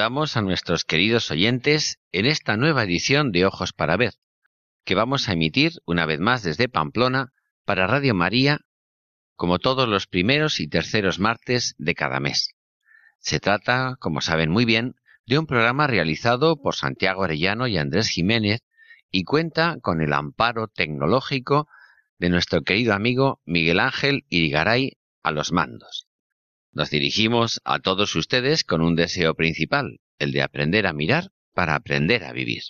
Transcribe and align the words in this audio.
Saludamos 0.00 0.38
a 0.38 0.40
nuestros 0.40 0.86
queridos 0.86 1.30
oyentes 1.30 1.98
en 2.10 2.24
esta 2.24 2.56
nueva 2.56 2.84
edición 2.84 3.32
de 3.32 3.44
Ojos 3.44 3.74
para 3.74 3.98
Ver, 3.98 4.14
que 4.86 4.94
vamos 4.94 5.28
a 5.28 5.34
emitir 5.34 5.72
una 5.84 6.06
vez 6.06 6.20
más 6.20 6.42
desde 6.42 6.70
Pamplona 6.70 7.34
para 7.66 7.86
Radio 7.86 8.14
María, 8.14 8.60
como 9.36 9.58
todos 9.58 9.86
los 9.86 10.06
primeros 10.06 10.58
y 10.58 10.68
terceros 10.68 11.18
martes 11.18 11.74
de 11.76 11.94
cada 11.94 12.18
mes. 12.18 12.54
Se 13.18 13.40
trata, 13.40 13.96
como 14.00 14.22
saben 14.22 14.50
muy 14.50 14.64
bien, 14.64 14.94
de 15.26 15.38
un 15.38 15.44
programa 15.44 15.86
realizado 15.86 16.56
por 16.56 16.76
Santiago 16.76 17.24
Arellano 17.24 17.66
y 17.66 17.76
Andrés 17.76 18.08
Jiménez 18.08 18.62
y 19.10 19.24
cuenta 19.24 19.76
con 19.82 20.00
el 20.00 20.14
amparo 20.14 20.68
tecnológico 20.68 21.68
de 22.18 22.30
nuestro 22.30 22.62
querido 22.62 22.94
amigo 22.94 23.42
Miguel 23.44 23.78
Ángel 23.78 24.24
Irigaray 24.30 24.96
a 25.22 25.30
los 25.30 25.52
mandos. 25.52 26.09
Nos 26.72 26.90
dirigimos 26.90 27.60
a 27.64 27.80
todos 27.80 28.14
ustedes 28.14 28.62
con 28.62 28.80
un 28.80 28.94
deseo 28.94 29.34
principal, 29.34 29.98
el 30.18 30.30
de 30.30 30.42
aprender 30.42 30.86
a 30.86 30.92
mirar 30.92 31.30
para 31.52 31.74
aprender 31.74 32.22
a 32.24 32.32
vivir. 32.32 32.62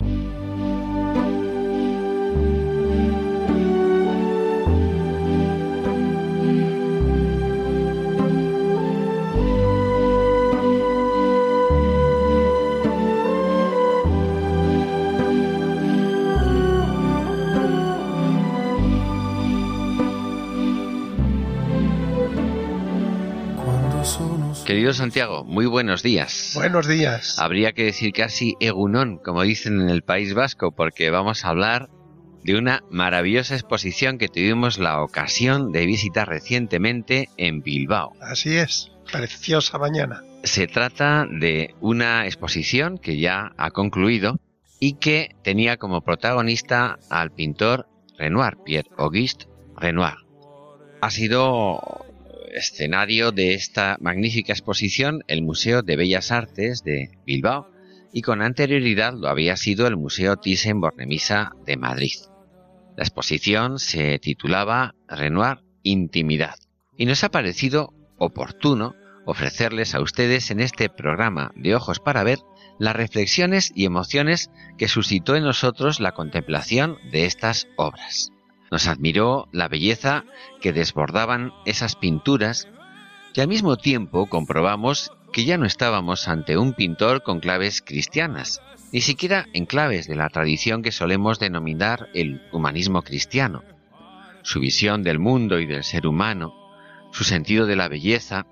Querido 24.71 24.93
Santiago, 24.93 25.43
muy 25.43 25.65
buenos 25.65 26.01
días. 26.01 26.53
Buenos 26.55 26.87
días. 26.87 27.37
Habría 27.39 27.73
que 27.73 27.83
decir 27.83 28.13
casi 28.13 28.55
egunón, 28.61 29.17
como 29.17 29.41
dicen 29.41 29.81
en 29.81 29.89
el 29.89 30.01
País 30.01 30.33
Vasco, 30.33 30.71
porque 30.71 31.09
vamos 31.09 31.43
a 31.43 31.49
hablar 31.49 31.89
de 32.45 32.55
una 32.55 32.81
maravillosa 32.89 33.55
exposición 33.55 34.17
que 34.17 34.29
tuvimos 34.29 34.79
la 34.79 35.03
ocasión 35.03 35.73
de 35.73 35.85
visitar 35.85 36.29
recientemente 36.29 37.27
en 37.35 37.61
Bilbao. 37.61 38.13
Así 38.21 38.55
es, 38.55 38.93
preciosa 39.11 39.77
mañana. 39.77 40.23
Se 40.45 40.67
trata 40.67 41.27
de 41.29 41.75
una 41.81 42.25
exposición 42.25 42.97
que 42.97 43.19
ya 43.19 43.51
ha 43.57 43.71
concluido 43.71 44.39
y 44.79 44.93
que 44.93 45.35
tenía 45.43 45.75
como 45.75 45.99
protagonista 45.99 46.97
al 47.09 47.31
pintor 47.31 47.89
Renoir, 48.17 48.55
Pierre 48.63 48.89
Auguste 48.97 49.47
Renoir. 49.75 50.15
Ha 51.01 51.11
sido 51.11 52.05
escenario 52.53 53.31
de 53.31 53.53
esta 53.53 53.97
magnífica 53.99 54.53
exposición 54.53 55.23
el 55.27 55.41
Museo 55.41 55.81
de 55.81 55.95
Bellas 55.95 56.31
Artes 56.31 56.83
de 56.83 57.11
Bilbao 57.25 57.67
y 58.13 58.21
con 58.21 58.41
anterioridad 58.41 59.13
lo 59.13 59.29
había 59.29 59.55
sido 59.55 59.87
el 59.87 59.97
Museo 59.97 60.35
Thyssen-Bornemisza 60.37 61.51
de 61.65 61.77
Madrid. 61.77 62.13
La 62.97 63.03
exposición 63.03 63.79
se 63.79 64.19
titulaba 64.19 64.95
Renoir 65.07 65.59
Intimidad 65.83 66.55
y 66.97 67.05
nos 67.05 67.23
ha 67.23 67.29
parecido 67.29 67.93
oportuno 68.17 68.95
ofrecerles 69.25 69.95
a 69.95 70.01
ustedes 70.01 70.51
en 70.51 70.59
este 70.59 70.89
programa 70.89 71.51
de 71.55 71.75
Ojos 71.75 71.99
para 71.99 72.23
Ver 72.23 72.39
las 72.79 72.95
reflexiones 72.95 73.71
y 73.75 73.85
emociones 73.85 74.49
que 74.77 74.87
suscitó 74.87 75.35
en 75.35 75.43
nosotros 75.43 75.99
la 75.99 76.13
contemplación 76.13 76.97
de 77.11 77.25
estas 77.25 77.67
obras. 77.77 78.30
Nos 78.71 78.87
admiró 78.87 79.49
la 79.51 79.67
belleza 79.67 80.23
que 80.61 80.71
desbordaban 80.71 81.51
esas 81.65 81.97
pinturas 81.97 82.69
y 83.35 83.41
al 83.41 83.49
mismo 83.49 83.75
tiempo 83.75 84.27
comprobamos 84.27 85.11
que 85.33 85.43
ya 85.43 85.57
no 85.57 85.65
estábamos 85.65 86.29
ante 86.29 86.57
un 86.57 86.73
pintor 86.73 87.21
con 87.21 87.41
claves 87.41 87.81
cristianas, 87.81 88.61
ni 88.93 89.01
siquiera 89.01 89.47
en 89.53 89.65
claves 89.65 90.07
de 90.07 90.15
la 90.15 90.29
tradición 90.29 90.81
que 90.83 90.91
solemos 90.91 91.37
denominar 91.37 92.07
el 92.13 92.41
humanismo 92.53 93.01
cristiano. 93.01 93.61
Su 94.43 94.61
visión 94.61 95.03
del 95.03 95.19
mundo 95.19 95.59
y 95.59 95.65
del 95.65 95.83
ser 95.83 96.07
humano, 96.07 96.53
su 97.11 97.25
sentido 97.25 97.65
de 97.65 97.75
la 97.75 97.89
belleza, 97.89 98.45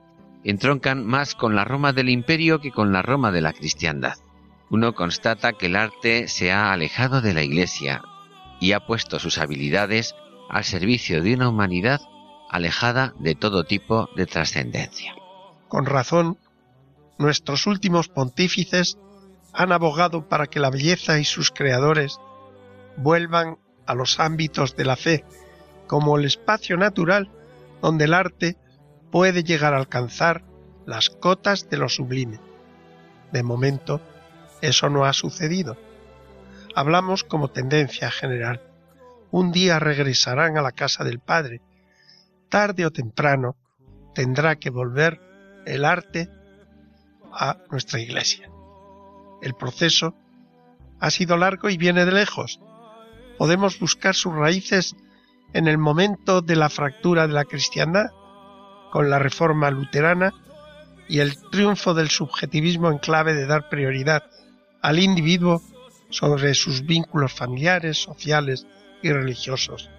entroncan 0.44 1.06
más 1.06 1.34
con 1.34 1.56
la 1.56 1.64
Roma 1.64 1.94
del 1.94 2.10
imperio 2.10 2.60
que 2.60 2.72
con 2.72 2.92
la 2.92 3.02
Roma 3.02 3.32
de 3.32 3.42
la 3.42 3.54
cristiandad. 3.54 4.18
Uno 4.70 4.94
constata 4.94 5.54
que 5.54 5.68
el 5.68 5.76
arte 5.76 6.28
se 6.28 6.52
ha 6.52 6.72
alejado 6.72 7.22
de 7.22 7.34
la 7.34 7.44
Iglesia, 7.44 8.02
y 8.60 8.74
ha 8.74 8.86
puesto 8.86 9.20
sus 9.20 9.38
habilidades 9.38 10.16
al 10.50 10.64
servicio 10.64 11.22
de 11.22 11.36
una 11.36 11.50
humanidad 11.50 12.02
alejada 12.50 13.14
de 13.20 13.36
todo 13.36 13.64
tipo 13.64 14.10
de 14.16 14.26
trascendencia. 14.26 15.14
Con 15.68 15.86
razón, 15.86 16.38
nuestros 17.18 17.68
últimos 17.68 18.08
pontífices 18.08 18.98
han 19.54 19.72
abogado 19.72 20.28
para 20.28 20.48
que 20.48 20.60
la 20.60 20.70
belleza 20.70 21.20
y 21.20 21.26
sus 21.26 21.52
creadores 21.52 22.20
vuelvan 22.98 23.58
a 23.86 23.94
los 23.94 24.20
ámbitos 24.20 24.76
de 24.76 24.86
la 24.86 24.96
fe 24.96 25.26
como 25.88 26.18
el 26.18 26.26
espacio 26.26 26.78
natural 26.78 27.30
donde 27.82 28.06
el 28.06 28.14
arte 28.14 28.58
puede 29.12 29.44
llegar 29.44 29.74
a 29.74 29.78
alcanzar 29.78 30.44
las 30.86 31.10
cotas 31.10 31.70
de 31.70 31.78
lo 31.78 31.90
sublime. 31.90 32.40
De 33.32 33.44
momento, 33.44 34.02
eso 34.62 34.90
no 34.90 35.06
ha 35.06 35.14
sucedido 35.14 35.78
hablamos 36.76 37.24
como 37.24 37.50
tendencia 37.50 38.12
general. 38.12 38.62
Un 39.32 39.52
día 39.52 39.80
regresarán 39.80 40.58
a 40.58 40.62
la 40.62 40.72
casa 40.72 41.04
del 41.04 41.20
Padre. 41.20 41.62
Tarde 42.50 42.86
o 42.86 42.92
temprano 42.92 43.56
tendrá 44.16 44.56
que 44.56 44.70
volver 44.70 45.22
el 45.66 45.86
arte 45.86 46.30
a 47.32 47.58
nuestra 47.70 48.00
iglesia. 48.00 48.50
El 49.42 49.54
proceso 49.54 50.16
ha 51.00 51.12
sido 51.12 51.38
largo 51.38 51.70
y 51.70 51.78
viene 51.78 52.06
de 52.06 52.12
lejos. 52.12 52.60
Podemos 53.38 53.80
buscar 53.80 54.16
sus 54.16 54.34
raíces 54.34 54.96
en 55.54 55.68
el 55.68 55.78
momento 55.78 56.42
de 56.42 56.56
la 56.56 56.70
fractura 56.70 57.28
de 57.28 57.34
la 57.34 57.46
cristiandad, 57.46 58.12
con 58.92 59.10
la 59.10 59.20
reforma 59.20 59.72
luterana 59.72 60.34
y 61.08 61.20
el 61.20 61.38
triunfo 61.50 61.94
del 61.94 62.10
subjetivismo 62.10 62.92
en 62.92 62.98
clave 62.98 63.34
de 63.34 63.46
dar 63.46 63.70
prioridad 63.70 64.24
al 64.82 65.00
individuo 65.00 65.62
sobre 66.10 66.54
sus 66.54 66.86
vínculos 66.86 67.34
familiares, 67.34 68.02
sociales 68.02 68.66
y 69.02 69.12
religiosos. 69.12 69.90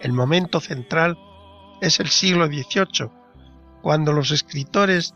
El 0.00 0.12
momento 0.12 0.60
central 0.60 1.16
es 1.80 2.00
el 2.00 2.08
siglo 2.08 2.46
XVIII, 2.46 3.10
cuando 3.82 4.12
los 4.12 4.30
escritores 4.30 5.14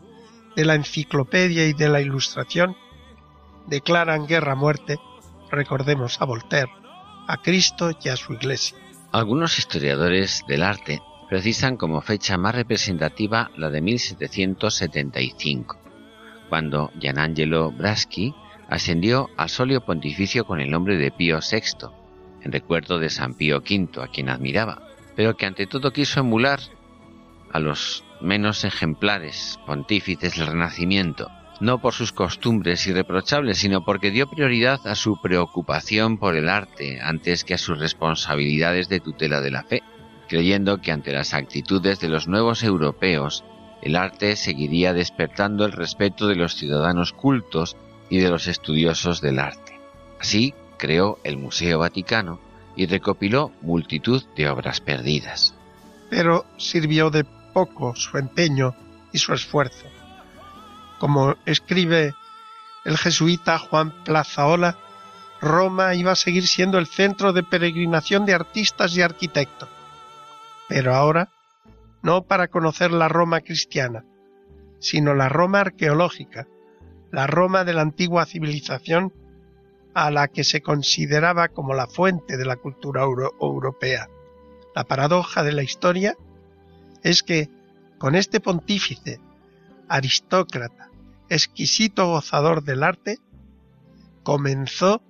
de 0.55 0.65
la 0.65 0.75
enciclopedia 0.75 1.67
y 1.67 1.73
de 1.73 1.89
la 1.89 2.01
ilustración 2.01 2.75
declaran 3.67 4.27
guerra 4.27 4.53
a 4.53 4.55
muerte, 4.55 4.97
recordemos 5.51 6.21
a 6.21 6.25
Voltaire, 6.25 6.71
a 7.27 7.37
Cristo 7.41 7.91
y 8.03 8.09
a 8.09 8.15
su 8.15 8.33
Iglesia. 8.33 8.77
Algunos 9.11 9.57
historiadores 9.59 10.43
del 10.47 10.63
arte 10.63 11.01
precisan 11.29 11.77
como 11.77 12.01
fecha 12.01 12.37
más 12.37 12.55
representativa 12.55 13.51
la 13.57 13.69
de 13.69 13.81
1775, 13.81 15.77
cuando 16.49 16.91
Gianangelo 16.99 17.71
Braschi 17.71 18.33
ascendió 18.69 19.29
al 19.37 19.49
solio 19.49 19.81
pontificio 19.81 20.45
con 20.45 20.59
el 20.59 20.69
nombre 20.69 20.97
de 20.97 21.11
Pío 21.11 21.39
VI, 21.39 21.87
en 22.43 22.51
recuerdo 22.51 22.99
de 22.99 23.09
San 23.09 23.33
Pío 23.33 23.57
V, 23.57 24.01
a 24.01 24.07
quien 24.07 24.29
admiraba, 24.29 24.81
pero 25.15 25.35
que 25.35 25.45
ante 25.45 25.67
todo 25.67 25.91
quiso 25.91 26.19
emular 26.19 26.59
a 27.51 27.59
los 27.59 28.03
menos 28.21 28.63
ejemplares 28.65 29.59
pontífices 29.65 30.37
del 30.37 30.47
Renacimiento, 30.47 31.29
no 31.59 31.79
por 31.79 31.93
sus 31.93 32.11
costumbres 32.11 32.85
irreprochables, 32.85 33.57
sino 33.57 33.83
porque 33.83 34.11
dio 34.11 34.29
prioridad 34.29 34.85
a 34.85 34.95
su 34.95 35.19
preocupación 35.21 36.17
por 36.17 36.35
el 36.35 36.49
arte 36.49 36.99
antes 37.01 37.43
que 37.43 37.55
a 37.55 37.57
sus 37.57 37.79
responsabilidades 37.79 38.89
de 38.89 38.99
tutela 38.99 39.41
de 39.41 39.51
la 39.51 39.63
fe, 39.63 39.81
creyendo 40.27 40.81
que 40.81 40.91
ante 40.91 41.13
las 41.13 41.33
actitudes 41.33 41.99
de 41.99 42.09
los 42.09 42.27
nuevos 42.27 42.63
europeos, 42.63 43.43
el 43.81 43.95
arte 43.95 44.35
seguiría 44.35 44.93
despertando 44.93 45.65
el 45.65 45.71
respeto 45.71 46.27
de 46.27 46.35
los 46.35 46.55
ciudadanos 46.55 47.13
cultos 47.13 47.77
y 48.09 48.19
de 48.19 48.29
los 48.29 48.47
estudiosos 48.47 49.21
del 49.21 49.39
arte. 49.39 49.79
Así 50.19 50.53
creó 50.77 51.19
el 51.23 51.37
Museo 51.37 51.79
Vaticano 51.79 52.39
y 52.75 52.85
recopiló 52.85 53.51
multitud 53.61 54.23
de 54.35 54.49
obras 54.49 54.81
perdidas. 54.81 55.53
Pero 56.09 56.45
sirvió 56.57 57.09
de 57.09 57.25
poco 57.53 57.95
su 57.95 58.17
empeño 58.17 58.75
y 59.11 59.17
su 59.17 59.33
esfuerzo. 59.33 59.87
Como 60.99 61.35
escribe 61.45 62.13
el 62.85 62.97
jesuita 62.97 63.59
Juan 63.59 64.03
Plazaola, 64.03 64.77
Roma 65.41 65.93
iba 65.95 66.11
a 66.11 66.15
seguir 66.15 66.47
siendo 66.47 66.77
el 66.77 66.87
centro 66.87 67.33
de 67.33 67.43
peregrinación 67.43 68.25
de 68.25 68.33
artistas 68.33 68.95
y 68.95 69.01
arquitectos. 69.01 69.69
Pero 70.67 70.95
ahora, 70.95 71.29
no 72.01 72.23
para 72.23 72.47
conocer 72.47 72.91
la 72.91 73.07
Roma 73.07 73.41
cristiana, 73.41 74.03
sino 74.79 75.13
la 75.13 75.29
Roma 75.29 75.61
arqueológica, 75.61 76.47
la 77.11 77.27
Roma 77.27 77.63
de 77.63 77.73
la 77.73 77.81
antigua 77.81 78.25
civilización 78.25 79.13
a 79.93 80.11
la 80.11 80.27
que 80.27 80.43
se 80.43 80.61
consideraba 80.61 81.47
como 81.49 81.73
la 81.73 81.87
fuente 81.87 82.37
de 82.37 82.45
la 82.45 82.57
cultura 82.57 83.03
europea. 83.03 84.07
La 84.75 84.83
paradoja 84.83 85.43
de 85.43 85.53
la 85.53 85.63
historia 85.63 86.15
es 87.01 87.23
que 87.23 87.49
con 87.97 88.15
este 88.15 88.39
pontífice, 88.39 89.19
aristócrata, 89.87 90.91
exquisito 91.29 92.07
gozador 92.07 92.63
del 92.63 92.83
arte, 92.83 93.17
comenzó 94.23 95.01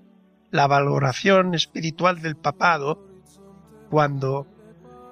la 0.52 0.68
valoración 0.68 1.54
espiritual 1.54 2.22
del 2.22 2.38
papado 2.38 3.04
cuando, 3.90 4.48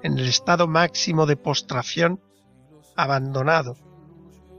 en 0.04 0.18
el 0.18 0.28
estado 0.28 0.68
máximo 0.68 1.26
de 1.26 1.36
postración, 1.36 2.22
abandonado, 2.96 3.76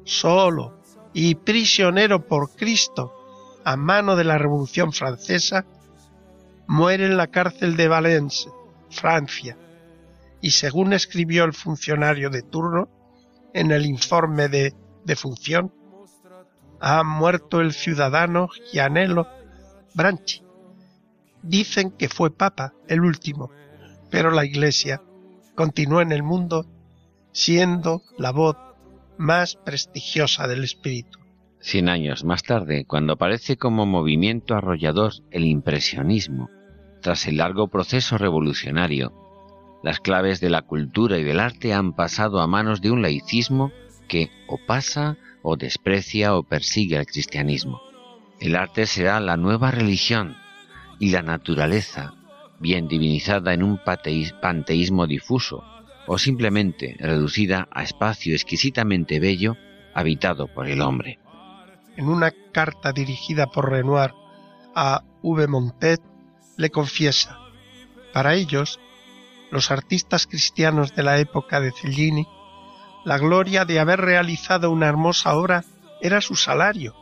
solo 0.05 0.79
y 1.19 1.35
prisionero 1.35 2.27
por 2.27 2.51
Cristo 2.57 3.11
a 3.65 3.75
mano 3.75 4.17
de 4.17 4.25
la 4.25 4.37
Revolución 4.37 4.93
Francesa, 4.93 5.65
muere 6.67 7.07
en 7.07 7.17
la 7.17 7.29
cárcel 7.29 7.75
de 7.75 7.89
Valence, 7.89 8.51
Francia, 8.91 9.57
y 10.43 10.51
según 10.51 10.93
escribió 10.93 11.45
el 11.45 11.55
funcionario 11.55 12.29
de 12.29 12.43
turno 12.43 12.91
en 13.55 13.71
el 13.71 13.87
informe 13.87 14.49
de 14.49 14.75
defunción, 15.07 15.73
ha 16.81 17.03
muerto 17.03 17.63
el 17.63 17.73
ciudadano 17.73 18.49
Gianello 18.71 19.27
Branchi. 19.95 20.43
Dicen 21.43 21.93
que 21.93 22.11
fue 22.11 22.31
papa, 22.31 22.75
el 22.89 23.01
último, 23.01 23.51
pero 24.11 24.31
la 24.31 24.45
Iglesia 24.45 25.01
continuó 25.55 26.03
en 26.03 26.13
el 26.13 26.23
mundo 26.23 26.67
siendo 27.33 28.03
la 28.19 28.33
voz 28.33 28.66
más 29.19 29.57
prestigiosa 29.57 30.47
del 30.49 30.65
espíritu. 30.65 31.19
Cien 31.61 31.89
años 31.89 32.25
más 32.25 32.43
tarde, 32.43 32.85
cuando 32.85 33.15
aparece 33.15 33.57
como 33.57 33.87
movimiento 33.87 34.55
arrollador 34.55 35.13
el 35.31 35.45
impresionismo, 35.45 36.51
tras 37.01 37.27
el 37.27 37.39
largo 37.39 37.69
proceso 37.69 38.19
revolucionario, 38.19 39.13
las 39.83 40.01
claves 40.01 40.41
de 40.41 40.51
la 40.51 40.63
cultura 40.63 41.19
y 41.19 41.25
del 41.25 41.41
arte 41.41 41.73
han 41.73 41.95
pasado 41.95 42.41
a 42.41 42.47
manos 42.47 42.81
de 42.81 42.91
un 42.91 43.03
laicismo 43.03 43.73
que 44.09 44.31
o 44.49 44.59
pasa 44.67 45.17
o 45.43 45.57
desprecia 45.57 46.35
o 46.35 46.43
persigue 46.43 46.99
al 46.99 47.07
cristianismo. 47.07 47.81
El 48.41 48.57
arte 48.57 48.87
será 48.87 49.21
la 49.21 49.37
nueva 49.37 49.71
religión 49.71 50.37
y 50.99 51.11
la 51.11 51.23
naturaleza, 51.23 52.15
bien 52.59 52.89
divinizada 52.89 53.55
en 53.55 53.63
un 53.63 53.79
panteísmo 54.41 55.07
difuso 55.07 55.63
o 56.07 56.19
simplemente 56.19 56.97
reducida 56.99 57.69
a 57.71 57.83
espacio 57.83 58.35
exquisitamente 58.35 59.21
bello 59.21 59.57
habitado 59.95 60.47
por 60.49 60.69
el 60.69 60.83
hombre. 60.83 61.19
En 61.97 62.09
una 62.09 62.33
carta 62.53 62.93
dirigida 62.93 63.47
por 63.47 63.71
Renoir 63.71 64.13
a 64.75 65.03
V. 65.23 65.47
Montet, 65.49 66.03
le 66.57 66.71
confiesa, 66.71 67.39
para 68.13 68.35
ellos, 68.35 68.81
los 69.51 69.71
artistas 69.71 70.27
cristianos 70.27 70.95
de 70.95 71.03
la 71.03 71.19
época 71.19 71.61
de 71.61 71.73
Cellini, 71.73 72.27
la 73.05 73.19
gloria 73.19 73.65
de 73.65 73.79
haber 73.79 74.01
realizado 74.01 74.71
una 74.71 74.87
hermosa 74.87 75.35
obra 75.35 75.65
era 76.01 76.21
su 76.21 76.35
salario. 76.35 76.95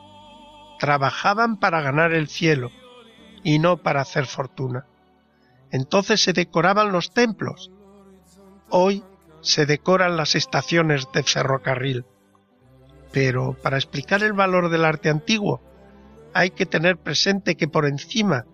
Trabajaban 0.78 1.58
para 1.58 1.80
ganar 1.80 2.12
el 2.12 2.28
cielo 2.28 2.70
y 3.42 3.58
no 3.58 3.76
para 3.76 4.00
hacer 4.02 4.26
fortuna. 4.26 4.86
Entonces 5.70 6.20
se 6.20 6.32
decoraban 6.32 6.92
los 6.92 7.12
templos. 7.12 7.70
Hoy 8.70 9.04
se 9.40 9.66
decoran 9.66 10.16
las 10.16 10.34
estaciones 10.34 11.06
de 11.12 11.22
ferrocarril. 11.22 12.04
Pero 13.12 13.56
para 13.62 13.76
explicar 13.76 14.22
el 14.22 14.32
valor 14.32 14.70
del 14.70 14.84
arte 14.84 15.08
antiguo 15.08 15.60
hay 16.32 16.50
que 16.50 16.66
tener 16.66 16.96
presente 16.96 17.56
que 17.56 17.68
por 17.68 17.86
encima 17.86 18.44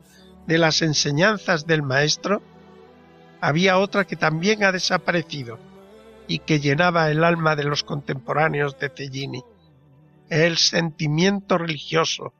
de 0.46 0.58
las 0.58 0.82
enseñanzas 0.82 1.66
del 1.66 1.82
maestro 1.82 2.42
había 3.40 3.78
otra 3.78 4.04
que 4.04 4.16
también 4.16 4.64
ha 4.64 4.72
desaparecido 4.72 5.58
y 6.28 6.40
que 6.40 6.60
llenaba 6.60 7.10
el 7.10 7.24
alma 7.24 7.56
de 7.56 7.64
los 7.64 7.82
contemporáneos 7.82 8.78
de 8.78 8.90
Cellini, 8.90 9.42
el 10.28 10.58
sentimiento 10.58 11.56
religioso, 11.56 12.34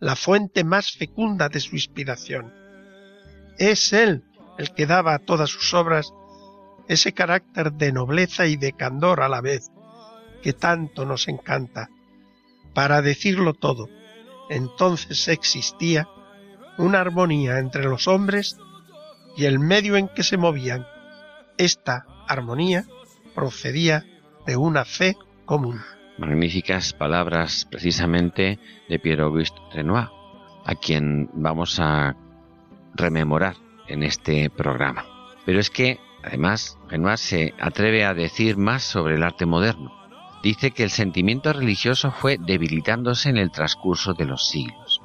la 0.00 0.16
fuente 0.16 0.64
más 0.64 0.92
fecunda 0.92 1.48
de 1.48 1.60
su 1.60 1.76
inspiración. 1.76 2.52
Es 3.58 3.92
él 3.92 4.24
el 4.58 4.74
que 4.74 4.86
daba 4.86 5.14
a 5.14 5.18
todas 5.18 5.50
sus 5.50 5.72
obras 5.74 6.12
ese 6.88 7.12
carácter 7.12 7.72
de 7.72 7.92
nobleza 7.92 8.46
y 8.46 8.56
de 8.56 8.72
candor 8.72 9.20
a 9.22 9.28
la 9.28 9.40
vez 9.40 9.70
que 10.42 10.52
tanto 10.52 11.04
nos 11.04 11.28
encanta. 11.28 11.90
Para 12.74 13.02
decirlo 13.02 13.54
todo, 13.54 13.88
entonces 14.50 15.28
existía 15.28 16.08
una 16.78 17.00
armonía 17.00 17.58
entre 17.58 17.84
los 17.84 18.06
hombres 18.06 18.58
y 19.36 19.46
el 19.46 19.58
medio 19.58 19.96
en 19.96 20.08
que 20.08 20.22
se 20.22 20.36
movían. 20.36 20.86
Esta 21.58 22.06
armonía 22.28 22.84
procedía 23.34 24.04
de 24.46 24.56
una 24.56 24.84
fe 24.84 25.16
común. 25.44 25.80
Magníficas 26.18 26.92
palabras 26.92 27.66
precisamente 27.70 28.58
de 28.88 28.98
Pierre-Auguste 28.98 29.58
Renoir, 29.72 30.08
a 30.64 30.74
quien 30.74 31.28
vamos 31.34 31.78
a 31.78 32.16
rememorar 32.94 33.56
en 33.88 34.02
este 34.02 34.48
programa. 34.50 35.04
Pero 35.44 35.60
es 35.60 35.70
que, 35.70 35.98
además, 36.26 36.78
Renoir 36.88 37.18
se 37.18 37.54
atreve 37.60 38.04
a 38.04 38.14
decir 38.14 38.56
más 38.56 38.82
sobre 38.82 39.14
el 39.14 39.22
arte 39.22 39.46
moderno. 39.46 39.92
Dice 40.42 40.72
que 40.72 40.82
el 40.82 40.90
sentimiento 40.90 41.52
religioso 41.52 42.10
fue 42.10 42.38
debilitándose 42.38 43.30
en 43.30 43.36
el 43.36 43.50
transcurso 43.50 44.14
de 44.14 44.26
los 44.26 44.48
siglos, 44.48 45.00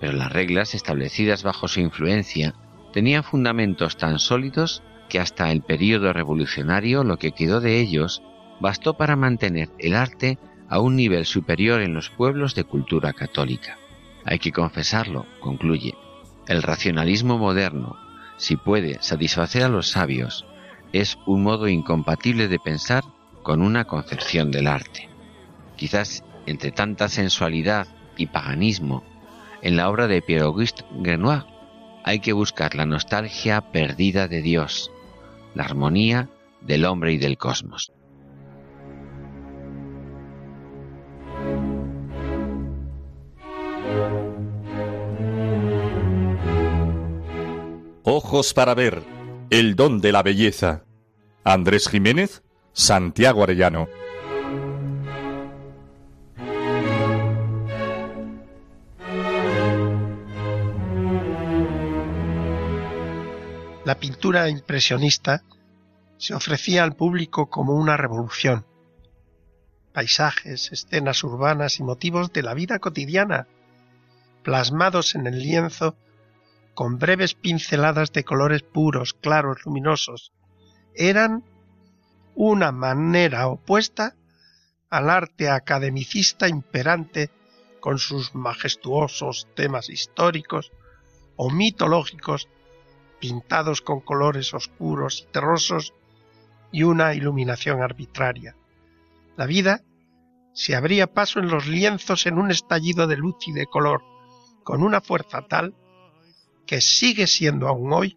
pero 0.00 0.12
las 0.12 0.32
reglas 0.32 0.74
establecidas 0.74 1.42
bajo 1.42 1.68
su 1.68 1.80
influencia 1.80 2.54
tenían 2.92 3.24
fundamentos 3.24 3.96
tan 3.96 4.18
sólidos 4.18 4.82
que 5.08 5.20
hasta 5.20 5.50
el 5.52 5.62
período 5.62 6.12
revolucionario 6.12 7.04
lo 7.04 7.18
que 7.18 7.32
quedó 7.32 7.60
de 7.60 7.80
ellos 7.80 8.22
bastó 8.60 8.94
para 8.94 9.16
mantener 9.16 9.70
el 9.78 9.94
arte 9.94 10.38
a 10.68 10.80
un 10.80 10.96
nivel 10.96 11.24
superior 11.24 11.80
en 11.80 11.94
los 11.94 12.10
pueblos 12.10 12.54
de 12.54 12.64
cultura 12.64 13.12
católica. 13.12 13.78
Hay 14.24 14.38
que 14.38 14.52
confesarlo, 14.52 15.26
concluye, 15.40 15.94
el 16.46 16.62
racionalismo 16.62 17.38
moderno, 17.38 17.96
si 18.38 18.56
puede 18.56 19.02
satisfacer 19.02 19.62
a 19.62 19.68
los 19.68 19.90
sabios, 19.90 20.46
es 20.92 21.18
un 21.26 21.42
modo 21.42 21.68
incompatible 21.68 22.48
de 22.48 22.58
pensar 22.58 23.04
con 23.42 23.60
una 23.60 23.84
concepción 23.84 24.50
del 24.50 24.66
arte. 24.66 25.08
Quizás 25.76 26.24
entre 26.46 26.70
tanta 26.70 27.08
sensualidad 27.08 27.88
y 28.16 28.26
paganismo, 28.26 29.04
en 29.60 29.76
la 29.76 29.90
obra 29.90 30.06
de 30.06 30.22
Pierre-Auguste 30.22 30.84
Grenoir 30.92 31.44
hay 32.04 32.20
que 32.20 32.32
buscar 32.32 32.74
la 32.74 32.86
nostalgia 32.86 33.60
perdida 33.60 34.28
de 34.28 34.40
Dios, 34.40 34.90
la 35.54 35.64
armonía 35.64 36.30
del 36.62 36.84
hombre 36.84 37.12
y 37.12 37.18
del 37.18 37.36
cosmos. 37.36 37.92
Ojos 48.10 48.54
para 48.54 48.74
ver, 48.74 49.02
el 49.50 49.76
don 49.76 50.00
de 50.00 50.12
la 50.12 50.22
belleza. 50.22 50.82
Andrés 51.44 51.90
Jiménez, 51.90 52.42
Santiago 52.72 53.42
Arellano. 53.42 53.86
La 63.84 63.98
pintura 64.00 64.48
impresionista 64.48 65.42
se 66.16 66.32
ofrecía 66.32 66.84
al 66.84 66.96
público 66.96 67.50
como 67.50 67.74
una 67.74 67.98
revolución. 67.98 68.64
paisajes, 69.92 70.72
escenas 70.72 71.22
urbanas 71.24 71.78
y 71.78 71.82
motivos 71.82 72.32
de 72.32 72.42
la 72.42 72.54
vida 72.54 72.78
cotidiana, 72.78 73.48
plasmados 74.42 75.14
en 75.14 75.26
el 75.26 75.40
lienzo 75.40 75.94
con 76.78 76.96
breves 76.96 77.34
pinceladas 77.34 78.12
de 78.12 78.22
colores 78.22 78.62
puros, 78.62 79.12
claros, 79.12 79.66
luminosos, 79.66 80.32
eran 80.94 81.42
una 82.36 82.70
manera 82.70 83.48
opuesta 83.48 84.14
al 84.88 85.10
arte 85.10 85.50
academicista 85.50 86.46
imperante 86.46 87.32
con 87.80 87.98
sus 87.98 88.32
majestuosos 88.32 89.48
temas 89.56 89.90
históricos 89.90 90.70
o 91.34 91.50
mitológicos 91.50 92.48
pintados 93.18 93.82
con 93.82 93.98
colores 93.98 94.54
oscuros 94.54 95.26
y 95.26 95.32
terrosos 95.32 95.94
y 96.70 96.84
una 96.84 97.12
iluminación 97.12 97.82
arbitraria. 97.82 98.54
La 99.36 99.46
vida 99.46 99.82
se 100.54 100.76
abría 100.76 101.12
paso 101.12 101.40
en 101.40 101.48
los 101.48 101.66
lienzos 101.66 102.26
en 102.26 102.38
un 102.38 102.52
estallido 102.52 103.08
de 103.08 103.16
luz 103.16 103.48
y 103.48 103.52
de 103.52 103.66
color, 103.66 104.04
con 104.62 104.84
una 104.84 105.00
fuerza 105.00 105.42
tal 105.42 105.74
que 106.68 106.82
sigue 106.82 107.26
siendo 107.26 107.66
aún 107.66 107.92
hoy 107.92 108.16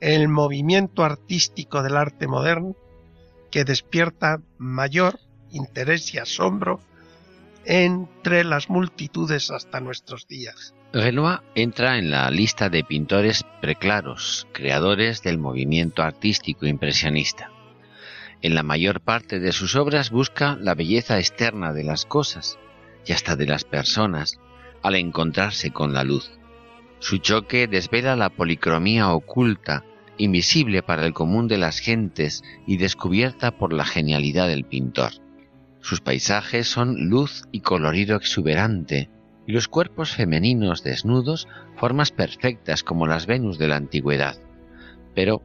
el 0.00 0.28
movimiento 0.28 1.02
artístico 1.02 1.82
del 1.82 1.96
arte 1.96 2.28
moderno 2.28 2.76
que 3.50 3.64
despierta 3.64 4.42
mayor 4.58 5.18
interés 5.50 6.12
y 6.12 6.18
asombro 6.18 6.80
entre 7.64 8.44
las 8.44 8.68
multitudes 8.68 9.50
hasta 9.50 9.80
nuestros 9.80 10.28
días. 10.28 10.74
Renoir 10.92 11.40
entra 11.54 11.98
en 11.98 12.10
la 12.10 12.30
lista 12.30 12.68
de 12.68 12.84
pintores 12.84 13.44
preclaros, 13.62 14.46
creadores 14.52 15.22
del 15.22 15.38
movimiento 15.38 16.02
artístico 16.02 16.66
impresionista. 16.66 17.50
En 18.42 18.54
la 18.54 18.62
mayor 18.62 19.00
parte 19.00 19.40
de 19.40 19.52
sus 19.52 19.76
obras 19.76 20.10
busca 20.10 20.56
la 20.60 20.74
belleza 20.74 21.18
externa 21.18 21.72
de 21.72 21.84
las 21.84 22.04
cosas 22.04 22.58
y 23.06 23.12
hasta 23.12 23.34
de 23.34 23.46
las 23.46 23.64
personas 23.64 24.38
al 24.82 24.94
encontrarse 24.94 25.70
con 25.70 25.94
la 25.94 26.04
luz. 26.04 26.30
Su 27.06 27.18
choque 27.18 27.68
desvela 27.68 28.16
la 28.16 28.30
policromía 28.30 29.12
oculta 29.12 29.84
invisible 30.18 30.82
para 30.82 31.06
el 31.06 31.12
común 31.12 31.46
de 31.46 31.56
las 31.56 31.78
gentes 31.78 32.42
y 32.66 32.78
descubierta 32.78 33.56
por 33.56 33.72
la 33.72 33.84
genialidad 33.84 34.48
del 34.48 34.64
pintor. 34.64 35.12
Sus 35.80 36.00
paisajes 36.00 36.66
son 36.66 37.08
luz 37.08 37.44
y 37.52 37.60
colorido 37.60 38.16
exuberante, 38.16 39.08
y 39.46 39.52
los 39.52 39.68
cuerpos 39.68 40.16
femeninos 40.16 40.82
desnudos 40.82 41.46
formas 41.76 42.10
perfectas 42.10 42.82
como 42.82 43.06
las 43.06 43.26
Venus 43.26 43.56
de 43.56 43.68
la 43.68 43.76
antigüedad, 43.76 44.36
pero 45.14 45.42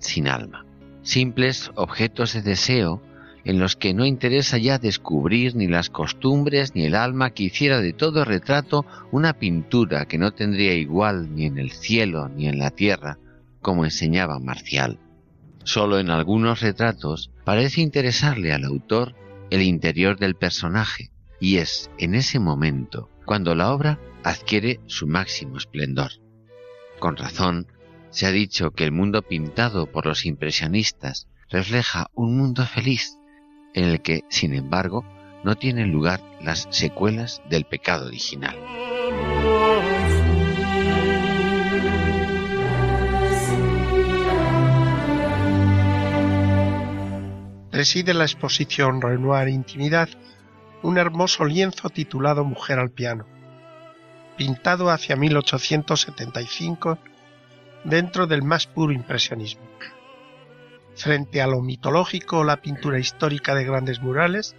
sin 0.00 0.26
alma, 0.26 0.66
simples 1.02 1.70
objetos 1.76 2.32
de 2.32 2.42
deseo 2.42 3.00
en 3.46 3.60
los 3.60 3.76
que 3.76 3.94
no 3.94 4.04
interesa 4.04 4.58
ya 4.58 4.78
descubrir 4.78 5.54
ni 5.54 5.68
las 5.68 5.88
costumbres 5.88 6.74
ni 6.74 6.84
el 6.84 6.96
alma 6.96 7.30
que 7.30 7.44
hiciera 7.44 7.80
de 7.80 7.92
todo 7.92 8.24
retrato 8.24 8.84
una 9.12 9.34
pintura 9.34 10.06
que 10.06 10.18
no 10.18 10.32
tendría 10.32 10.74
igual 10.74 11.32
ni 11.32 11.46
en 11.46 11.56
el 11.56 11.70
cielo 11.70 12.28
ni 12.28 12.48
en 12.48 12.58
la 12.58 12.72
tierra, 12.72 13.18
como 13.62 13.84
enseñaba 13.84 14.40
Marcial. 14.40 14.98
Solo 15.62 16.00
en 16.00 16.10
algunos 16.10 16.60
retratos 16.60 17.30
parece 17.44 17.82
interesarle 17.82 18.52
al 18.52 18.64
autor 18.64 19.14
el 19.50 19.62
interior 19.62 20.18
del 20.18 20.34
personaje, 20.34 21.12
y 21.40 21.58
es 21.58 21.88
en 21.98 22.16
ese 22.16 22.40
momento 22.40 23.10
cuando 23.24 23.54
la 23.54 23.72
obra 23.72 24.00
adquiere 24.24 24.80
su 24.86 25.06
máximo 25.06 25.56
esplendor. 25.56 26.10
Con 26.98 27.16
razón, 27.16 27.68
se 28.10 28.26
ha 28.26 28.32
dicho 28.32 28.72
que 28.72 28.82
el 28.82 28.90
mundo 28.90 29.22
pintado 29.22 29.86
por 29.86 30.06
los 30.06 30.26
impresionistas 30.26 31.28
refleja 31.48 32.08
un 32.12 32.36
mundo 32.36 32.66
feliz, 32.66 33.15
en 33.76 33.84
el 33.84 34.02
que, 34.02 34.24
sin 34.28 34.52
embargo, 34.54 35.04
no 35.44 35.54
tienen 35.54 35.92
lugar 35.92 36.20
las 36.40 36.66
secuelas 36.70 37.40
del 37.48 37.64
pecado 37.64 38.06
original. 38.06 38.56
reside 47.76 48.14
la 48.14 48.24
exposición 48.24 49.02
Renoir 49.02 49.48
Intimidad 49.48 50.08
un 50.82 50.96
hermoso 50.96 51.44
lienzo 51.44 51.90
titulado 51.90 52.42
Mujer 52.42 52.78
al 52.78 52.90
piano, 52.90 53.26
pintado 54.38 54.88
hacia 54.88 55.14
1875 55.14 56.98
dentro 57.84 58.26
del 58.26 58.42
más 58.42 58.66
puro 58.66 58.94
impresionismo. 58.94 59.60
Frente 60.96 61.42
a 61.42 61.46
lo 61.46 61.60
mitológico 61.60 62.38
o 62.38 62.44
la 62.44 62.62
pintura 62.62 62.98
histórica 62.98 63.54
de 63.54 63.64
grandes 63.64 64.00
murales, 64.00 64.56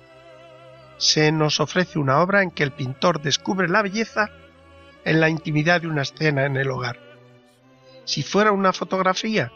se 0.98 1.32
nos 1.32 1.60
ofrece 1.60 1.98
una 1.98 2.22
obra 2.22 2.44
en 2.44 2.51
que 2.51 2.63
el 2.63 2.72
pintor 2.72 3.22
descubre 3.22 3.67
la 3.67 3.82
belleza 3.82 4.29
en 5.03 5.20
la 5.20 5.29
intimidad 5.29 5.82
de 5.82 5.88
una 5.88 6.03
escena 6.03 6.46
en 6.46 6.58
el 6.58 6.70
hogar. 6.70 7.00
Si 8.06 8.22
fuera 8.22 8.51
una 8.51 8.72
fotografía, 8.72 9.51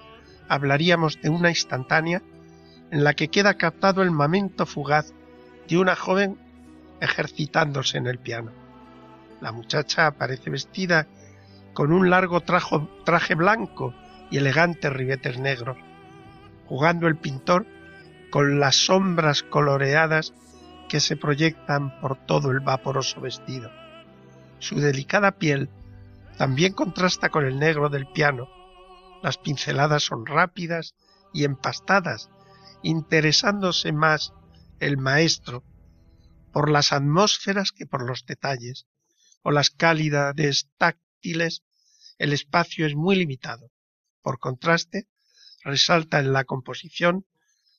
hablaríamos 0.49 1.21
de 1.21 1.29
una 1.29 1.49
instantánea 1.49 2.21
en 2.89 3.03
la 3.03 3.13
que 3.13 3.29
queda 3.29 3.53
captado 3.53 4.01
el 4.01 4.11
momento 4.11 4.65
fugaz 4.65 5.13
de 5.67 5.77
una 5.77 5.95
joven 5.95 6.37
ejercitándose 6.99 7.97
en 7.97 8.07
el 8.07 8.17
piano. 8.17 8.51
La 9.39 9.51
muchacha 9.51 10.07
aparece 10.07 10.49
vestida 10.49 11.07
con 11.73 11.93
un 11.93 12.09
largo 12.09 12.41
traje 12.41 13.35
blanco 13.35 13.93
y 14.29 14.37
elegantes 14.37 14.91
ribetes 14.91 15.39
negros, 15.39 15.77
jugando 16.71 17.09
el 17.09 17.17
pintor 17.17 17.67
con 18.29 18.61
las 18.61 18.85
sombras 18.85 19.43
coloreadas 19.43 20.33
que 20.87 21.01
se 21.01 21.17
proyectan 21.17 21.99
por 21.99 22.25
todo 22.25 22.49
el 22.49 22.61
vaporoso 22.61 23.19
vestido. 23.19 23.69
Su 24.59 24.79
delicada 24.79 25.33
piel 25.33 25.69
también 26.37 26.71
contrasta 26.71 27.27
con 27.27 27.45
el 27.45 27.59
negro 27.59 27.89
del 27.89 28.07
piano. 28.07 28.47
Las 29.21 29.37
pinceladas 29.37 30.03
son 30.03 30.25
rápidas 30.25 30.95
y 31.33 31.43
empastadas 31.43 32.29
interesándose 32.83 33.91
más 33.91 34.31
el 34.79 34.95
maestro 34.95 35.65
por 36.53 36.69
las 36.69 36.93
atmósferas 36.93 37.73
que 37.73 37.85
por 37.85 38.07
los 38.07 38.25
detalles, 38.25 38.87
o 39.43 39.51
las 39.51 39.71
cálidades 39.71 40.69
táctiles, 40.77 41.63
el 42.17 42.31
espacio 42.31 42.85
es 42.85 42.95
muy 42.95 43.17
limitado. 43.17 43.71
Por 44.21 44.39
contraste, 44.39 45.09
resalta 45.63 46.19
en 46.19 46.33
la 46.33 46.43
composición 46.43 47.25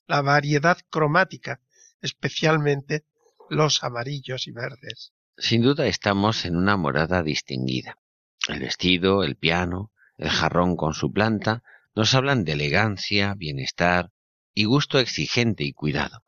la 0.06 0.22
variedad 0.22 0.78
cromática, 0.90 1.60
especialmente 2.00 3.04
los 3.48 3.84
amarillos 3.84 4.46
y 4.46 4.52
verdes. 4.52 5.12
Sin 5.36 5.62
duda 5.62 5.86
estamos 5.86 6.44
en 6.44 6.56
una 6.56 6.76
morada 6.76 7.22
distinguida. 7.22 7.98
El 8.48 8.60
vestido, 8.60 9.22
el 9.22 9.36
piano, 9.36 9.92
el 10.18 10.28
jarrón 10.28 10.76
con 10.76 10.94
su 10.94 11.12
planta 11.12 11.62
nos 11.94 12.14
hablan 12.14 12.44
de 12.44 12.52
elegancia, 12.52 13.34
bienestar, 13.34 14.10
y 14.54 14.64
gusto 14.64 14.98
exigente 14.98 15.64
y 15.64 15.72
cuidado. 15.72 16.22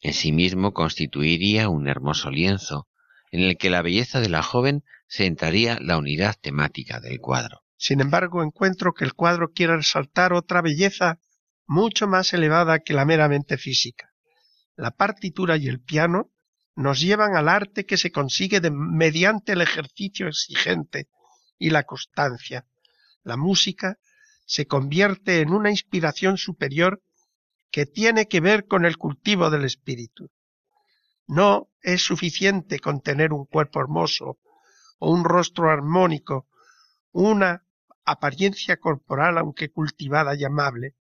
En 0.00 0.12
sí 0.12 0.32
mismo 0.32 0.72
constituiría 0.72 1.68
un 1.68 1.88
hermoso 1.88 2.30
lienzo, 2.30 2.88
en 3.30 3.40
el 3.40 3.56
que 3.56 3.70
la 3.70 3.82
belleza 3.82 4.20
de 4.20 4.28
la 4.28 4.42
joven 4.42 4.84
centraría 5.08 5.78
la 5.80 5.98
unidad 5.98 6.36
temática 6.40 7.00
del 7.00 7.20
cuadro. 7.20 7.62
Sin 7.82 8.02
embargo, 8.02 8.42
encuentro 8.42 8.92
que 8.92 9.06
el 9.06 9.14
cuadro 9.14 9.52
quiere 9.52 9.74
resaltar 9.74 10.34
otra 10.34 10.60
belleza 10.60 11.18
mucho 11.66 12.06
más 12.06 12.34
elevada 12.34 12.80
que 12.80 12.92
la 12.92 13.06
meramente 13.06 13.56
física. 13.56 14.12
La 14.76 14.90
partitura 14.90 15.56
y 15.56 15.66
el 15.66 15.80
piano 15.80 16.30
nos 16.76 17.00
llevan 17.00 17.36
al 17.36 17.48
arte 17.48 17.86
que 17.86 17.96
se 17.96 18.12
consigue 18.12 18.60
mediante 18.70 19.52
el 19.52 19.62
ejercicio 19.62 20.28
exigente 20.28 21.08
y 21.58 21.70
la 21.70 21.84
constancia. 21.84 22.66
La 23.22 23.38
música 23.38 23.96
se 24.44 24.66
convierte 24.66 25.40
en 25.40 25.50
una 25.54 25.70
inspiración 25.70 26.36
superior 26.36 27.00
que 27.70 27.86
tiene 27.86 28.28
que 28.28 28.40
ver 28.40 28.66
con 28.66 28.84
el 28.84 28.98
cultivo 28.98 29.48
del 29.48 29.64
espíritu. 29.64 30.30
No 31.26 31.70
es 31.80 32.02
suficiente 32.02 32.78
con 32.78 33.00
tener 33.00 33.32
un 33.32 33.46
cuerpo 33.46 33.80
hermoso 33.80 34.38
o 34.98 35.10
un 35.10 35.24
rostro 35.24 35.70
armónico, 35.70 36.46
una 37.12 37.64
apariencia 38.04 38.78
corporal 38.78 39.38
aunque 39.38 39.70
cultivada 39.70 40.34
y 40.34 40.44
amable. 40.44 40.96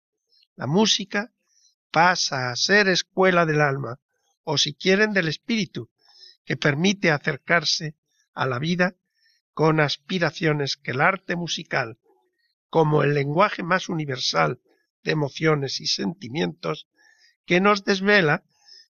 La 0.56 0.68
música 0.68 1.32
pasa 1.92 2.52
a 2.52 2.56
ser 2.56 2.88
escuela 2.88 3.46
del 3.46 3.62
alma, 3.62 4.00
o 4.44 4.58
si 4.58 4.74
quieren 4.74 5.14
del 5.14 5.28
espíritu, 5.28 5.90
que 6.46 6.58
permite 6.58 7.12
acercarse 7.12 7.96
a 8.34 8.46
la 8.46 8.60
vida 8.60 8.96
con 9.54 9.80
aspiraciones 9.80 10.78
que 10.78 10.92
el 10.92 11.02
arte 11.02 11.36
musical, 11.36 12.00
como 12.70 13.04
el 13.04 13.14
lenguaje 13.14 13.64
más 13.64 13.90
universal 13.90 14.62
de 15.04 15.12
emociones 15.12 15.80
y 15.82 15.88
sentimientos 15.88 16.88
que 17.46 17.60
nos 17.60 17.84
desvela 17.84 18.44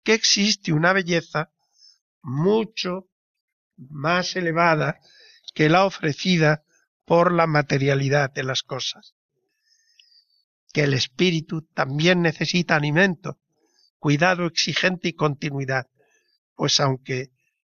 que 0.03 0.13
existe 0.13 0.73
una 0.73 0.93
belleza 0.93 1.51
mucho 2.21 3.07
más 3.77 4.35
elevada 4.35 4.99
que 5.53 5.69
la 5.69 5.85
ofrecida 5.85 6.63
por 7.11 7.33
la 7.33 7.45
materialidad 7.45 8.31
de 8.31 8.45
las 8.45 8.63
cosas. 8.63 9.15
Que 10.71 10.83
el 10.83 10.93
espíritu 10.93 11.63
también 11.73 12.21
necesita 12.21 12.77
alimento, 12.77 13.37
cuidado 13.99 14.45
exigente 14.45 15.09
y 15.09 15.13
continuidad. 15.13 15.87
pues 16.55 16.79
aunque 16.79 17.31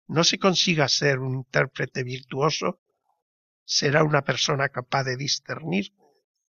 no 0.08 0.24
se 0.24 0.40
consiga 0.40 0.88
ser 0.88 1.20
un 1.20 1.36
intérprete 1.36 2.04
virtuoso, 2.04 2.80
será 3.64 4.04
una 4.04 4.24
persona 4.24 4.70
capaz 4.70 5.04
de 5.04 5.18
discernir 5.18 5.94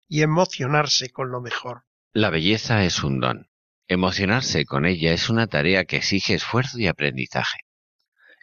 y 0.07 0.23
emocionarse 0.23 1.11
con 1.11 1.29
lo 1.29 1.39
mejor. 1.39 1.83
La 2.13 2.31
belleza 2.31 2.83
es 2.83 3.03
un 3.03 3.19
don. 3.19 3.51
Emocionarse 3.87 4.65
con 4.65 4.87
ella 4.87 5.13
es 5.13 5.29
una 5.29 5.45
tarea 5.45 5.85
que 5.85 5.97
exige 5.97 6.33
esfuerzo 6.33 6.79
y 6.79 6.87
aprendizaje. 6.87 7.59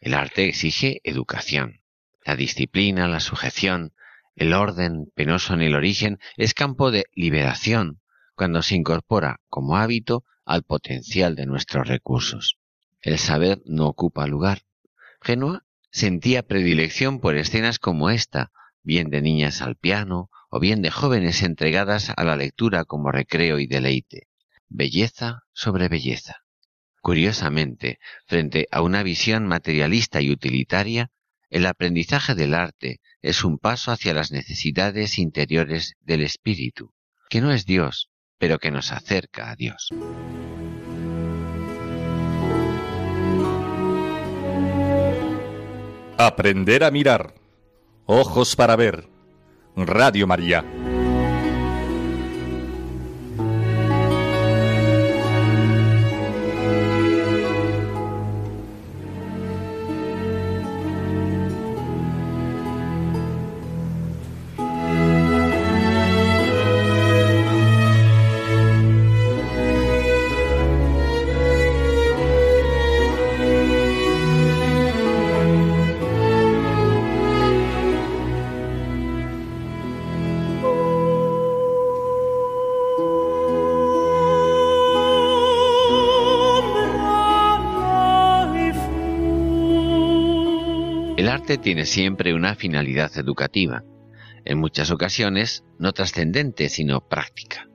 El 0.01 0.15
arte 0.15 0.49
exige 0.49 1.01
educación. 1.03 1.83
La 2.25 2.37
disciplina, 2.37 3.09
la 3.09 3.19
sujeción, 3.19 3.95
el 4.39 4.55
orden 4.55 5.11
penoso 5.15 5.53
en 5.55 5.63
el 5.63 5.75
origen 5.75 6.19
es 6.37 6.55
campo 6.55 6.91
de 6.91 7.07
liberación 7.13 8.01
cuando 8.37 8.63
se 8.63 8.77
incorpora 8.77 9.41
como 9.49 9.77
hábito 9.77 10.25
al 10.45 10.63
potencial 10.63 11.35
de 11.35 11.45
nuestros 11.45 11.89
recursos. 11.89 12.57
El 13.01 13.19
saber 13.19 13.61
no 13.67 13.87
ocupa 13.87 14.29
lugar. 14.29 14.63
Genoa 15.21 15.65
sentía 15.91 16.45
predilección 16.45 17.21
por 17.21 17.37
escenas 17.37 17.81
como 17.81 18.11
esta, 18.11 18.53
bien 18.83 19.11
de 19.11 19.23
niñas 19.23 19.61
al 19.61 19.75
piano 19.75 20.31
o 20.51 20.61
bien 20.61 20.83
de 20.83 20.91
jóvenes 20.91 21.43
entregadas 21.43 22.13
a 22.17 22.25
la 22.25 22.37
lectura 22.37 22.85
como 22.85 23.11
recreo 23.11 23.59
y 23.59 23.67
deleite. 23.67 24.29
Belleza 24.69 25.43
sobre 25.53 25.89
belleza. 25.89 26.45
Curiosamente, 27.01 27.99
frente 28.27 28.69
a 28.71 28.83
una 28.83 29.03
visión 29.03 29.47
materialista 29.47 30.21
y 30.21 30.31
utilitaria, 30.31 31.11
el 31.51 31.67
aprendizaje 31.67 32.35
del 32.35 32.55
arte 32.55 33.01
es 33.23 33.45
un 33.45 33.59
paso 33.59 33.91
hacia 33.91 34.15
las 34.15 34.31
necesidades 34.31 35.19
interiores 35.19 35.95
del 36.01 36.23
espíritu, 36.23 36.93
que 37.31 37.41
no 37.41 37.53
es 37.53 37.65
Dios, 37.65 38.11
pero 38.39 38.59
que 38.59 38.71
nos 38.71 38.93
acerca 38.93 39.51
a 39.51 39.57
Dios. 39.57 39.89
Aprender 46.19 46.85
a 46.85 46.91
mirar. 46.91 47.35
Ojos 48.05 48.57
para 48.57 48.75
ver. 48.75 49.09
Radio 49.77 50.27
María. 50.27 50.65
Tiene 91.59 91.85
siempre 91.87 92.35
una 92.35 92.55
finalidad 92.55 93.17
educativa, 93.17 93.85
en 94.45 94.59
muchas 94.59 94.91
ocasiones 94.91 95.65
no 95.79 95.93
trascendente 95.93 96.69
sino 96.69 97.01
práctica. 97.01 97.69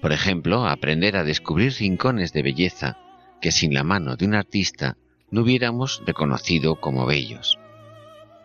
Por 0.00 0.12
ejemplo, 0.12 0.66
aprender 0.66 1.16
a 1.16 1.24
descubrir 1.24 1.72
rincones 1.78 2.32
de 2.32 2.42
belleza 2.42 2.98
que 3.40 3.52
sin 3.52 3.74
la 3.74 3.84
mano 3.84 4.16
de 4.16 4.26
un 4.26 4.34
artista 4.34 4.96
no 5.30 5.42
hubiéramos 5.42 6.02
reconocido 6.06 6.80
como 6.80 7.06
bellos. 7.06 7.58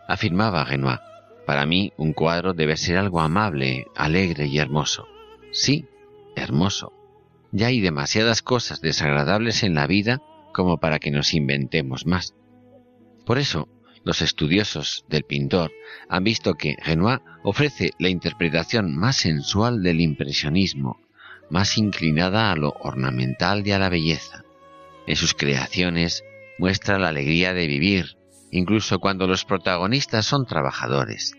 Afirmaba 0.06 0.64
Renoir, 0.64 1.00
para 1.46 1.66
mí 1.66 1.92
un 1.96 2.12
cuadro 2.12 2.52
debe 2.54 2.76
ser 2.76 2.96
algo 2.96 3.20
amable, 3.20 3.86
alegre 3.96 4.46
y 4.46 4.58
hermoso. 4.58 5.06
Sí, 5.52 5.86
hermoso. 6.36 6.92
Ya 7.52 7.68
hay 7.68 7.80
demasiadas 7.80 8.42
cosas 8.42 8.80
desagradables 8.80 9.62
en 9.62 9.74
la 9.74 9.86
vida 9.86 10.20
como 10.52 10.78
para 10.78 10.98
que 10.98 11.10
nos 11.10 11.34
inventemos 11.34 12.06
más. 12.06 12.34
Por 13.24 13.38
eso, 13.38 13.68
los 14.04 14.22
estudiosos 14.22 15.04
del 15.08 15.24
pintor 15.24 15.72
han 16.08 16.24
visto 16.24 16.54
que 16.54 16.76
Renoir 16.84 17.20
ofrece 17.42 17.90
la 17.98 18.08
interpretación 18.08 18.96
más 18.96 19.16
sensual 19.16 19.82
del 19.82 20.00
impresionismo, 20.00 21.00
más 21.50 21.78
inclinada 21.78 22.52
a 22.52 22.56
lo 22.56 22.74
ornamental 22.80 23.66
y 23.66 23.72
a 23.72 23.78
la 23.78 23.88
belleza. 23.88 24.44
En 25.06 25.16
sus 25.16 25.34
creaciones 25.34 26.22
muestra 26.58 26.98
la 26.98 27.08
alegría 27.08 27.52
de 27.52 27.66
vivir, 27.66 28.16
incluso 28.50 28.98
cuando 28.98 29.26
los 29.26 29.44
protagonistas 29.44 30.26
son 30.26 30.46
trabajadores. 30.46 31.34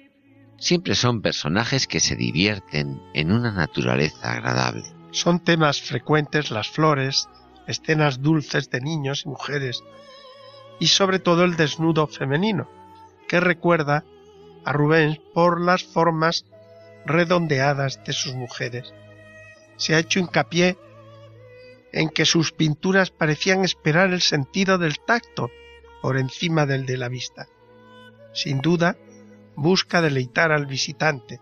Siempre 0.57 0.95
son 0.95 1.21
personajes 1.21 1.87
que 1.87 1.99
se 1.99 2.15
divierten 2.15 3.01
en 3.13 3.31
una 3.31 3.51
naturaleza 3.51 4.33
agradable. 4.33 4.83
Son 5.11 5.39
temas 5.39 5.81
frecuentes 5.81 6.51
las 6.51 6.69
flores, 6.69 7.29
escenas 7.67 8.21
dulces 8.21 8.69
de 8.69 8.81
niños 8.81 9.23
y 9.25 9.29
mujeres, 9.29 9.83
y 10.79 10.87
sobre 10.87 11.19
todo 11.19 11.43
el 11.43 11.55
desnudo 11.55 12.07
femenino, 12.07 12.69
que 13.27 13.39
recuerda 13.39 14.03
a 14.63 14.73
Rubens 14.73 15.19
por 15.33 15.61
las 15.61 15.83
formas 15.83 16.45
redondeadas 17.05 18.03
de 18.03 18.13
sus 18.13 18.33
mujeres. 18.33 18.93
Se 19.77 19.95
ha 19.95 19.99
hecho 19.99 20.19
hincapié 20.19 20.77
en 21.91 22.09
que 22.09 22.25
sus 22.25 22.51
pinturas 22.51 23.11
parecían 23.11 23.63
esperar 23.63 24.11
el 24.11 24.21
sentido 24.21 24.77
del 24.77 24.99
tacto 24.99 25.49
por 26.01 26.17
encima 26.17 26.65
del 26.65 26.85
de 26.85 26.97
la 26.97 27.09
vista. 27.09 27.47
Sin 28.33 28.59
duda, 28.59 28.97
busca 29.55 30.01
deleitar 30.01 30.51
al 30.51 30.65
visitante, 30.65 31.39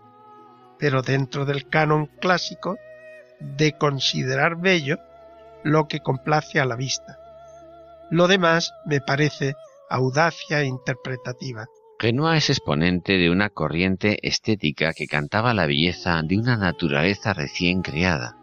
pero 0.78 1.02
dentro 1.02 1.44
del 1.44 1.68
canon 1.68 2.06
clásico 2.06 2.78
de 3.40 3.76
considerar 3.76 4.56
bello 4.56 4.98
lo 5.64 5.88
que 5.88 6.00
complace 6.00 6.60
a 6.60 6.64
la 6.64 6.76
vista. 6.76 7.18
Lo 8.14 8.28
demás 8.28 8.72
me 8.86 9.00
parece 9.00 9.54
audacia 9.90 10.62
interpretativa. 10.62 11.66
Renoir 11.98 12.36
es 12.36 12.48
exponente 12.48 13.18
de 13.18 13.28
una 13.28 13.50
corriente 13.50 14.18
estética 14.22 14.92
que 14.92 15.08
cantaba 15.08 15.52
la 15.52 15.66
belleza 15.66 16.22
de 16.22 16.38
una 16.38 16.56
naturaleza 16.56 17.34
recién 17.34 17.82
creada, 17.82 18.36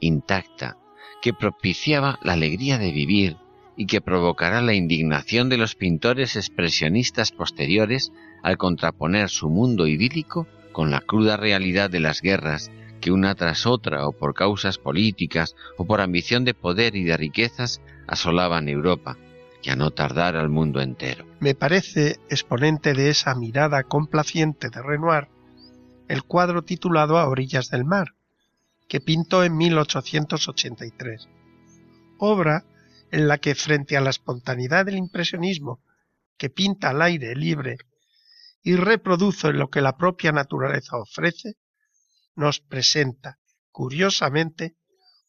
intacta, 0.00 0.76
que 1.22 1.32
propiciaba 1.32 2.18
la 2.20 2.34
alegría 2.34 2.76
de 2.76 2.92
vivir 2.92 3.38
y 3.74 3.86
que 3.86 4.02
provocará 4.02 4.60
la 4.60 4.74
indignación 4.74 5.48
de 5.48 5.56
los 5.56 5.76
pintores 5.76 6.36
expresionistas 6.36 7.32
posteriores 7.32 8.12
al 8.42 8.58
contraponer 8.58 9.30
su 9.30 9.48
mundo 9.48 9.86
idílico 9.86 10.46
con 10.72 10.90
la 10.90 11.00
cruda 11.00 11.38
realidad 11.38 11.88
de 11.88 12.00
las 12.00 12.20
guerras 12.20 12.70
que 13.00 13.10
una 13.10 13.34
tras 13.34 13.66
otra 13.66 14.06
o 14.06 14.12
por 14.12 14.34
causas 14.34 14.78
políticas 14.78 15.54
o 15.76 15.86
por 15.86 16.00
ambición 16.00 16.44
de 16.44 16.54
poder 16.54 16.96
y 16.96 17.04
de 17.04 17.16
riquezas 17.16 17.80
asolaban 18.06 18.68
Europa, 18.68 19.16
y 19.62 19.70
a 19.70 19.76
no 19.76 19.90
tardar 19.90 20.36
al 20.36 20.48
mundo 20.48 20.80
entero. 20.80 21.26
Me 21.40 21.54
parece 21.54 22.20
exponente 22.30 22.94
de 22.94 23.10
esa 23.10 23.34
mirada 23.34 23.82
complaciente 23.82 24.70
de 24.70 24.82
Renoir 24.82 25.28
el 26.08 26.22
cuadro 26.22 26.62
titulado 26.62 27.18
A 27.18 27.28
orillas 27.28 27.68
del 27.70 27.84
mar, 27.84 28.14
que 28.88 29.00
pintó 29.00 29.42
en 29.42 29.56
1883, 29.56 31.28
obra 32.18 32.64
en 33.10 33.28
la 33.28 33.38
que 33.38 33.54
frente 33.54 33.96
a 33.96 34.00
la 34.00 34.10
espontaneidad 34.10 34.86
del 34.86 34.98
impresionismo 34.98 35.80
que 36.36 36.50
pinta 36.50 36.90
al 36.90 37.02
aire 37.02 37.34
libre 37.34 37.78
y 38.62 38.76
reproduce 38.76 39.52
lo 39.52 39.68
que 39.68 39.80
la 39.80 39.96
propia 39.96 40.32
naturaleza 40.32 40.96
ofrece, 40.96 41.54
nos 42.36 42.60
presenta, 42.60 43.40
curiosamente, 43.72 44.76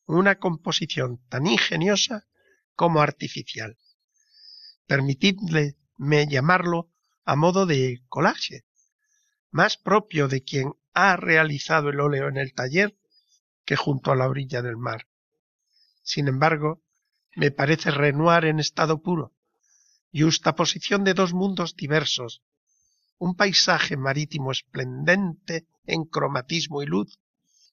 una 0.06 0.38
composición 0.38 1.20
tan 1.30 1.48
ingeniosa 1.48 2.28
como 2.76 3.02
artificial. 3.02 3.78
Permitidme 4.86 5.76
llamarlo 6.28 6.92
a 7.26 7.36
modo 7.36 7.66
de 7.66 8.04
collage, 8.08 8.66
más 9.52 9.78
propio 9.78 10.28
de 10.28 10.44
quien 10.44 10.74
ha 10.94 11.16
realizado 11.18 11.90
el 11.90 12.00
óleo 12.00 12.28
en 12.28 12.38
el 12.38 12.54
taller 12.54 12.98
que 13.66 13.76
junto 13.76 14.12
a 14.12 14.16
la 14.16 14.30
orilla 14.30 14.62
del 14.62 14.78
mar. 14.78 15.08
Sin 16.04 16.28
embargo, 16.28 16.84
me 17.36 17.52
parece 17.52 17.92
Renoir 17.92 18.46
en 18.46 18.60
estado 18.60 19.02
puro, 19.02 19.36
posición 20.56 21.04
de 21.04 21.14
dos 21.14 21.34
mundos 21.34 21.76
diversos, 21.76 22.44
un 23.18 23.36
paisaje 23.36 23.98
marítimo 23.98 24.52
esplendente 24.52 25.66
en 25.86 26.06
cromatismo 26.06 26.82
y 26.84 26.86
luz, 26.86 27.20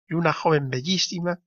y 0.08 0.14
una 0.14 0.32
joven 0.32 0.70
bellísima, 0.70 1.40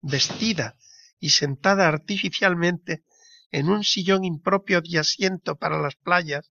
vestida 0.00 0.76
y 1.18 1.30
sentada 1.30 1.88
artificialmente 1.88 3.04
en 3.50 3.68
un 3.68 3.84
sillón 3.84 4.24
impropio 4.24 4.80
de 4.80 4.98
asiento 4.98 5.56
para 5.56 5.80
las 5.80 5.96
playas 5.96 6.50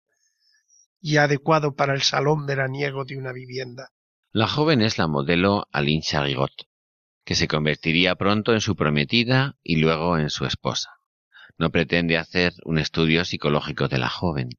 y 1.00 1.16
adecuado 1.16 1.74
para 1.74 1.94
el 1.94 2.02
salón 2.02 2.46
veraniego 2.46 3.04
de 3.04 3.18
una 3.18 3.32
vivienda. 3.32 3.90
La 4.30 4.46
joven 4.46 4.80
es 4.80 4.98
la 4.98 5.08
modelo 5.08 5.66
Aline 5.72 6.02
Charigot, 6.02 6.52
que 7.24 7.34
se 7.34 7.48
convertiría 7.48 8.14
pronto 8.14 8.52
en 8.52 8.60
su 8.60 8.76
prometida 8.76 9.56
y 9.62 9.76
luego 9.76 10.16
en 10.16 10.30
su 10.30 10.46
esposa. 10.46 10.90
No 11.58 11.70
pretende 11.70 12.16
hacer 12.16 12.54
un 12.64 12.78
estudio 12.78 13.24
psicológico 13.24 13.88
de 13.88 13.98
la 13.98 14.08
joven. 14.08 14.50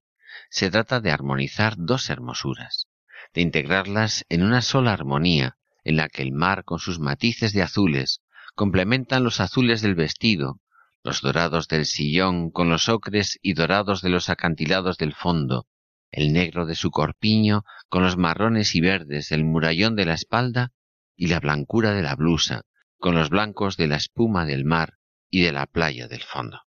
Se 0.54 0.70
trata 0.70 1.02
de 1.02 1.10
armonizar 1.10 1.74
dos 1.80 2.12
hermosuras, 2.12 2.86
de 3.34 3.42
integrarlas 3.42 4.24
en 4.30 4.44
una 4.44 4.62
sola 4.62 4.94
armonía 4.94 5.58
en 5.84 5.98
la 5.98 6.10
que 6.10 6.22
el 6.22 6.32
mar 6.32 6.64
con 6.64 6.78
sus 6.78 7.00
matices 7.00 7.54
de 7.54 7.64
azules 7.64 8.22
complementan 8.54 9.24
los 9.24 9.40
azules 9.40 9.82
del 9.82 9.96
vestido, 9.96 10.62
los 11.02 11.22
dorados 11.22 11.68
del 11.70 11.88
sillón 11.88 12.52
con 12.52 12.70
los 12.70 12.88
ocres 12.88 13.40
y 13.42 13.56
dorados 13.56 14.04
de 14.04 14.12
los 14.12 14.30
acantilados 14.30 15.00
del 15.00 15.16
fondo, 15.16 15.66
el 16.12 16.32
negro 16.34 16.68
de 16.68 16.76
su 16.76 16.92
corpiño 16.92 17.64
con 17.90 18.04
los 18.04 18.16
marrones 18.16 18.76
y 18.76 18.82
verdes 18.82 19.30
del 19.30 19.46
murallón 19.46 19.96
de 19.96 20.06
la 20.06 20.14
espalda 20.14 20.72
y 21.16 21.30
la 21.30 21.40
blancura 21.40 21.94
de 21.94 22.04
la 22.04 22.16
blusa 22.16 22.62
con 23.00 23.16
los 23.16 23.32
blancos 23.32 23.76
de 23.76 23.88
la 23.88 23.96
espuma 23.96 24.46
del 24.46 24.66
mar 24.66 25.00
y 25.32 25.42
de 25.42 25.52
la 25.52 25.66
playa 25.66 26.08
del 26.08 26.22
fondo. 26.22 26.62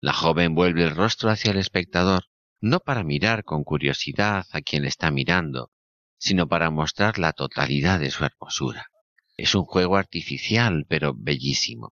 La 0.00 0.14
joven 0.14 0.54
vuelve 0.54 0.84
el 0.84 0.96
rostro 0.96 1.28
hacia 1.28 1.50
el 1.50 1.58
espectador, 1.58 2.29
no 2.60 2.80
para 2.80 3.04
mirar 3.04 3.44
con 3.44 3.64
curiosidad 3.64 4.46
a 4.52 4.60
quien 4.60 4.84
está 4.84 5.10
mirando, 5.10 5.70
sino 6.18 6.46
para 6.46 6.70
mostrar 6.70 7.18
la 7.18 7.32
totalidad 7.32 7.98
de 7.98 8.10
su 8.10 8.24
hermosura. 8.24 8.90
Es 9.36 9.54
un 9.54 9.64
juego 9.64 9.96
artificial, 9.96 10.84
pero 10.86 11.14
bellísimo. 11.16 11.94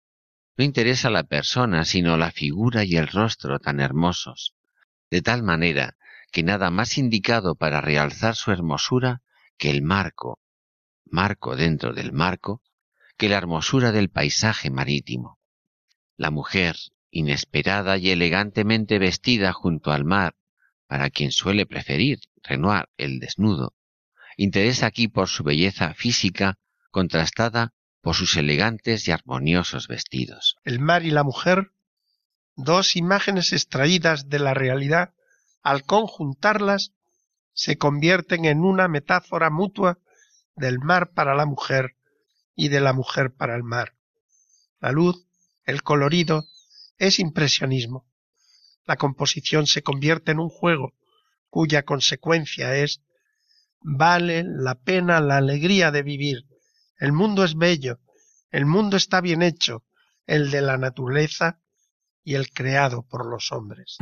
No 0.55 0.63
interesa 0.63 1.09
la 1.09 1.23
persona, 1.23 1.83
sino 1.83 2.15
la 2.15 2.31
figura 2.31 2.85
y 2.85 2.95
el 2.95 3.07
rostro 3.07 3.59
tan 3.59 3.79
hermosos, 3.81 4.53
de 5.11 5.21
tal 5.21 5.43
manera 5.43 5.97
que 6.31 6.43
nada 6.43 6.71
más 6.71 6.97
indicado 6.97 7.55
para 7.55 7.81
realzar 7.81 8.35
su 8.35 8.51
hermosura 8.51 9.21
que 9.57 9.69
el 9.69 9.81
marco, 9.81 10.39
marco 11.05 11.55
dentro 11.55 11.93
del 11.93 12.13
marco, 12.13 12.61
que 13.17 13.29
la 13.29 13.37
hermosura 13.37 13.91
del 13.91 14.09
paisaje 14.09 14.69
marítimo. 14.69 15.37
La 16.15 16.31
mujer, 16.31 16.77
inesperada 17.11 17.97
y 17.97 18.09
elegantemente 18.09 18.97
vestida 18.99 19.53
junto 19.53 19.91
al 19.91 20.05
mar, 20.05 20.35
para 20.87 21.09
quien 21.09 21.31
suele 21.31 21.65
preferir 21.65 22.19
Renoir 22.43 22.89
el 22.97 23.19
desnudo, 23.19 23.73
interesa 24.35 24.85
aquí 24.85 25.07
por 25.07 25.29
su 25.29 25.43
belleza 25.43 25.93
física 25.93 26.59
contrastada 26.91 27.73
por 28.01 28.15
sus 28.15 28.35
elegantes 28.35 29.07
y 29.07 29.11
armoniosos 29.11 29.87
vestidos. 29.87 30.57
El 30.65 30.79
mar 30.79 31.05
y 31.05 31.11
la 31.11 31.23
mujer, 31.23 31.71
dos 32.55 32.97
imágenes 32.97 33.53
extraídas 33.53 34.27
de 34.27 34.39
la 34.39 34.53
realidad, 34.53 35.13
al 35.61 35.83
conjuntarlas, 35.83 36.91
se 37.53 37.77
convierten 37.77 38.43
en 38.43 38.59
una 38.59 38.89
metáfora 38.89 39.49
mutua 39.49 39.99
del 40.55 40.79
mar 40.79 41.11
para 41.13 41.33
la 41.33 41.45
mujer 41.45 41.95
y 42.55 42.67
de 42.67 42.81
la 42.81 42.91
mujer 42.91 43.33
para 43.33 43.55
el 43.55 43.63
mar. 43.63 43.95
La 44.81 44.91
luz, 44.91 45.25
el 45.63 45.81
colorido, 45.81 46.45
es 46.97 47.19
impresionismo. 47.19 48.05
La 48.85 48.97
composición 48.97 49.67
se 49.67 49.81
convierte 49.81 50.31
en 50.31 50.39
un 50.39 50.49
juego 50.49 50.93
cuya 51.49 51.83
consecuencia 51.83 52.75
es 52.75 53.01
vale 53.79 54.43
la 54.43 54.75
pena 54.75 55.19
la 55.19 55.37
alegría 55.37 55.91
de 55.91 56.03
vivir, 56.03 56.45
el 56.97 57.11
mundo 57.11 57.43
es 57.43 57.55
bello, 57.55 57.99
el 58.49 58.65
mundo 58.65 58.97
está 58.97 59.21
bien 59.21 59.41
hecho, 59.41 59.83
el 60.25 60.51
de 60.51 60.61
la 60.61 60.77
naturaleza 60.77 61.59
y 62.23 62.35
el 62.35 62.51
creado 62.51 63.03
por 63.03 63.25
los 63.25 63.51
hombres. 63.51 63.97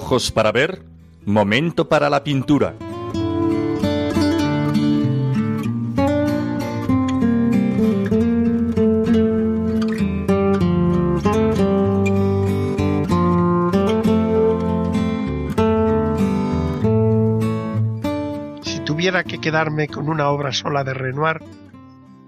Ojos 0.00 0.30
para 0.30 0.50
ver 0.50 0.82
Momento 1.26 1.86
para 1.86 2.08
la 2.08 2.24
pintura. 2.24 2.74
Si 18.62 18.80
tuviera 18.86 19.22
que 19.24 19.38
quedarme 19.38 19.88
con 19.88 20.08
una 20.08 20.30
obra 20.30 20.52
sola 20.52 20.82
de 20.82 20.94
Renoir, 20.94 21.42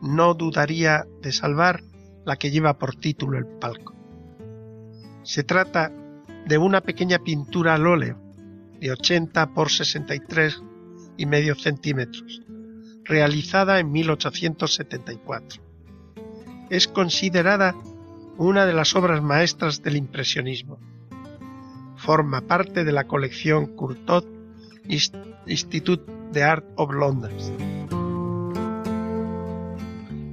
no 0.03 0.35
dudaría 0.35 1.07
de 1.23 1.33
salvar 1.33 1.81
la 2.27 2.37
que 2.37 2.51
lleva 2.51 2.79
por 2.79 2.95
título 2.97 3.39
El 3.39 3.47
palco. 3.47 3.95
Se 5.23 5.43
trata 5.43 5.91
de 6.47 6.59
una 6.59 6.81
pequeña 6.81 7.19
pintura 7.19 7.75
al 7.75 7.87
óleo 7.87 8.19
de 8.81 8.91
80 8.91 9.55
por 9.55 9.71
63 9.71 10.63
y 11.17 11.27
medio 11.27 11.55
centímetros, 11.55 12.43
realizada 13.05 13.79
en 13.79 13.93
1874. 13.93 15.63
Es 16.69 16.89
considerada 16.89 17.77
una 18.39 18.67
de 18.67 18.73
las 18.73 18.97
obras 18.97 19.23
maestras 19.23 19.83
del 19.83 19.97
impresionismo. 19.97 20.79
Forma 21.97 22.41
parte 22.41 22.83
de 22.83 22.93
la 22.93 23.05
colección 23.05 23.77
Courtauld 23.77 24.27
Institute 25.47 26.11
de 26.33 26.43
Art 26.43 26.65
of 26.77 26.93
Londres. 26.93 27.53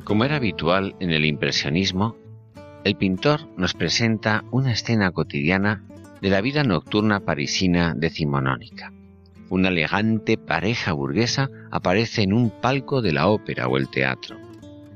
Como 0.04 0.26
era 0.26 0.38
habitual 0.38 0.96
en 1.00 1.12
el 1.12 1.26
impresionismo, 1.26 2.16
el 2.84 2.96
pintor 2.96 3.42
nos 3.58 3.76
presenta 3.76 4.44
una 4.50 4.72
escena 4.72 5.12
cotidiana 5.12 5.84
de 6.22 6.30
la 6.30 6.42
vida 6.42 6.64
nocturna 6.64 7.22
parisina 7.22 7.94
decimonónica. 7.96 8.94
Una 9.50 9.70
elegante 9.70 10.38
pareja 10.38 10.94
burguesa 10.94 11.50
aparece 11.72 12.22
en 12.22 12.34
un 12.34 12.50
palco 12.50 13.02
de 13.02 13.14
la 13.14 13.28
ópera 13.28 13.68
o 13.68 13.78
el 13.78 13.90
teatro. 13.90 14.38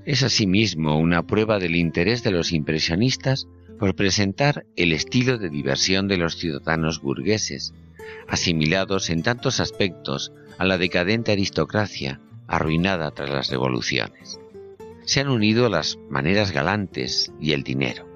Es 0.06 0.22
asimismo 0.22 1.00
una 1.00 1.26
prueba 1.26 1.60
del 1.60 1.76
interés 1.76 2.24
de 2.24 2.32
los 2.32 2.52
impresionistas 2.52 3.48
por 3.80 3.96
presentar 3.96 4.66
el 4.76 4.92
estilo 4.92 5.38
de 5.38 5.50
diversión 5.50 6.08
de 6.08 6.18
los 6.18 6.36
ciudadanos 6.38 7.02
burgueses, 7.02 7.74
asimilados 8.28 9.10
en 9.10 9.24
tantos 9.24 9.60
aspectos 9.60 10.32
a 10.58 10.66
la 10.66 10.78
decadente 10.78 11.32
aristocracia 11.32 12.20
arruinada 12.48 13.12
tras 13.12 13.30
las 13.30 13.50
revoluciones. 13.50 14.40
Se 15.06 15.22
han 15.22 15.30
unido 15.30 15.70
las 15.70 15.98
maneras 16.10 16.52
galantes 16.52 17.32
y 17.40 17.54
el 17.54 17.64
dinero 17.64 18.13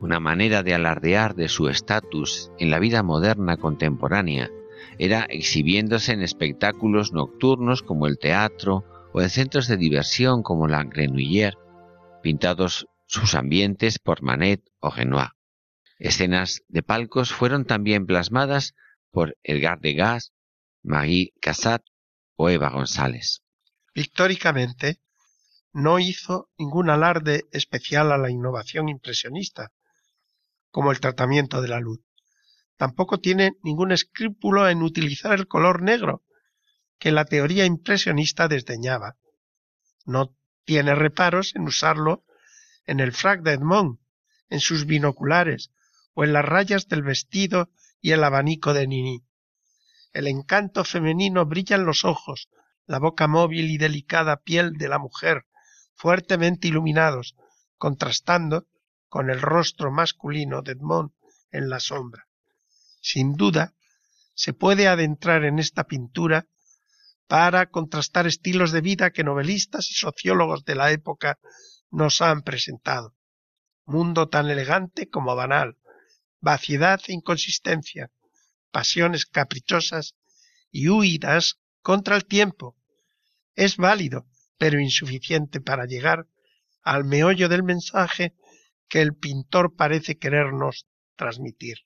una 0.00 0.20
manera 0.20 0.62
de 0.62 0.74
alardear 0.74 1.34
de 1.34 1.48
su 1.48 1.68
estatus 1.68 2.50
en 2.58 2.70
la 2.70 2.78
vida 2.78 3.02
moderna 3.02 3.56
contemporánea 3.56 4.50
era 4.98 5.22
exhibiéndose 5.28 6.12
en 6.12 6.22
espectáculos 6.22 7.12
nocturnos 7.12 7.82
como 7.82 8.06
el 8.06 8.18
teatro 8.18 8.84
o 9.12 9.22
en 9.22 9.30
centros 9.30 9.68
de 9.68 9.76
diversión 9.76 10.42
como 10.42 10.68
la 10.68 10.84
Grenouillère, 10.84 11.56
pintados 12.22 12.86
sus 13.06 13.34
ambientes 13.34 13.98
por 13.98 14.22
Manet 14.22 14.62
o 14.80 14.90
Renoir. 14.90 15.30
Escenas 15.98 16.62
de 16.68 16.82
palcos 16.82 17.32
fueron 17.32 17.64
también 17.64 18.06
plasmadas 18.06 18.74
por 19.10 19.36
Edgar 19.42 19.80
Degas, 19.80 20.32
Marie 20.82 21.32
Cassatt 21.40 21.82
o 22.36 22.50
Eva 22.50 22.68
González. 22.70 23.42
Pictóricamente, 23.92 25.00
no 25.72 25.98
hizo 25.98 26.50
ningún 26.58 26.90
alarde 26.90 27.44
especial 27.52 28.12
a 28.12 28.18
la 28.18 28.30
innovación 28.30 28.88
impresionista, 28.88 29.72
como 30.76 30.92
el 30.92 31.00
tratamiento 31.00 31.62
de 31.62 31.68
la 31.68 31.80
luz. 31.80 32.00
Tampoco 32.76 33.18
tiene 33.18 33.52
ningún 33.62 33.92
escrúpulo 33.92 34.68
en 34.68 34.82
utilizar 34.82 35.32
el 35.32 35.48
color 35.48 35.80
negro, 35.80 36.22
que 36.98 37.12
la 37.12 37.24
teoría 37.24 37.64
impresionista 37.64 38.46
desdeñaba. 38.46 39.16
No 40.04 40.36
tiene 40.66 40.94
reparos 40.94 41.56
en 41.56 41.62
usarlo 41.62 42.26
en 42.84 43.00
el 43.00 43.12
frac 43.12 43.40
de 43.40 43.52
Edmond, 43.52 44.00
en 44.50 44.60
sus 44.60 44.84
binoculares 44.84 45.70
o 46.12 46.24
en 46.24 46.34
las 46.34 46.44
rayas 46.44 46.88
del 46.88 47.02
vestido 47.02 47.70
y 48.02 48.10
el 48.10 48.22
abanico 48.22 48.74
de 48.74 48.86
Nini. 48.86 49.24
El 50.12 50.26
encanto 50.26 50.84
femenino 50.84 51.46
brilla 51.46 51.76
en 51.76 51.86
los 51.86 52.04
ojos, 52.04 52.50
la 52.84 52.98
boca 52.98 53.26
móvil 53.26 53.70
y 53.70 53.78
delicada 53.78 54.42
piel 54.42 54.74
de 54.74 54.88
la 54.88 54.98
mujer, 54.98 55.46
fuertemente 55.94 56.68
iluminados, 56.68 57.34
contrastando 57.78 58.66
con 59.16 59.30
el 59.30 59.40
rostro 59.40 59.90
masculino 59.90 60.60
de 60.60 60.72
Edmond 60.72 61.10
en 61.50 61.70
la 61.70 61.80
sombra. 61.80 62.28
Sin 63.00 63.32
duda, 63.32 63.72
se 64.34 64.52
puede 64.52 64.88
adentrar 64.88 65.46
en 65.46 65.58
esta 65.58 65.84
pintura 65.84 66.48
para 67.26 67.70
contrastar 67.70 68.26
estilos 68.26 68.72
de 68.72 68.82
vida 68.82 69.12
que 69.12 69.24
novelistas 69.24 69.90
y 69.90 69.94
sociólogos 69.94 70.66
de 70.66 70.74
la 70.74 70.90
época 70.90 71.38
nos 71.90 72.20
han 72.20 72.42
presentado. 72.42 73.16
Mundo 73.86 74.28
tan 74.28 74.50
elegante 74.50 75.08
como 75.08 75.34
banal, 75.34 75.78
vaciedad 76.40 77.00
e 77.06 77.14
inconsistencia, 77.14 78.10
pasiones 78.70 79.24
caprichosas 79.24 80.14
y 80.70 80.90
huidas 80.90 81.58
contra 81.80 82.16
el 82.16 82.26
tiempo. 82.26 82.76
Es 83.54 83.78
válido 83.78 84.26
pero 84.58 84.78
insuficiente 84.78 85.62
para 85.62 85.86
llegar 85.86 86.26
al 86.82 87.04
meollo 87.04 87.48
del 87.48 87.62
mensaje 87.62 88.34
que 88.88 89.02
el 89.02 89.14
pintor 89.14 89.74
parece 89.76 90.18
querernos 90.18 90.86
transmitir. 91.16 91.78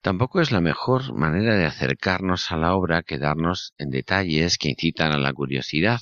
Tampoco 0.00 0.40
es 0.40 0.52
la 0.52 0.60
mejor 0.60 1.12
manera 1.12 1.56
de 1.56 1.66
acercarnos 1.66 2.52
a 2.52 2.56
la 2.56 2.74
obra 2.74 3.02
quedarnos 3.02 3.74
en 3.78 3.90
detalles 3.90 4.56
que 4.56 4.68
incitan 4.68 5.12
a 5.12 5.18
la 5.18 5.32
curiosidad, 5.32 6.00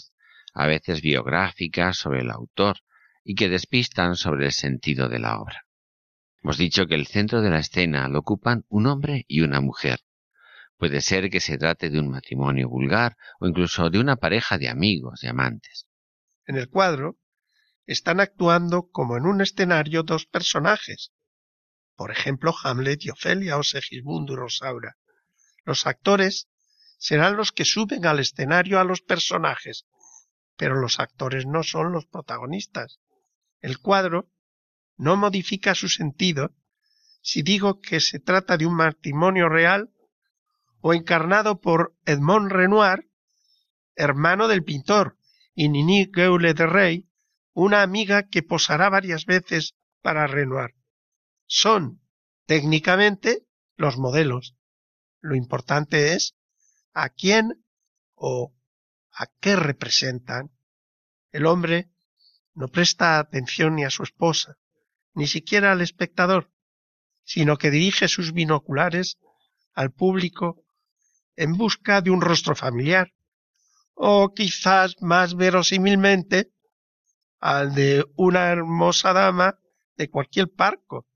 a 0.54 0.66
veces 0.66 1.00
biográficas 1.00 1.96
sobre 1.96 2.20
el 2.20 2.30
autor, 2.30 2.76
y 3.24 3.34
que 3.34 3.48
despistan 3.48 4.14
sobre 4.14 4.46
el 4.46 4.52
sentido 4.52 5.08
de 5.08 5.18
la 5.18 5.40
obra. 5.40 5.66
Hemos 6.42 6.58
dicho 6.58 6.86
que 6.86 6.94
el 6.94 7.06
centro 7.06 7.42
de 7.42 7.50
la 7.50 7.58
escena 7.58 8.06
lo 8.08 8.20
ocupan 8.20 8.64
un 8.68 8.86
hombre 8.86 9.24
y 9.26 9.40
una 9.40 9.60
mujer. 9.60 10.00
Puede 10.76 11.00
ser 11.00 11.30
que 11.30 11.40
se 11.40 11.58
trate 11.58 11.90
de 11.90 11.98
un 11.98 12.10
matrimonio 12.10 12.68
vulgar 12.68 13.16
o 13.40 13.48
incluso 13.48 13.90
de 13.90 13.98
una 13.98 14.16
pareja 14.16 14.58
de 14.58 14.68
amigos, 14.68 15.20
de 15.22 15.28
amantes. 15.28 15.88
En 16.46 16.56
el 16.56 16.68
cuadro 16.68 17.16
están 17.86 18.20
actuando 18.20 18.88
como 18.90 19.16
en 19.16 19.26
un 19.26 19.40
escenario 19.40 20.02
dos 20.02 20.26
personajes, 20.26 21.12
por 21.94 22.10
ejemplo 22.10 22.54
Hamlet 22.62 23.04
y 23.04 23.10
Ofelia 23.10 23.56
o 23.56 23.62
Segismundo 23.62 24.34
y 24.34 24.36
Rosaura. 24.36 24.96
Los 25.64 25.86
actores 25.86 26.48
serán 26.98 27.36
los 27.36 27.52
que 27.52 27.64
suben 27.64 28.06
al 28.06 28.18
escenario 28.18 28.80
a 28.80 28.84
los 28.84 29.00
personajes, 29.00 29.86
pero 30.56 30.74
los 30.74 30.98
actores 31.00 31.46
no 31.46 31.62
son 31.62 31.92
los 31.92 32.06
protagonistas. 32.06 32.98
El 33.60 33.78
cuadro 33.78 34.28
no 34.96 35.16
modifica 35.16 35.74
su 35.74 35.88
sentido 35.88 36.54
si 37.20 37.42
digo 37.42 37.80
que 37.80 38.00
se 38.00 38.20
trata 38.20 38.56
de 38.56 38.66
un 38.66 38.76
matrimonio 38.76 39.48
real 39.48 39.90
o 40.80 40.94
encarnado 40.94 41.60
por 41.60 41.96
Edmond 42.04 42.52
Renoir, 42.52 43.10
hermano 43.96 44.46
del 44.46 44.62
pintor, 44.62 45.18
y 45.54 45.68
Nini 45.68 46.08
Geule 46.14 46.54
de 46.54 46.66
Rey, 46.66 47.08
una 47.56 47.80
amiga 47.80 48.28
que 48.28 48.42
posará 48.42 48.90
varias 48.90 49.24
veces 49.24 49.74
para 50.02 50.26
Renoir. 50.26 50.74
Son, 51.46 52.02
técnicamente, 52.44 53.46
los 53.76 53.96
modelos. 53.96 54.54
Lo 55.22 55.34
importante 55.34 56.12
es 56.12 56.36
a 56.92 57.08
quién 57.08 57.64
o 58.14 58.54
a 59.10 59.26
qué 59.40 59.56
representan. 59.56 60.50
El 61.32 61.46
hombre 61.46 61.90
no 62.52 62.68
presta 62.68 63.18
atención 63.18 63.76
ni 63.76 63.84
a 63.84 63.90
su 63.90 64.02
esposa, 64.02 64.56
ni 65.14 65.26
siquiera 65.26 65.72
al 65.72 65.80
espectador, 65.80 66.52
sino 67.24 67.56
que 67.56 67.70
dirige 67.70 68.08
sus 68.08 68.34
binoculares 68.34 69.16
al 69.72 69.92
público 69.92 70.62
en 71.36 71.54
busca 71.54 72.02
de 72.02 72.10
un 72.10 72.20
rostro 72.20 72.54
familiar, 72.54 73.14
o 73.94 74.34
quizás 74.34 74.96
más 75.00 75.34
verosímilmente 75.36 76.52
al 77.40 77.74
de 77.74 78.04
una 78.16 78.50
hermosa 78.50 79.12
dama 79.12 79.58
de 79.96 80.10
cualquier 80.10 80.52
parco, 80.52 81.06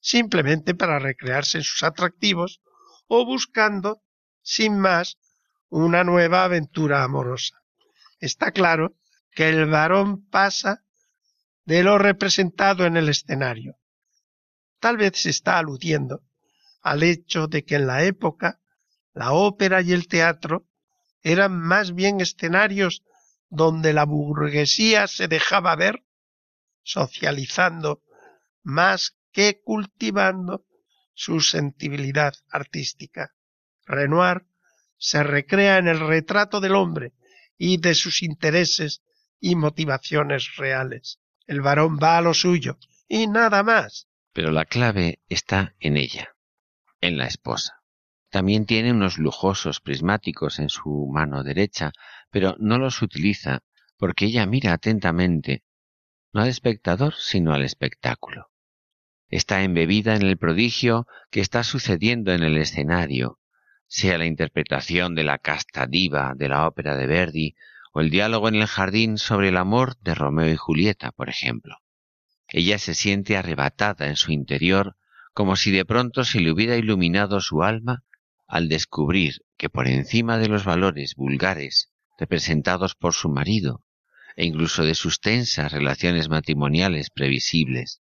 simplemente 0.00 0.74
para 0.74 0.98
recrearse 0.98 1.58
en 1.58 1.64
sus 1.64 1.82
atractivos 1.82 2.60
o 3.06 3.24
buscando, 3.24 4.02
sin 4.42 4.78
más, 4.78 5.18
una 5.68 6.04
nueva 6.04 6.44
aventura 6.44 7.02
amorosa. 7.02 7.62
Está 8.18 8.52
claro 8.52 8.96
que 9.30 9.48
el 9.48 9.66
varón 9.66 10.28
pasa 10.28 10.84
de 11.64 11.82
lo 11.82 11.98
representado 11.98 12.84
en 12.84 12.96
el 12.96 13.08
escenario. 13.08 13.76
Tal 14.80 14.96
vez 14.96 15.22
se 15.22 15.30
está 15.30 15.58
aludiendo 15.58 16.22
al 16.82 17.02
hecho 17.02 17.46
de 17.46 17.64
que 17.64 17.76
en 17.76 17.86
la 17.86 18.02
época 18.04 18.60
la 19.14 19.32
ópera 19.32 19.80
y 19.82 19.92
el 19.92 20.08
teatro 20.08 20.66
eran 21.22 21.58
más 21.58 21.94
bien 21.94 22.20
escenarios 22.20 23.02
donde 23.52 23.92
la 23.92 24.06
burguesía 24.06 25.06
se 25.06 25.28
dejaba 25.28 25.76
ver, 25.76 26.02
socializando 26.82 28.02
más 28.62 29.14
que 29.30 29.60
cultivando 29.62 30.64
su 31.12 31.40
sensibilidad 31.40 32.32
artística. 32.50 33.34
Renoir 33.84 34.46
se 34.96 35.22
recrea 35.22 35.76
en 35.76 35.86
el 35.86 36.00
retrato 36.00 36.60
del 36.60 36.74
hombre 36.74 37.12
y 37.58 37.76
de 37.76 37.94
sus 37.94 38.22
intereses 38.22 39.02
y 39.38 39.54
motivaciones 39.54 40.56
reales. 40.56 41.20
El 41.46 41.60
varón 41.60 41.98
va 42.02 42.16
a 42.16 42.22
lo 42.22 42.32
suyo 42.32 42.78
y 43.06 43.26
nada 43.26 43.62
más. 43.62 44.08
Pero 44.32 44.50
la 44.50 44.64
clave 44.64 45.20
está 45.28 45.74
en 45.78 45.98
ella, 45.98 46.34
en 47.02 47.18
la 47.18 47.26
esposa. 47.26 47.81
También 48.32 48.64
tiene 48.64 48.92
unos 48.92 49.18
lujosos 49.18 49.82
prismáticos 49.82 50.58
en 50.58 50.70
su 50.70 51.06
mano 51.12 51.42
derecha, 51.44 51.92
pero 52.30 52.56
no 52.58 52.78
los 52.78 53.02
utiliza 53.02 53.62
porque 53.98 54.24
ella 54.24 54.46
mira 54.46 54.72
atentamente, 54.72 55.64
no 56.32 56.40
al 56.40 56.48
espectador, 56.48 57.12
sino 57.14 57.52
al 57.52 57.62
espectáculo. 57.62 58.50
Está 59.28 59.62
embebida 59.64 60.16
en 60.16 60.22
el 60.22 60.38
prodigio 60.38 61.06
que 61.30 61.42
está 61.42 61.62
sucediendo 61.62 62.32
en 62.32 62.42
el 62.42 62.56
escenario, 62.56 63.38
sea 63.86 64.16
la 64.16 64.24
interpretación 64.24 65.14
de 65.14 65.24
la 65.24 65.36
casta 65.36 65.86
diva 65.86 66.32
de 66.34 66.48
la 66.48 66.66
ópera 66.66 66.96
de 66.96 67.06
Verdi 67.06 67.54
o 67.92 68.00
el 68.00 68.08
diálogo 68.08 68.48
en 68.48 68.54
el 68.54 68.66
jardín 68.66 69.18
sobre 69.18 69.50
el 69.50 69.58
amor 69.58 69.98
de 69.98 70.14
Romeo 70.14 70.48
y 70.50 70.56
Julieta, 70.56 71.12
por 71.12 71.28
ejemplo. 71.28 71.76
Ella 72.48 72.78
se 72.78 72.94
siente 72.94 73.36
arrebatada 73.36 74.06
en 74.06 74.16
su 74.16 74.32
interior 74.32 74.96
como 75.34 75.54
si 75.54 75.70
de 75.70 75.84
pronto 75.84 76.24
se 76.24 76.40
le 76.40 76.50
hubiera 76.50 76.76
iluminado 76.76 77.42
su 77.42 77.62
alma 77.62 78.04
al 78.52 78.68
descubrir 78.68 79.46
que 79.56 79.70
por 79.70 79.88
encima 79.88 80.36
de 80.36 80.46
los 80.46 80.66
valores 80.66 81.14
vulgares 81.14 81.90
representados 82.18 82.94
por 82.94 83.14
su 83.14 83.30
marido 83.30 83.82
e 84.36 84.44
incluso 84.44 84.84
de 84.84 84.94
sus 84.94 85.20
tensas 85.20 85.72
relaciones 85.72 86.28
matrimoniales 86.28 87.08
previsibles, 87.08 88.02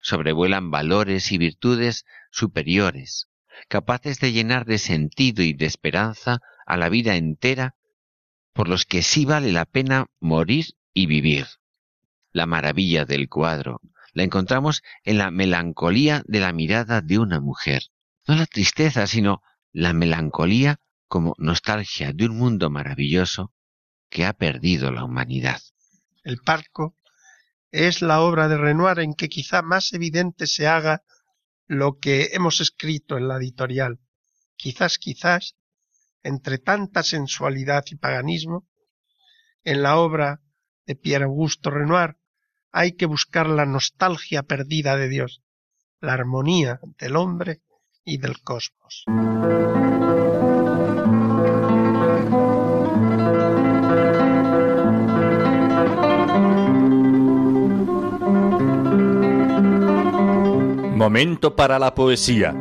sobrevuelan 0.00 0.70
valores 0.70 1.30
y 1.30 1.36
virtudes 1.36 2.06
superiores, 2.30 3.28
capaces 3.68 4.18
de 4.18 4.32
llenar 4.32 4.64
de 4.64 4.78
sentido 4.78 5.42
y 5.42 5.52
de 5.52 5.66
esperanza 5.66 6.38
a 6.64 6.78
la 6.78 6.88
vida 6.88 7.16
entera, 7.16 7.74
por 8.54 8.68
los 8.68 8.86
que 8.86 9.02
sí 9.02 9.26
vale 9.26 9.52
la 9.52 9.66
pena 9.66 10.06
morir 10.20 10.68
y 10.94 11.04
vivir. 11.04 11.48
La 12.32 12.46
maravilla 12.46 13.04
del 13.04 13.28
cuadro 13.28 13.82
la 14.14 14.22
encontramos 14.22 14.82
en 15.04 15.18
la 15.18 15.30
melancolía 15.30 16.22
de 16.26 16.40
la 16.40 16.54
mirada 16.54 17.02
de 17.02 17.18
una 17.18 17.40
mujer, 17.40 17.82
no 18.26 18.36
la 18.36 18.46
tristeza, 18.46 19.06
sino 19.06 19.42
la 19.72 19.92
melancolía 19.92 20.80
como 21.08 21.34
nostalgia 21.38 22.12
de 22.12 22.26
un 22.26 22.36
mundo 22.36 22.70
maravilloso 22.70 23.52
que 24.08 24.24
ha 24.24 24.32
perdido 24.32 24.90
la 24.90 25.04
humanidad. 25.04 25.60
El 26.22 26.38
parco 26.38 26.96
es 27.70 28.02
la 28.02 28.20
obra 28.20 28.48
de 28.48 28.58
Renoir 28.58 29.00
en 29.00 29.14
que 29.14 29.28
quizá 29.28 29.62
más 29.62 29.92
evidente 29.92 30.46
se 30.46 30.66
haga 30.66 31.02
lo 31.66 31.98
que 31.98 32.30
hemos 32.32 32.60
escrito 32.60 33.16
en 33.16 33.28
la 33.28 33.36
editorial. 33.36 33.98
Quizás, 34.56 34.98
quizás, 34.98 35.56
entre 36.22 36.58
tanta 36.58 37.02
sensualidad 37.02 37.84
y 37.90 37.96
paganismo, 37.96 38.68
en 39.64 39.82
la 39.82 39.96
obra 39.96 40.42
de 40.86 40.96
Pierre 40.96 41.24
Augusto 41.24 41.70
Renoir 41.70 42.18
hay 42.72 42.92
que 42.92 43.06
buscar 43.06 43.48
la 43.48 43.66
nostalgia 43.66 44.42
perdida 44.42 44.96
de 44.96 45.08
Dios, 45.08 45.42
la 46.00 46.14
armonía 46.14 46.80
del 46.98 47.16
hombre 47.16 47.62
y 48.04 48.18
del 48.18 48.40
cosmos. 48.42 49.04
Momento 60.96 61.56
para 61.56 61.78
la 61.80 61.94
poesía. 61.94 62.54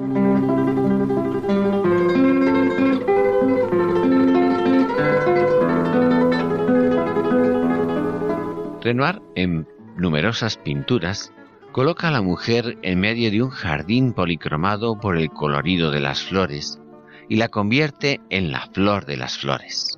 Renoir, 8.81 9.21
en 9.35 9.67
numerosas 9.95 10.57
pinturas, 10.57 11.31
Coloca 11.71 12.09
a 12.09 12.11
la 12.11 12.21
mujer 12.21 12.77
en 12.81 12.99
medio 12.99 13.31
de 13.31 13.41
un 13.41 13.49
jardín 13.49 14.11
policromado 14.11 14.99
por 14.99 15.17
el 15.17 15.29
colorido 15.29 15.89
de 15.89 16.01
las 16.01 16.21
flores 16.21 16.81
y 17.29 17.37
la 17.37 17.47
convierte 17.47 18.19
en 18.29 18.51
la 18.51 18.67
flor 18.73 19.05
de 19.05 19.15
las 19.15 19.37
flores. 19.37 19.97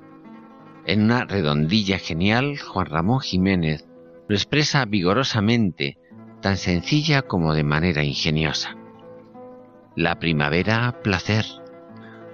En 0.85 1.01
una 1.01 1.25
redondilla 1.25 1.97
genial, 1.97 2.59
Juan 2.59 2.85
Ramón 2.85 3.21
Jiménez 3.21 3.87
lo 4.27 4.35
expresa 4.35 4.85
vigorosamente, 4.85 5.97
tan 6.41 6.57
sencilla 6.57 7.23
como 7.23 7.55
de 7.55 7.63
manera 7.63 8.03
ingeniosa. 8.03 8.75
La 9.95 10.19
primavera, 10.19 11.01
placer. 11.01 11.45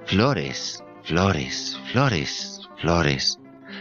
Flores, 0.06 0.84
flores, 1.04 1.80
flores, 1.94 2.68
flores. 2.78 3.40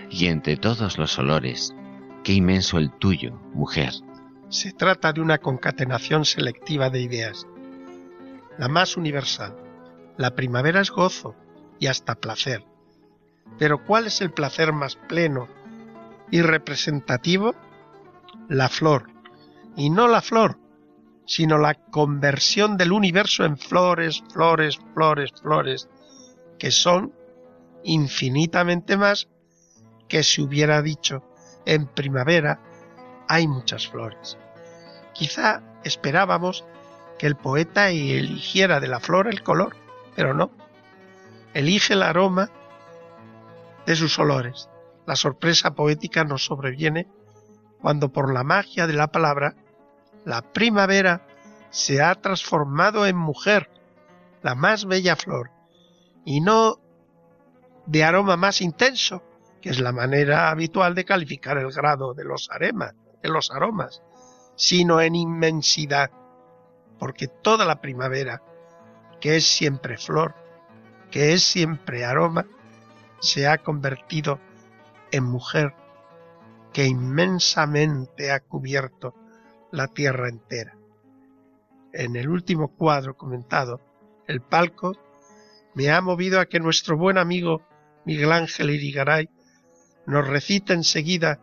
Y 0.09 0.27
entre 0.27 0.57
todos 0.57 0.99
los 0.99 1.19
olores, 1.19 1.75
qué 2.23 2.35
inmenso 2.35 2.79
el 2.79 2.93
tuyo, 2.93 3.41
mujer. 3.55 3.93
Se 4.51 4.73
trata 4.73 5.13
de 5.13 5.21
una 5.21 5.39
concatenación 5.39 6.25
selectiva 6.25 6.89
de 6.89 7.03
ideas, 7.03 7.47
la 8.57 8.69
más 8.69 8.97
universal. 8.97 9.55
La 10.17 10.35
primavera 10.35 10.81
es 10.81 10.91
gozo 10.91 11.35
y 11.79 11.87
hasta 11.87 12.15
placer. 12.15 12.65
Pero 13.59 13.85
¿cuál 13.85 14.07
es 14.07 14.23
el 14.23 14.33
placer 14.33 14.73
más 14.73 14.97
pleno 14.97 15.49
y 16.31 16.41
representativo 16.41 17.55
la 18.49 18.71
flor, 18.71 19.11
y 19.77 19.91
no 19.91 20.09
la 20.09 20.23
flor, 20.23 20.59
sino 21.27 21.59
la 21.59 21.75
conversión 21.75 22.79
del 22.79 22.93
universo 22.93 23.45
en 23.45 23.59
flores, 23.59 24.23
flores, 24.33 24.79
flores, 24.95 25.31
flores, 25.43 25.89
que 26.59 26.71
son 26.71 27.13
infinitamente 27.85 28.97
más 28.97 29.29
que 30.09 30.23
si 30.23 30.41
hubiera 30.41 30.81
dicho 30.81 31.23
en 31.67 31.87
primavera 31.87 32.63
hay 33.29 33.47
muchas 33.47 33.87
flores. 33.89 34.39
Quizá 35.13 35.63
esperábamos 35.85 36.65
que 37.19 37.27
el 37.27 37.37
poeta 37.37 37.91
eligiera 37.91 38.81
de 38.81 38.89
la 38.89 39.01
flor 39.01 39.29
el 39.29 39.43
color, 39.43 39.77
pero 40.17 40.35
no. 40.35 40.51
Elige 41.55 41.95
el 41.95 42.03
aroma 42.03 42.51
de 43.87 43.97
sus 43.97 44.19
olores. 44.19 44.69
La 45.07 45.17
sorpresa 45.17 45.75
poética 45.75 46.25
nos 46.25 46.45
sobreviene 46.45 47.09
cuando 47.81 48.11
por 48.11 48.33
la 48.33 48.45
magia 48.45 48.87
de 48.87 48.93
la 48.93 49.09
palabra 49.09 49.55
la 50.25 50.43
primavera 50.43 51.27
se 51.71 52.03
ha 52.03 52.15
transformado 52.15 53.07
en 53.07 53.17
mujer, 53.17 53.71
la 54.43 54.55
más 54.55 54.85
bella 54.85 55.17
flor, 55.17 55.51
y 56.25 56.41
no 56.41 56.79
de 57.87 58.05
aroma 58.05 58.37
más 58.37 58.61
intenso, 58.61 59.23
que 59.61 59.71
es 59.71 59.81
la 59.81 59.93
manera 59.93 60.51
habitual 60.51 60.95
de 60.95 61.05
calificar 61.05 61.59
el 61.59 61.73
grado 61.73 62.15
de 62.15 62.25
los 62.25 62.51
aremas, 62.51 62.95
de 63.23 63.29
los 63.29 63.51
aromas, 63.51 64.03
sino 64.57 65.01
en 65.01 65.15
inmensidad, 65.15 66.11
porque 66.99 67.29
toda 67.29 67.65
la 67.65 67.81
primavera, 67.81 68.43
que 69.21 69.37
es 69.37 69.47
siempre 69.47 69.99
flor, 69.99 70.35
que 71.11 71.33
es 71.33 71.43
siempre 71.43 72.05
aroma, 72.05 72.47
se 73.21 73.47
ha 73.49 73.59
convertido 73.59 74.41
en 75.11 75.25
mujer 75.25 75.75
que 76.73 76.87
inmensamente 76.87 78.31
ha 78.31 78.41
cubierto 78.41 79.15
la 79.73 79.89
tierra 79.89 80.29
entera. 80.29 80.77
En 81.93 82.17
el 82.17 82.29
último 82.29 82.69
cuadro 82.69 83.17
comentado, 83.17 83.81
el 84.27 84.41
palco 84.41 84.93
me 85.75 85.91
ha 85.91 86.01
movido 86.01 86.41
a 86.41 86.47
que 86.47 86.61
nuestro 86.61 86.97
buen 86.97 87.19
amigo 87.19 87.63
Miguel 88.05 88.33
Ángel 88.33 88.71
Irigaray 88.71 89.29
nos 90.07 90.27
recite 90.27 90.73
enseguida 90.73 91.41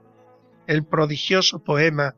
el 0.68 0.86
prodigioso 0.86 1.60
poema 1.60 2.16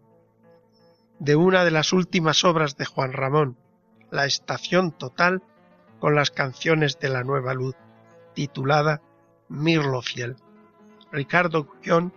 de 1.19 1.35
una 1.35 1.63
de 1.65 1.71
las 1.71 1.93
últimas 1.93 2.43
obras 2.43 2.77
de 2.77 2.85
Juan 2.85 3.13
Ramón, 3.13 3.57
La 4.11 4.25
Estación 4.25 4.91
Total, 4.91 5.41
con 5.99 6.15
las 6.15 6.31
canciones 6.31 6.99
de 6.99 7.09
la 7.09 7.23
Nueva 7.23 7.53
Luz, 7.53 7.75
titulada 8.33 9.01
Mirlo 9.49 10.01
Fiel. 10.01 10.35
Ricardo 11.11 11.63
Gullón 11.63 12.13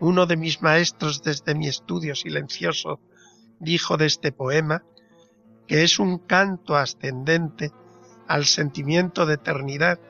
uno 0.00 0.24
de 0.24 0.36
mis 0.36 0.62
maestros 0.62 1.22
desde 1.22 1.54
mi 1.54 1.68
estudio 1.68 2.14
silencioso, 2.14 3.00
dijo 3.58 3.98
de 3.98 4.06
este 4.06 4.32
poema 4.32 4.82
que 5.66 5.82
es 5.84 5.98
un 5.98 6.18
canto 6.18 6.74
ascendente 6.74 7.70
al 8.26 8.46
sentimiento 8.46 9.26
de 9.26 9.34
eternidad 9.34 10.00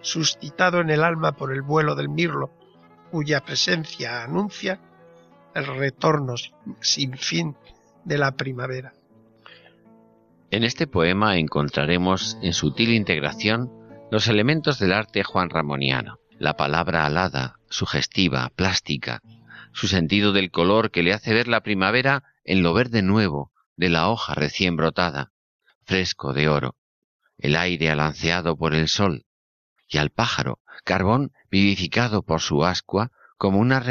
suscitado 0.00 0.80
en 0.80 0.90
el 0.90 1.02
alma 1.02 1.32
por 1.32 1.52
el 1.52 1.62
vuelo 1.62 1.94
del 1.96 2.08
mirlo, 2.08 2.50
cuya 3.10 3.40
presencia 3.40 4.22
anuncia 4.22 4.80
el 5.58 5.66
retorno 5.66 6.34
sin 6.80 7.16
fin 7.16 7.56
de 8.04 8.18
la 8.18 8.32
primavera. 8.32 8.92
En 10.50 10.64
este 10.64 10.86
poema 10.86 11.36
encontraremos 11.36 12.38
en 12.42 12.54
sutil 12.54 12.94
integración 12.94 13.70
los 14.10 14.28
elementos 14.28 14.78
del 14.78 14.92
arte 14.92 15.22
juanramoniano, 15.22 16.18
la 16.38 16.56
palabra 16.56 17.04
alada, 17.04 17.58
sugestiva, 17.68 18.50
plástica, 18.56 19.20
su 19.72 19.88
sentido 19.88 20.32
del 20.32 20.50
color 20.50 20.90
que 20.90 21.02
le 21.02 21.12
hace 21.12 21.34
ver 21.34 21.48
la 21.48 21.62
primavera 21.62 22.24
en 22.44 22.62
lo 22.62 22.72
verde 22.72 23.02
nuevo 23.02 23.52
de 23.76 23.90
la 23.90 24.08
hoja 24.08 24.34
recién 24.34 24.76
brotada, 24.76 25.32
fresco 25.84 26.32
de 26.32 26.48
oro, 26.48 26.76
el 27.36 27.54
aire 27.54 27.90
alanceado 27.90 28.56
por 28.56 28.74
el 28.74 28.88
sol, 28.88 29.26
y 29.86 29.98
al 29.98 30.10
pájaro, 30.10 30.60
carbón 30.84 31.32
vivificado 31.50 32.22
por 32.22 32.40
su 32.40 32.64
ascua 32.64 33.12
como 33.38 33.60
una, 33.60 33.82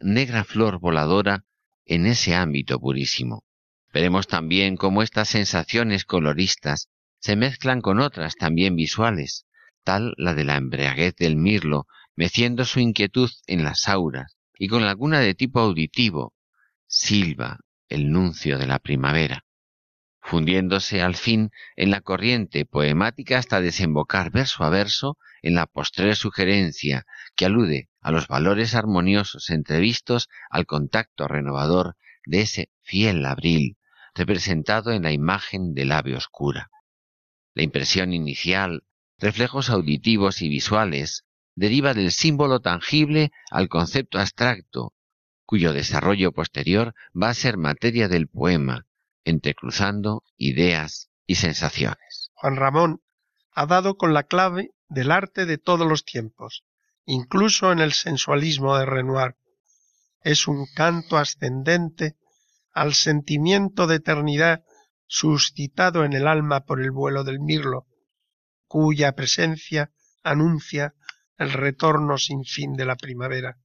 negra 0.00 0.44
flor 0.44 0.80
voladora 0.80 1.44
en 1.84 2.06
ese 2.06 2.34
ámbito 2.34 2.80
purísimo. 2.80 3.44
Veremos 3.92 4.26
también 4.26 4.76
cómo 4.76 5.02
estas 5.02 5.28
sensaciones 5.28 6.04
coloristas 6.06 6.88
se 7.20 7.36
mezclan 7.36 7.82
con 7.82 8.00
otras 8.00 8.34
también 8.34 8.74
visuales, 8.74 9.46
tal 9.84 10.14
la 10.16 10.34
de 10.34 10.44
la 10.44 10.56
embriaguez 10.56 11.14
del 11.16 11.36
mirlo, 11.36 11.86
meciendo 12.16 12.64
su 12.64 12.80
inquietud 12.80 13.30
en 13.46 13.62
las 13.62 13.88
auras, 13.88 14.36
y 14.58 14.68
con 14.68 14.82
alguna 14.82 15.20
de 15.20 15.34
tipo 15.34 15.60
auditivo, 15.60 16.32
silba 16.86 17.58
el 17.88 18.10
nuncio 18.10 18.58
de 18.58 18.66
la 18.66 18.78
primavera, 18.78 19.43
fundiéndose 20.24 21.02
al 21.02 21.16
fin 21.16 21.50
en 21.76 21.90
la 21.90 22.00
corriente 22.00 22.64
poemática 22.64 23.36
hasta 23.36 23.60
desembocar 23.60 24.30
verso 24.30 24.64
a 24.64 24.70
verso 24.70 25.18
en 25.42 25.54
la 25.54 25.66
postrer 25.66 26.16
sugerencia 26.16 27.04
que 27.36 27.44
alude 27.44 27.90
a 28.00 28.10
los 28.10 28.26
valores 28.26 28.74
armoniosos 28.74 29.50
entrevistos 29.50 30.30
al 30.48 30.64
contacto 30.64 31.28
renovador 31.28 31.98
de 32.24 32.40
ese 32.40 32.70
fiel 32.80 33.26
abril 33.26 33.76
representado 34.14 34.92
en 34.92 35.02
la 35.02 35.12
imagen 35.12 35.74
del 35.74 35.92
ave 35.92 36.16
oscura. 36.16 36.70
La 37.52 37.62
impresión 37.62 38.14
inicial, 38.14 38.84
reflejos 39.18 39.68
auditivos 39.68 40.40
y 40.40 40.48
visuales, 40.48 41.26
deriva 41.54 41.92
del 41.92 42.12
símbolo 42.12 42.60
tangible 42.60 43.30
al 43.50 43.68
concepto 43.68 44.18
abstracto, 44.18 44.94
cuyo 45.44 45.74
desarrollo 45.74 46.32
posterior 46.32 46.94
va 47.14 47.28
a 47.28 47.34
ser 47.34 47.58
materia 47.58 48.08
del 48.08 48.26
poema, 48.26 48.86
entrecruzando 49.24 50.22
ideas 50.36 51.10
y 51.26 51.36
sensaciones. 51.36 52.30
Juan 52.34 52.56
Ramón 52.56 53.02
ha 53.52 53.66
dado 53.66 53.96
con 53.96 54.12
la 54.12 54.24
clave 54.24 54.70
del 54.88 55.10
arte 55.10 55.46
de 55.46 55.58
todos 55.58 55.86
los 55.86 56.04
tiempos, 56.04 56.64
incluso 57.06 57.72
en 57.72 57.78
el 57.78 57.92
sensualismo 57.92 58.76
de 58.76 58.86
Renoir. 58.86 59.36
Es 60.20 60.48
un 60.48 60.66
canto 60.74 61.16
ascendente 61.16 62.16
al 62.72 62.94
sentimiento 62.94 63.86
de 63.86 63.96
eternidad 63.96 64.64
suscitado 65.06 66.04
en 66.04 66.12
el 66.12 66.26
alma 66.26 66.64
por 66.64 66.80
el 66.80 66.90
vuelo 66.90 67.24
del 67.24 67.40
mirlo, 67.40 67.86
cuya 68.66 69.14
presencia 69.14 69.92
anuncia 70.22 70.94
el 71.38 71.52
retorno 71.52 72.18
sin 72.18 72.44
fin 72.44 72.74
de 72.74 72.84
la 72.84 72.96
primavera. 72.96 73.58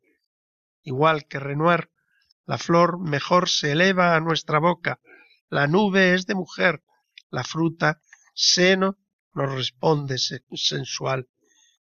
Igual 0.83 1.25
que 1.27 1.39
Renoir, 1.39 1.91
la 2.45 2.57
flor 2.57 2.99
mejor 2.99 3.49
se 3.49 3.71
eleva 3.71 4.15
a 4.15 4.19
nuestra 4.19 4.59
boca, 4.59 4.99
la 5.49 5.67
nube 5.67 6.13
es 6.13 6.25
de 6.25 6.35
mujer, 6.35 6.83
la 7.29 7.43
fruta, 7.43 7.99
seno, 8.33 8.97
nos 9.33 9.53
responde 9.53 10.17
sensual, 10.17 11.27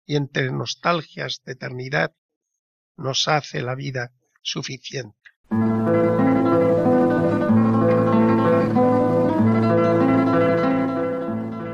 y 0.05 0.15
entre 0.15 0.51
nostalgias 0.51 1.41
de 1.45 1.53
eternidad 1.53 2.13
nos 2.95 3.27
hace 3.27 3.61
la 3.61 3.75
vida 3.75 4.13
suficiente. 4.41 5.17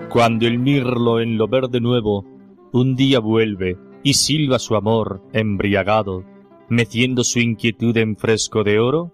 Cuando 0.09 0.45
el 0.45 0.59
mirlo 0.59 1.19
en 1.19 1.37
lo 1.37 1.47
verde 1.47 1.79
nuevo 1.79 2.23
un 2.71 2.95
día 2.95 3.19
vuelve 3.19 3.77
y 4.03 4.15
silba 4.15 4.59
su 4.59 4.75
amor 4.75 5.23
embriagado, 5.33 6.23
meciendo 6.69 7.23
su 7.23 7.39
inquietud 7.39 7.95
en 7.97 8.15
fresco 8.15 8.63
de 8.63 8.79
oro, 8.79 9.13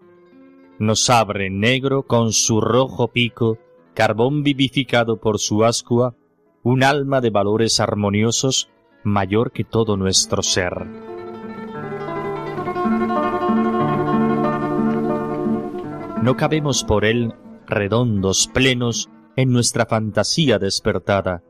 nos 0.80 1.10
abre 1.10 1.50
negro 1.50 2.04
con 2.04 2.32
su 2.32 2.62
rojo 2.62 3.10
pico, 3.10 3.58
carbón 3.94 4.44
vivificado 4.44 5.18
por 5.18 5.40
su 5.40 5.66
ascua, 5.66 6.16
un 6.64 6.84
alma 6.84 7.22
de 7.22 7.30
valores 7.30 7.80
armoniosos 7.80 8.70
mayor 9.04 9.52
que 9.52 9.64
todo 9.64 9.98
nuestro 9.98 10.42
ser. 10.42 10.88
No 16.22 16.36
cabemos 16.36 16.84
por 16.84 17.06
él 17.06 17.34
redondos, 17.68 18.48
plenos, 18.48 19.10
en 19.36 19.52
nuestra 19.52 19.86
fantasía 19.86 20.60
despertada. 20.60 21.44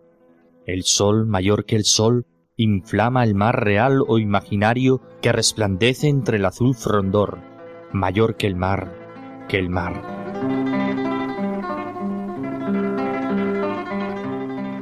El 0.66 0.84
sol 0.84 1.26
mayor 1.26 1.66
que 1.66 1.76
el 1.76 1.86
sol 1.86 2.26
inflama 2.56 3.24
el 3.24 3.36
mar 3.36 3.64
real 3.64 4.04
o 4.08 4.20
imaginario 4.20 5.02
que 5.22 5.32
resplandece 5.32 6.08
entre 6.08 6.38
el 6.38 6.46
azul 6.46 6.76
frondor, 6.76 7.40
mayor 7.94 8.36
que 8.36 8.48
el 8.48 8.56
mar, 8.56 9.09
que 9.50 9.58
el 9.58 9.70
mar. 9.70 10.02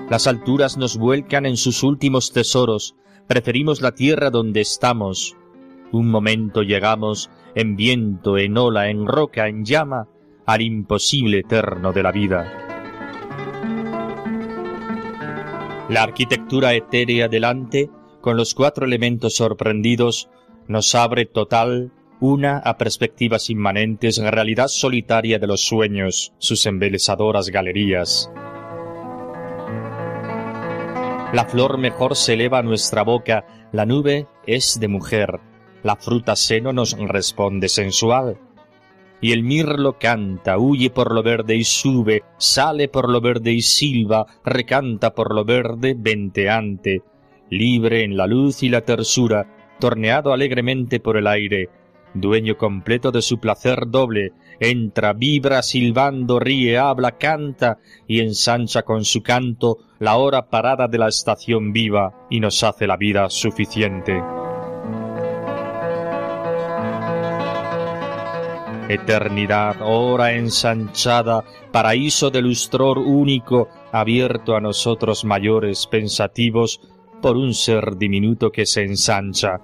Las 0.10 0.28
alturas 0.28 0.78
nos 0.78 0.98
vuelcan 0.98 1.46
en 1.46 1.58
sus 1.58 1.84
últimos 1.84 2.32
tesoros, 2.32 2.96
preferimos 3.28 3.82
la 3.82 3.94
tierra 3.94 4.30
donde 4.30 4.62
estamos. 4.62 5.36
Un 5.92 6.10
momento 6.10 6.62
llegamos, 6.62 7.30
en 7.56 7.76
viento, 7.76 8.38
en 8.38 8.58
ola, 8.58 8.90
en 8.90 9.08
roca, 9.08 9.48
en 9.48 9.66
llama, 9.66 10.08
al 10.46 10.62
imposible 10.62 11.40
eterno 11.40 11.92
de 11.92 12.04
la 12.04 12.12
vida. 12.12 12.68
La 15.90 16.04
arquitectura 16.04 16.74
etérea 16.74 17.28
delante, 17.28 17.90
con 18.22 18.38
los 18.38 18.54
cuatro 18.54 18.86
elementos 18.86 19.36
sorprendidos, 19.36 20.30
nos 20.68 20.96
abre 20.96 21.26
total, 21.26 21.92
una 22.20 22.58
a 22.58 22.78
perspectivas 22.78 23.50
inmanentes, 23.50 24.18
realidad 24.18 24.68
solitaria 24.68 25.40
de 25.40 25.48
los 25.48 25.62
sueños, 25.62 26.34
sus 26.38 26.66
embelesadoras 26.66 27.50
galerías. 27.50 28.32
La 31.34 31.46
flor 31.46 31.78
mejor 31.78 32.16
se 32.16 32.34
eleva 32.34 32.60
a 32.60 32.64
nuestra 32.64 33.04
boca, 33.04 33.46
la 33.72 33.86
nube 33.86 34.28
es 34.46 34.80
de 34.80 34.88
mujer, 34.88 35.40
la 35.84 35.96
fruta 35.96 36.36
seno 36.36 36.74
nos 36.74 36.98
responde 36.98 37.70
sensual. 37.70 38.40
Y 39.20 39.32
el 39.32 39.44
mirlo 39.44 39.98
canta, 40.00 40.58
huye 40.58 40.90
por 40.90 41.14
lo 41.14 41.24
verde 41.24 41.56
y 41.56 41.64
sube, 41.64 42.24
sale 42.38 42.88
por 42.88 43.10
lo 43.10 43.20
verde 43.20 43.52
y 43.52 43.62
silba, 43.62 44.26
recanta 44.46 45.14
por 45.14 45.34
lo 45.34 45.44
verde 45.44 45.96
venteante, 45.98 47.02
libre 47.50 48.04
en 48.04 48.16
la 48.16 48.28
luz 48.28 48.64
y 48.64 48.70
la 48.70 48.82
tersura, 48.82 49.76
torneado 49.80 50.34
alegremente 50.34 51.00
por 51.00 51.18
el 51.18 51.28
aire, 51.28 51.70
dueño 52.22 52.58
completo 52.58 53.12
de 53.12 53.22
su 53.22 53.40
placer 53.40 53.84
doble, 53.88 54.34
entra, 54.60 55.14
vibra, 55.14 55.62
silbando, 55.62 56.40
ríe, 56.40 56.78
habla, 56.78 57.18
canta 57.18 57.80
y 58.08 58.20
ensancha 58.20 58.84
con 58.84 59.06
su 59.06 59.22
canto 59.22 59.78
la 60.00 60.18
hora 60.18 60.50
parada 60.50 60.88
de 60.88 60.98
la 60.98 61.08
estación 61.08 61.74
viva 61.74 62.28
y 62.30 62.40
nos 62.40 62.64
hace 62.64 62.88
la 62.88 62.98
vida 62.98 63.30
suficiente. 63.30 64.22
Eternidad, 68.90 69.78
hora 69.82 70.34
ensanchada, 70.34 71.44
paraíso 71.74 72.30
de 72.30 72.42
lustror 72.42 73.00
único, 73.00 73.68
abierto 73.92 74.56
a 74.56 74.62
nosotros 74.62 75.26
mayores 75.26 75.88
pensativos 75.88 76.80
por 77.22 77.36
un 77.36 77.54
ser 77.54 77.98
diminuto 77.98 78.50
que 78.52 78.66
se 78.66 78.84
ensancha. 78.84 79.60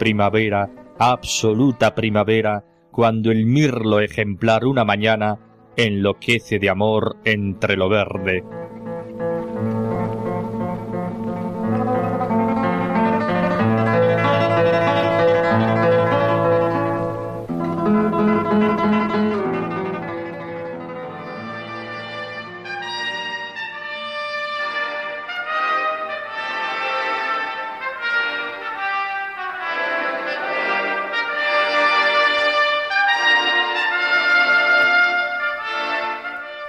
Primavera, 0.00 0.70
absoluta 0.98 1.94
primavera, 1.94 2.64
cuando 2.90 3.30
el 3.30 3.44
mirlo 3.44 4.00
ejemplar 4.00 4.64
una 4.64 4.82
mañana 4.82 5.38
enloquece 5.76 6.58
de 6.58 6.70
amor 6.70 7.18
entre 7.26 7.76
lo 7.76 7.90
verde. 7.90 8.42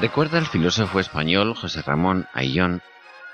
Recuerda 0.00 0.38
el 0.38 0.46
filósofo 0.46 0.98
español 0.98 1.54
José 1.54 1.82
Ramón 1.82 2.26
Ayllón 2.32 2.80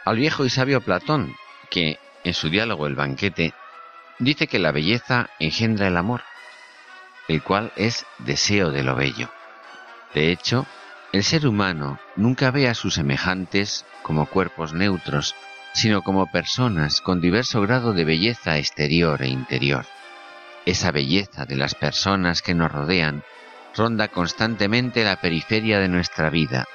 al 0.05 0.17
viejo 0.17 0.45
y 0.45 0.51
sabio 0.51 0.81
Platón, 0.81 1.37
que, 1.71 2.01
en 2.25 2.35
su 2.35 2.51
diálogo 2.51 2.89
El 2.89 2.97
banquete, 2.97 3.55
dice 4.19 4.49
que 4.49 4.59
la 4.59 4.73
belleza 4.73 5.31
engendra 5.39 5.87
el 5.87 5.97
amor, 5.97 6.23
el 7.29 7.41
cual 7.41 7.73
es 7.77 8.05
deseo 8.19 8.73
de 8.73 8.83
lo 8.83 8.97
bello. 8.97 9.31
De 10.13 10.33
hecho, 10.33 10.67
el 11.13 11.23
ser 11.23 11.47
humano 11.47 12.01
nunca 12.17 12.51
ve 12.51 12.69
a 12.69 12.75
sus 12.75 12.95
semejantes 12.95 13.87
como 14.03 14.27
cuerpos 14.27 14.73
neutros, 14.73 15.37
sino 15.73 16.03
como 16.03 16.33
personas 16.33 17.01
con 17.01 17.21
diverso 17.21 17.61
grado 17.61 17.93
de 17.93 18.05
belleza 18.05 18.59
exterior 18.59 19.23
e 19.23 19.29
interior. 19.29 19.87
Esa 20.65 20.91
belleza 20.91 21.47
de 21.47 21.55
las 21.55 21.77
personas 21.77 22.43
que 22.43 22.55
nos 22.55 22.73
rodean 22.73 23.23
ronda 23.77 24.09
constantemente 24.09 25.05
la 25.05 25.21
periferia 25.21 25.79
de 25.79 25.89
nuestra 25.89 26.31
vida, 26.31 26.67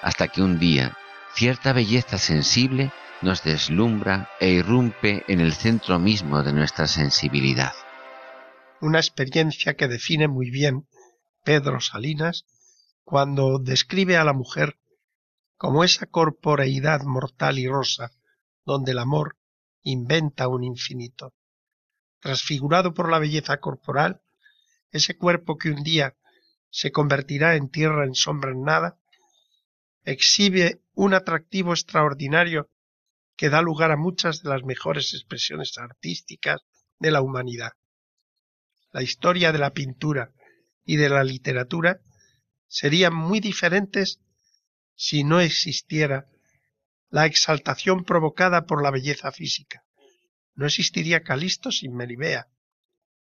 hasta 0.00 0.28
que 0.28 0.42
un 0.42 0.58
día 0.58 0.96
cierta 1.34 1.72
belleza 1.72 2.18
sensible 2.18 2.92
nos 3.20 3.44
deslumbra 3.44 4.30
e 4.40 4.48
irrumpe 4.50 5.24
en 5.28 5.40
el 5.40 5.52
centro 5.52 5.98
mismo 5.98 6.42
de 6.42 6.52
nuestra 6.52 6.86
sensibilidad. 6.86 7.72
Una 8.80 8.98
experiencia 8.98 9.74
que 9.74 9.86
define 9.86 10.26
muy 10.26 10.50
bien 10.50 10.88
Pedro 11.44 11.80
Salinas 11.80 12.44
cuando 13.04 13.58
describe 13.58 14.16
a 14.16 14.24
la 14.24 14.32
mujer 14.32 14.78
como 15.56 15.84
esa 15.84 16.06
corporeidad 16.06 17.02
mortal 17.02 17.58
y 17.58 17.68
rosa 17.68 18.10
donde 18.64 18.92
el 18.92 18.98
amor 18.98 19.36
inventa 19.82 20.48
un 20.48 20.64
infinito. 20.64 21.32
Transfigurado 22.20 22.94
por 22.94 23.10
la 23.10 23.18
belleza 23.18 23.58
corporal, 23.58 24.22
ese 24.90 25.16
cuerpo 25.16 25.56
que 25.58 25.70
un 25.70 25.82
día 25.82 26.16
se 26.72 26.90
convertirá 26.90 27.54
en 27.54 27.68
tierra 27.68 28.04
en 28.04 28.14
sombra 28.14 28.50
en 28.50 28.62
nada, 28.62 28.98
exhibe 30.04 30.80
un 30.94 31.12
atractivo 31.12 31.72
extraordinario 31.72 32.70
que 33.36 33.50
da 33.50 33.60
lugar 33.60 33.90
a 33.90 33.96
muchas 33.96 34.42
de 34.42 34.48
las 34.48 34.64
mejores 34.64 35.12
expresiones 35.12 35.76
artísticas 35.76 36.62
de 36.98 37.10
la 37.10 37.20
humanidad. 37.20 37.72
La 38.90 39.02
historia 39.02 39.52
de 39.52 39.58
la 39.58 39.72
pintura 39.72 40.32
y 40.84 40.96
de 40.96 41.10
la 41.10 41.24
literatura 41.24 42.00
serían 42.68 43.14
muy 43.14 43.40
diferentes 43.40 44.20
si 44.94 45.24
no 45.24 45.40
existiera 45.40 46.26
la 47.10 47.26
exaltación 47.26 48.04
provocada 48.04 48.64
por 48.64 48.82
la 48.82 48.90
belleza 48.90 49.30
física. 49.30 49.84
No 50.54 50.64
existiría 50.64 51.22
Calisto 51.22 51.70
sin 51.70 51.94
Melibea, 51.94 52.48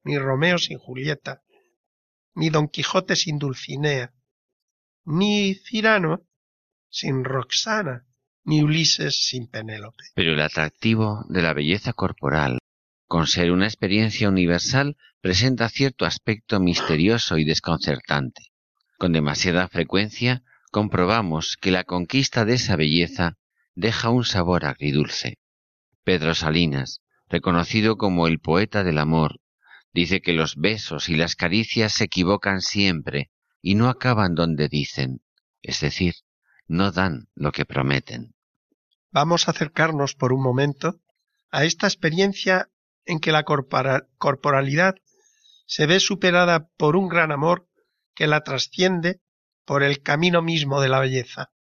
ni 0.04 0.18
Romeo 0.18 0.58
sin 0.58 0.78
Julieta, 0.78 1.44
ni 2.38 2.52
Don 2.52 2.68
Quijote 2.68 3.16
sin 3.16 3.40
Dulcinea, 3.40 4.14
ni 5.06 5.56
Cirano 5.56 6.28
sin 6.90 7.24
Roxana, 7.24 8.06
ni 8.46 8.62
Ulises 8.62 9.26
sin 9.28 9.48
Penélope. 9.48 10.04
Pero 10.14 10.34
el 10.34 10.42
atractivo 10.42 11.26
de 11.30 11.42
la 11.42 11.54
belleza 11.54 11.94
corporal, 11.94 12.60
con 13.08 13.26
ser 13.26 13.52
una 13.52 13.66
experiencia 13.66 14.30
universal, 14.30 14.98
presenta 15.20 15.68
cierto 15.68 16.06
aspecto 16.06 16.60
misterioso 16.60 17.40
y 17.40 17.44
desconcertante. 17.44 18.44
Con 19.00 19.14
demasiada 19.14 19.68
frecuencia 19.68 20.44
comprobamos 20.72 21.58
que 21.58 21.72
la 21.72 21.86
conquista 21.86 22.46
de 22.46 22.54
esa 22.54 22.76
belleza 22.76 23.38
deja 23.74 24.10
un 24.12 24.26
sabor 24.26 24.66
agridulce. 24.66 25.40
Pedro 26.04 26.36
Salinas, 26.36 27.02
reconocido 27.30 27.98
como 27.98 28.28
el 28.28 28.40
poeta 28.40 28.84
del 28.84 29.00
amor 29.00 29.40
Dice 29.94 30.22
que 30.22 30.34
los 30.34 30.56
besos 30.56 31.10
y 31.10 31.16
las 31.16 31.36
caricias 31.36 31.94
se 31.94 32.06
equivocan 32.06 32.62
siempre 32.62 33.32
y 33.62 33.76
no 33.76 33.90
acaban 33.90 34.36
donde 34.36 34.70
dicen, 34.70 35.22
es 35.62 35.80
decir, 35.82 36.16
no 36.68 36.92
dan 36.92 37.30
lo 37.36 37.52
que 37.52 37.66
prometen. 37.66 38.36
Vamos 39.12 39.48
a 39.48 39.52
acercarnos 39.52 40.16
por 40.16 40.34
un 40.34 40.44
momento 40.44 41.00
a 41.50 41.64
esta 41.64 41.88
experiencia 41.88 42.70
en 43.06 43.20
que 43.20 43.32
la 43.32 43.44
corporalidad 43.44 44.96
se 45.66 45.86
ve 45.86 46.00
superada 46.00 46.70
por 46.78 46.96
un 46.96 47.08
gran 47.08 47.32
amor 47.32 47.68
que 48.14 48.28
la 48.28 48.44
trasciende 48.44 49.22
por 49.66 49.84
el 49.84 50.02
camino 50.02 50.42
mismo 50.42 50.82
de 50.82 50.90
la 50.90 51.00
belleza. 51.00 51.52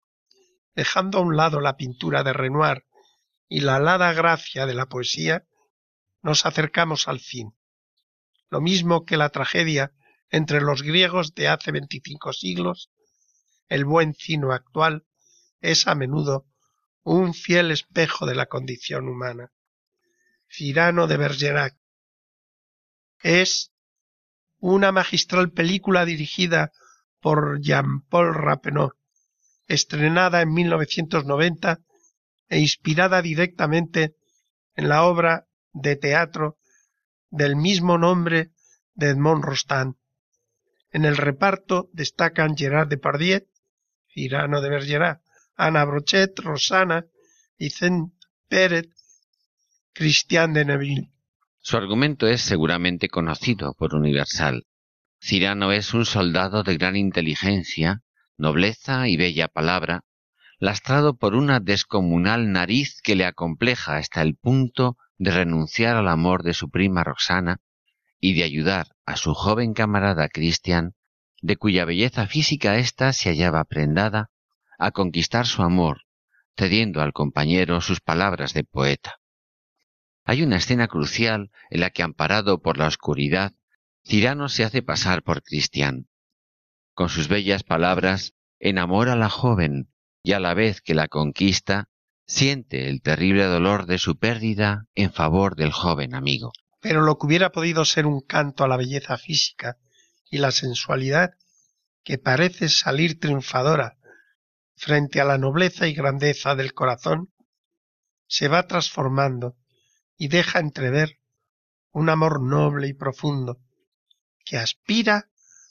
Dejando 0.75 1.17
a 1.17 1.21
un 1.21 1.36
lado 1.36 1.59
la 1.59 1.78
pintura 1.78 2.23
de 2.23 2.34
Renoir 2.34 2.86
y 3.49 3.61
la 3.61 3.78
alada 3.78 4.13
gracia 4.13 4.65
de 4.65 4.73
la 4.73 4.88
poesía, 4.88 5.45
nos 6.21 6.45
acercamos 6.45 7.07
al 7.07 7.19
fin, 7.19 7.57
lo 8.50 8.62
mismo 8.62 9.06
que 9.06 9.18
la 9.18 9.30
tragedia 9.30 9.91
entre 10.30 10.62
los 10.62 10.84
griegos 10.84 11.34
de 11.34 11.48
hace 11.48 11.72
veinticinco 11.72 12.34
siglos, 12.34 12.89
el 13.68 13.86
buen 13.86 14.14
cino 14.14 14.52
actual 14.54 15.06
es 15.62 15.88
a 15.88 15.95
menudo 15.95 16.45
un 17.04 17.34
fiel 17.34 17.72
espejo 17.72 18.26
de 18.26 18.36
la 18.36 18.48
condición 18.48 19.08
humana. 19.08 19.52
Cirano 20.50 21.08
de 21.08 21.18
Bergerac 21.18 21.78
es 23.22 23.72
una 24.60 24.91
magistral 24.91 25.52
película 25.52 26.06
dirigida 26.06 26.72
por 27.20 27.62
Jean-Paul 27.62 28.34
Rappeneau, 28.34 28.93
estrenada 29.68 30.41
en 30.41 30.54
1990 30.54 31.80
e 32.50 32.60
inspirada 32.60 33.22
directamente 33.22 34.16
en 34.76 34.89
la 34.89 35.04
obra 35.04 35.48
de 35.74 35.95
teatro 35.95 36.57
del 37.38 37.55
mismo 37.55 37.97
nombre 37.97 38.51
de 38.95 39.09
Edmond 39.09 39.43
Rostand. 39.43 39.95
En 40.91 41.05
el 41.05 41.15
reparto 41.15 41.89
destacan 41.93 42.57
Gerard 42.57 42.89
Depardieu, 42.89 43.47
Cyrano 44.11 44.61
de 44.61 44.69
Bergerac, 44.69 45.21
Ana 45.55 45.85
Brochet, 45.85 46.38
Rosana, 46.39 47.05
Vicente 47.59 48.15
Pérez, 48.47 48.88
Christian 49.93 50.53
de 50.53 50.65
Neville. 50.65 51.11
Su 51.59 51.77
argumento 51.77 52.27
es 52.27 52.41
seguramente 52.41 53.07
conocido 53.09 53.73
por 53.73 53.93
Universal. 53.93 54.65
Cirano 55.19 55.71
es 55.71 55.93
un 55.93 56.05
soldado 56.05 56.63
de 56.63 56.77
gran 56.77 56.95
inteligencia, 56.95 58.01
nobleza 58.38 59.07
y 59.07 59.17
bella 59.17 59.47
palabra, 59.47 60.05
lastrado 60.59 61.17
por 61.17 61.35
una 61.35 61.59
descomunal 61.59 62.51
nariz 62.51 63.01
que 63.01 63.15
le 63.15 63.25
acompleja 63.25 63.97
hasta 63.97 64.21
el 64.21 64.35
punto 64.35 64.97
de 65.18 65.32
renunciar 65.32 65.95
al 65.95 66.07
amor 66.07 66.43
de 66.43 66.53
su 66.53 66.70
prima 66.70 67.03
Roxana 67.03 67.61
y 68.20 68.36
de 68.36 68.43
ayudar 68.43 68.95
a 69.05 69.15
su 69.15 69.34
joven 69.34 69.74
camarada 69.74 70.30
Christian, 70.30 70.95
de 71.41 71.57
cuya 71.57 71.86
belleza 71.86 72.28
física 72.28 72.78
ésta 72.78 73.13
se 73.13 73.30
hallaba 73.30 73.63
prendada, 73.63 74.32
a 74.80 74.91
conquistar 74.91 75.45
su 75.45 75.63
amor, 75.63 76.03
cediendo 76.55 77.01
al 77.01 77.13
compañero 77.13 77.82
sus 77.82 77.99
palabras 77.99 78.53
de 78.53 78.63
poeta. 78.63 79.20
Hay 80.24 80.43
una 80.43 80.57
escena 80.57 80.88
crucial 80.88 81.51
en 81.70 81.80
la 81.80 81.89
que, 81.89 82.03
amparado 82.03 82.61
por 82.61 82.78
la 82.78 82.88
oscuridad, 82.88 83.53
Cirano 84.05 84.49
se 84.49 84.63
hace 84.63 84.82
pasar 84.82 85.24
por 85.24 85.43
Cristian. 85.43 86.07
Con 86.93 87.09
sus 87.09 87.28
bellas 87.28 87.63
palabras 87.63 88.34
enamora 88.59 89.13
a 89.13 89.18
la 89.18 89.30
joven 89.30 89.91
y 90.24 90.34
a 90.34 90.39
la 90.39 90.53
vez 90.53 90.82
que 90.82 90.95
la 90.95 91.07
conquista, 91.07 91.89
siente 92.28 92.89
el 92.89 93.01
terrible 93.01 93.45
dolor 93.45 93.86
de 93.86 93.97
su 93.97 94.17
pérdida 94.19 94.86
en 94.95 95.11
favor 95.11 95.55
del 95.55 95.71
joven 95.71 96.13
amigo. 96.13 96.51
Pero 96.82 97.01
lo 97.01 97.17
que 97.17 97.25
hubiera 97.25 97.51
podido 97.51 97.86
ser 97.86 98.05
un 98.05 98.21
canto 98.21 98.63
a 98.63 98.67
la 98.67 98.78
belleza 98.78 99.17
física 99.17 99.78
y 100.30 100.38
la 100.38 100.51
sensualidad 100.51 101.32
que 102.03 102.17
parece 102.17 102.69
salir 102.69 103.19
triunfadora 103.19 103.97
frente 104.75 105.19
a 105.19 105.25
la 105.25 105.38
nobleza 105.38 105.88
y 105.88 105.93
grandeza 105.93 106.53
del 106.55 106.73
corazón, 106.73 107.34
se 108.28 108.47
va 108.47 108.67
transformando 108.67 109.57
y 110.17 110.28
deja 110.28 110.59
entrever 110.59 111.19
un 111.91 112.09
amor 112.09 112.41
noble 112.41 112.88
y 112.88 112.93
profundo, 112.93 113.59
que 114.45 114.57
aspira 114.57 115.30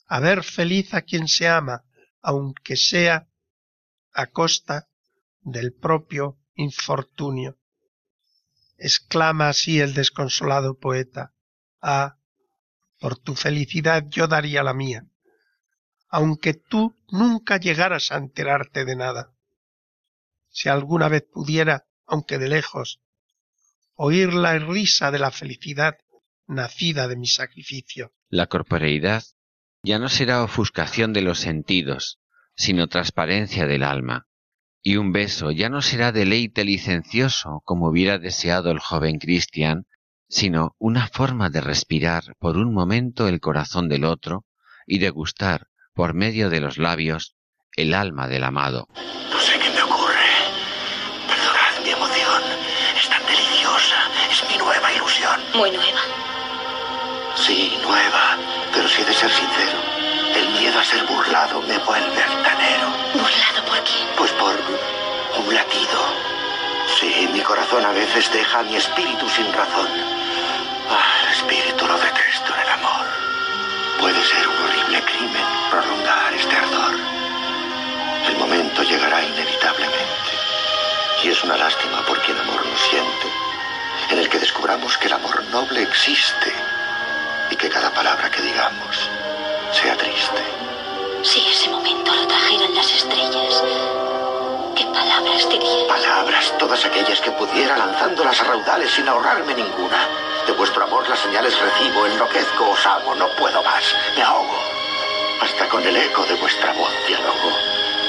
a 0.09 0.21
ver 0.21 0.43
feliz 0.43 0.95
a 0.95 1.03
quien 1.03 1.29
se 1.29 1.47
ama, 1.47 1.85
aunque 2.21 2.77
sea 2.77 3.29
a 4.13 4.27
costa 4.27 4.89
del 5.43 5.73
propio 5.73 6.39
infortunio. 6.57 7.59
Exclama 8.79 9.49
así 9.49 9.81
el 9.81 9.95
desconsolado 9.95 10.79
poeta, 10.79 11.33
Ah, 11.81 12.19
por 12.99 13.19
tu 13.19 13.35
felicidad 13.35 14.05
yo 14.09 14.27
daría 14.27 14.63
la 14.63 14.75
mía, 14.75 15.07
aunque 16.09 16.55
tú 16.55 16.97
nunca 17.09 17.59
llegaras 17.59 18.11
a 18.11 18.17
enterarte 18.17 18.85
de 18.85 18.97
nada. 18.97 19.33
Si 20.49 20.69
alguna 20.69 21.09
vez 21.09 21.25
pudiera, 21.31 21.87
aunque 22.07 22.39
de 22.39 22.49
lejos, 22.49 23.01
oír 23.95 24.33
la 24.33 24.59
risa 24.59 25.11
de 25.11 25.19
la 25.19 25.31
felicidad 25.31 25.99
nacida 26.47 27.09
de 27.09 27.17
mi 27.17 27.27
sacrificio. 27.27 28.13
La 28.29 28.47
corporeidad 28.47 29.25
ya 29.83 29.99
no 29.99 30.09
será 30.09 30.43
ofuscación 30.43 31.13
de 31.13 31.23
los 31.23 31.39
sentidos, 31.39 32.19
sino 32.57 32.89
transparencia 32.89 33.67
del 33.67 33.83
alma, 33.83 34.26
y 34.87 34.99
un 34.99 35.11
beso 35.11 35.51
ya 35.51 35.69
no 35.69 35.83
será 35.83 36.13
deleite 36.13 36.65
licencioso 36.65 37.61
como 37.65 37.89
hubiera 37.89 38.19
deseado 38.19 38.71
el 38.71 38.79
joven 38.79 39.19
Cristian, 39.19 39.85
sino 40.29 40.77
una 40.79 41.09
forma 41.09 41.51
de 41.51 41.61
respirar 41.61 42.23
por 42.39 42.57
un 42.57 42.73
momento 42.73 43.27
el 43.27 43.41
corazón 43.41 43.89
del 43.89 44.05
otro 44.05 44.45
y 44.87 45.01
de 45.01 45.11
gustar 45.11 45.67
por 45.93 46.15
medio 46.15 46.51
de 46.51 46.61
los 46.61 46.79
labios 46.79 47.35
el 47.75 47.95
alma 47.95 48.29
del 48.29 48.45
amado. 48.45 48.87
Muy 55.57 55.71
nueva. 55.73 56.01
Sí, 57.35 57.73
nueva. 57.83 58.39
Pero 58.73 58.89
si 58.89 59.03
he 59.03 59.05
de 59.05 59.15
ser 59.15 59.31
sincero, 59.31 59.79
el 60.37 60.61
miedo 60.61 60.79
a 60.79 60.85
ser 60.85 61.05
burlado 61.07 61.61
me 61.63 61.77
vuelve 61.79 62.23
altanero. 62.23 62.89
¿Burlado 63.15 63.46
por 64.39 64.57
por 64.57 65.45
un 65.45 65.55
latido. 65.55 66.01
Sí, 66.99 67.29
mi 67.33 67.41
corazón 67.41 67.85
a 67.85 67.93
veces 67.93 68.31
deja 68.33 68.61
a 68.61 68.63
mi 68.63 68.77
espíritu 68.77 69.29
sin 69.29 69.53
razón. 69.53 69.89
Ah, 70.91 71.13
el 71.25 71.33
espíritu 71.33 71.87
lo 71.87 71.99
detesto 71.99 72.55
en 72.55 72.61
el 72.61 72.69
amor. 72.71 73.07
Puede 74.01 74.23
ser 74.25 74.47
un 74.47 74.57
horrible 74.65 75.03
crimen 75.03 75.45
prolongar 75.71 76.33
este 76.35 76.57
ardor. 76.57 76.95
El 78.29 78.37
momento 78.39 78.83
llegará 78.83 79.23
inevitablemente. 79.25 80.33
Y 81.23 81.29
es 81.29 81.43
una 81.45 81.57
lástima 81.57 82.03
porque 82.07 82.33
el 82.33 82.41
amor 82.41 82.65
no 82.65 82.77
siente 82.77 83.47
en 84.11 84.19
el 84.19 84.29
que 84.29 84.39
descubramos 84.39 84.97
que 84.99 85.09
el 85.09 85.15
amor 85.15 85.43
noble 85.45 85.83
existe 85.83 86.53
y 87.51 87.57
que 87.57 87.69
cada 87.69 87.91
palabra 87.93 88.31
que 88.31 88.43
digamos 88.43 89.11
sea 89.73 89.97
triste. 89.97 90.43
Si 91.23 91.41
ese 91.49 91.69
momento 91.69 92.15
lo 92.15 92.27
trajeran 92.27 92.75
las 92.75 92.93
estrellas, 92.93 93.63
¿qué 94.77 94.85
palabras 94.87 95.49
diría? 95.49 95.89
Palabras, 95.89 96.53
todas 96.59 96.85
aquellas 96.85 97.21
que 97.21 97.31
pudiera 97.33 97.77
lanzándolas 97.77 98.41
a 98.41 98.45
raudales 98.45 98.91
sin 98.93 99.09
ahorrarme 99.09 99.55
ninguna. 99.55 100.07
De 100.47 100.53
vuestro 100.53 100.85
amor 100.85 101.09
las 101.09 101.19
señales 101.19 101.59
recibo, 101.59 102.07
enloquezco, 102.07 102.71
os 102.71 102.87
amo, 102.87 103.15
no 103.15 103.29
puedo 103.31 103.63
más, 103.63 103.85
me 104.15 104.23
ahogo. 104.23 104.59
Hasta 105.41 105.69
con 105.69 105.83
el 105.83 105.97
eco 105.97 106.25
de 106.25 106.35
vuestra 106.35 106.73
voz 106.75 106.93
dialogo. 107.09 107.51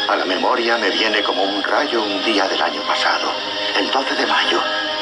A 0.10 0.16
la 0.16 0.26
memoria 0.26 0.78
me 0.78 0.90
viene 0.90 1.24
como 1.24 1.44
un 1.44 1.64
rayo 1.64 2.04
un 2.04 2.24
día 2.24 2.48
del 2.48 2.62
año 2.62 2.82
pasado, 2.82 3.32
el 3.78 3.90
12 3.90 4.16
de 4.16 4.26
mayo, 4.26 4.62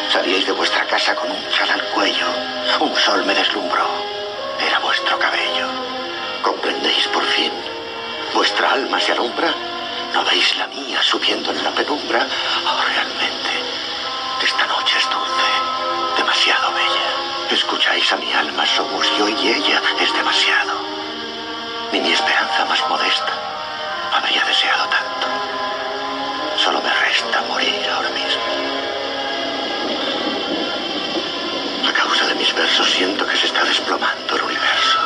Salíais 0.09 0.45
de 0.45 0.51
vuestra 0.51 0.85
casa 0.85 1.15
con 1.15 1.29
un 1.29 1.49
chal 1.49 1.69
al 1.69 1.83
cuello. 1.89 2.27
Un 2.79 2.95
sol 2.95 3.25
me 3.25 3.33
deslumbró. 3.33 3.85
Era 4.65 4.79
vuestro 4.79 5.17
cabello. 5.17 5.67
¿Comprendéis 6.41 7.07
por 7.07 7.23
fin? 7.23 7.51
¿Vuestra 8.33 8.71
alma 8.71 8.99
se 8.99 9.13
alumbra? 9.13 9.53
¿No 10.13 10.23
veis 10.25 10.55
la 10.57 10.67
mía 10.67 11.01
subiendo 11.01 11.51
en 11.51 11.63
la 11.63 11.71
penumbra? 11.71 12.27
Oh, 12.65 12.81
realmente, 12.87 13.51
esta 14.43 14.65
noche 14.67 14.97
es 14.97 15.09
dulce, 15.09 15.51
demasiado 16.17 16.71
bella. 16.73 17.51
Escucháis 17.51 18.11
a 18.11 18.17
mi 18.17 18.31
alma, 18.33 18.65
somos 18.65 19.05
yo 19.17 19.27
y 19.27 19.47
ella, 19.49 19.81
es 19.99 20.13
demasiado. 20.13 20.73
Ni 21.91 21.99
mi 22.01 22.11
esperanza 22.11 22.65
más 22.65 22.81
modesta 22.89 23.33
habría 24.13 24.43
deseado 24.45 24.85
tanto. 24.87 25.27
Solo 26.57 26.81
me 26.81 26.93
resta 26.93 27.41
morir 27.43 27.89
ahora 27.89 28.09
mismo. 28.09 28.85
mis 32.45 32.53
versos 32.53 32.91
siento 32.91 33.25
que 33.25 33.37
se 33.37 33.47
está 33.47 33.63
desplomando 33.63 34.35
el 34.35 34.43
universo. 34.43 35.04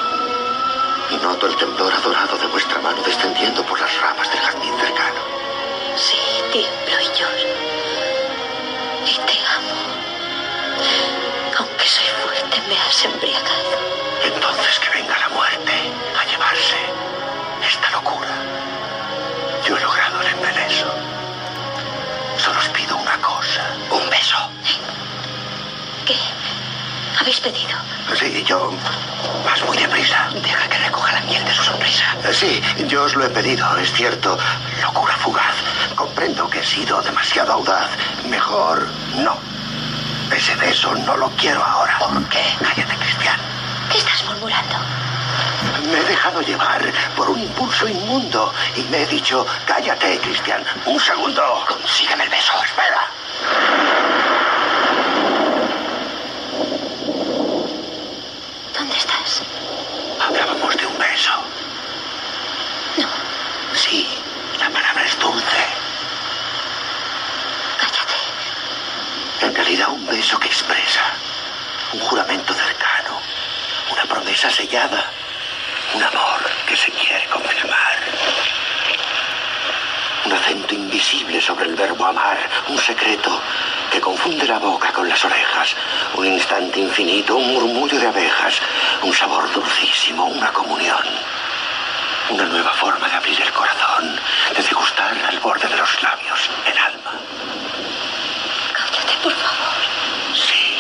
Y 1.12 1.18
noto 1.18 1.48
el 1.48 1.56
temblor 1.56 1.92
adorado 1.92 2.38
de 2.38 2.48
vuestra 2.48 2.80
mano 2.80 3.02
descendiendo 3.02 3.64
por 3.66 3.80
las 3.80 4.00
ramas 4.00 4.30
del 4.32 4.40
jardín 4.42 4.74
cercano. 4.80 5.22
Sí, 5.96 6.18
tiemblo 6.52 7.02
y 7.02 7.18
lloro. 7.18 7.50
Y 9.06 9.16
te 9.26 9.40
amo. 9.58 9.80
Aunque 11.58 11.88
soy 11.88 12.06
fuerte, 12.24 12.62
me 12.68 12.78
has 12.78 13.06
embriagado. 13.06 13.78
Entonces 14.24 14.80
que 14.80 14.90
venga 15.02 15.18
la 15.18 15.30
muerte 15.30 15.74
a 16.20 16.26
llevarse 16.26 16.78
esta 17.68 17.90
locura. 17.92 18.36
Yo 19.66 19.78
he 19.78 19.82
logrado 19.82 20.22
el 20.22 20.28
embeleso. 20.28 20.94
Solo 22.38 22.60
os 22.60 22.70
pido 22.70 22.96
una 22.96 23.18
cosa, 23.20 23.68
un 23.90 24.10
beso. 24.10 24.38
¿Qué? 26.06 26.16
habéis 27.20 27.40
pedido? 27.42 27.78
Sí, 28.16 28.44
yo... 28.44 28.72
Vas 29.46 29.64
muy 29.66 29.78
deprisa. 29.78 30.30
Deja 30.34 30.70
que 30.70 30.78
recoja 30.78 31.14
la 31.14 31.22
miel 31.22 31.44
de 31.46 31.54
su 31.54 31.64
sonrisa. 31.64 32.16
Sí, 32.32 32.62
yo 32.88 33.04
os 33.04 33.16
lo 33.16 33.26
he 33.26 33.30
pedido, 33.30 33.66
es 33.78 33.92
cierto. 33.94 34.38
Locura 34.82 35.16
fugaz. 35.18 35.56
Comprendo 35.96 36.50
que 36.50 36.60
he 36.60 36.66
sido 36.66 37.02
demasiado 37.02 37.54
audaz. 37.54 37.90
Mejor 38.26 38.88
no. 39.16 39.38
Ese 40.32 40.56
beso 40.56 40.94
no 40.94 41.18
lo 41.18 41.30
quiero 41.32 41.64
ahora. 41.64 41.98
¿Por 42.00 42.30
qué? 42.30 42.44
Cállate, 42.60 42.96
Cristian. 42.96 43.40
¿Qué 43.92 43.98
estás 43.98 44.24
murmurando? 44.26 44.76
Me 45.92 46.00
he 46.00 46.04
dejado 46.04 46.42
llevar 46.42 46.82
por 47.16 47.30
un 47.30 47.40
impulso 47.40 47.88
inmundo 47.88 48.54
y 48.76 48.82
me 48.84 49.04
he 49.04 49.06
dicho, 49.08 49.46
cállate, 49.66 50.20
Cristian. 50.20 50.64
Un 50.86 51.00
segundo. 51.00 51.66
Consígueme 51.68 52.26
el 52.26 52.30
beso. 52.30 52.54
Espera. 52.64 53.08
¿Dónde 58.78 58.96
estás? 58.96 59.42
Hablábamos 60.20 60.78
de 60.78 60.86
un 60.86 60.98
beso. 60.98 61.32
No. 62.98 63.08
Realidad 69.70 69.90
un 69.92 70.08
beso 70.08 70.40
que 70.40 70.48
expresa, 70.48 71.14
un 71.94 72.00
juramento 72.00 72.56
cercano, 72.56 73.22
una 73.92 74.02
promesa 74.06 74.50
sellada, 74.50 75.12
un 75.94 76.02
amor 76.02 76.40
que 76.66 76.76
se 76.76 76.90
quiere 76.90 77.24
confirmar. 77.28 78.00
Un 80.26 80.34
acento 80.34 80.74
invisible 80.74 81.40
sobre 81.40 81.66
el 81.68 81.76
verbo 81.76 82.04
amar, 82.04 82.40
un 82.68 82.80
secreto 82.80 83.40
que 83.92 84.02
confunde 84.02 84.48
la 84.48 84.58
boca 84.58 84.92
con 84.92 85.08
las 85.08 85.24
orejas, 85.24 85.76
un 86.16 86.26
instante 86.26 86.80
infinito, 86.80 87.36
un 87.36 87.54
murmullo 87.54 88.00
de 88.00 88.08
abejas, 88.08 88.56
un 89.04 89.14
sabor 89.14 89.52
dulcísimo, 89.54 90.26
una 90.26 90.52
comunión. 90.52 91.06
Una 92.32 92.46
nueva 92.46 92.74
forma 92.74 93.08
de 93.08 93.14
abrir 93.14 93.40
el 93.40 93.54
corazón, 93.54 94.20
de 94.56 94.64
degustar 94.64 95.14
al 95.30 95.40
borde 95.40 95.68
de 95.68 95.78
los 95.78 96.02
labios, 96.02 96.50
el 96.66 96.76
alma. 96.76 97.12
Cállate, 98.74 99.14
por 99.22 99.34
favor. 99.34 99.60
Sí, 100.34 100.78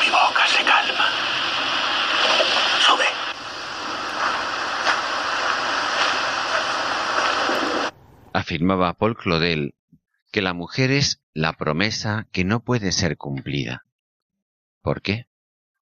mi 0.00 0.10
boca 0.10 0.46
se 0.46 0.62
calma. 0.62 1.08
Sube. 2.80 3.06
Afirmaba 8.42 8.94
Paul 8.94 9.16
Claudel 9.16 9.76
que 10.32 10.42
la 10.42 10.52
mujer 10.52 10.90
es 10.90 11.22
la 11.32 11.52
promesa 11.52 12.26
que 12.32 12.42
no 12.42 12.64
puede 12.64 12.90
ser 12.90 13.16
cumplida. 13.16 13.84
¿Por 14.80 15.00
qué? 15.00 15.28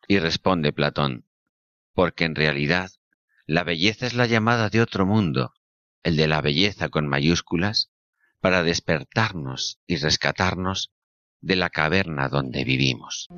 Y 0.07 0.19
responde 0.19 0.71
Platón, 0.71 1.25
porque 1.95 2.27
en 2.27 2.35
realidad 2.35 2.91
la 3.47 3.65
belleza 3.65 4.05
es 4.05 4.13
la 4.13 4.27
llamada 4.27 4.69
de 4.69 4.83
otro 4.83 5.07
mundo, 5.07 5.55
el 6.03 6.19
de 6.19 6.29
la 6.29 6.43
belleza 6.43 6.91
con 6.91 7.09
mayúsculas, 7.09 7.93
para 8.41 8.63
despertarnos 8.63 9.81
y 9.87 9.97
rescatarnos 9.97 10.93
de 11.41 11.57
la 11.57 11.71
caverna 11.71 12.29
donde 12.29 12.65
vivimos. 12.65 13.29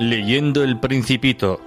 Leyendo 0.00 0.62
el 0.62 0.78
Principito. 0.78 1.60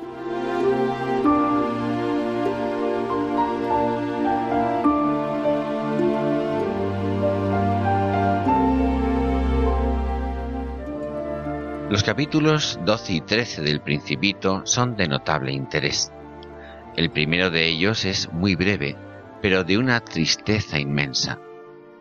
Los 11.89 12.03
capítulos 12.03 12.79
12 12.85 13.13
y 13.13 13.19
13 13.19 13.63
del 13.63 13.81
Principito 13.81 14.61
son 14.63 14.95
de 14.95 15.09
notable 15.09 15.51
interés. 15.51 16.13
El 16.95 17.11
primero 17.11 17.49
de 17.49 17.67
ellos 17.67 18.05
es 18.05 18.31
muy 18.31 18.55
breve, 18.55 18.95
pero 19.41 19.65
de 19.65 19.77
una 19.77 19.99
tristeza 19.99 20.79
inmensa. 20.79 21.37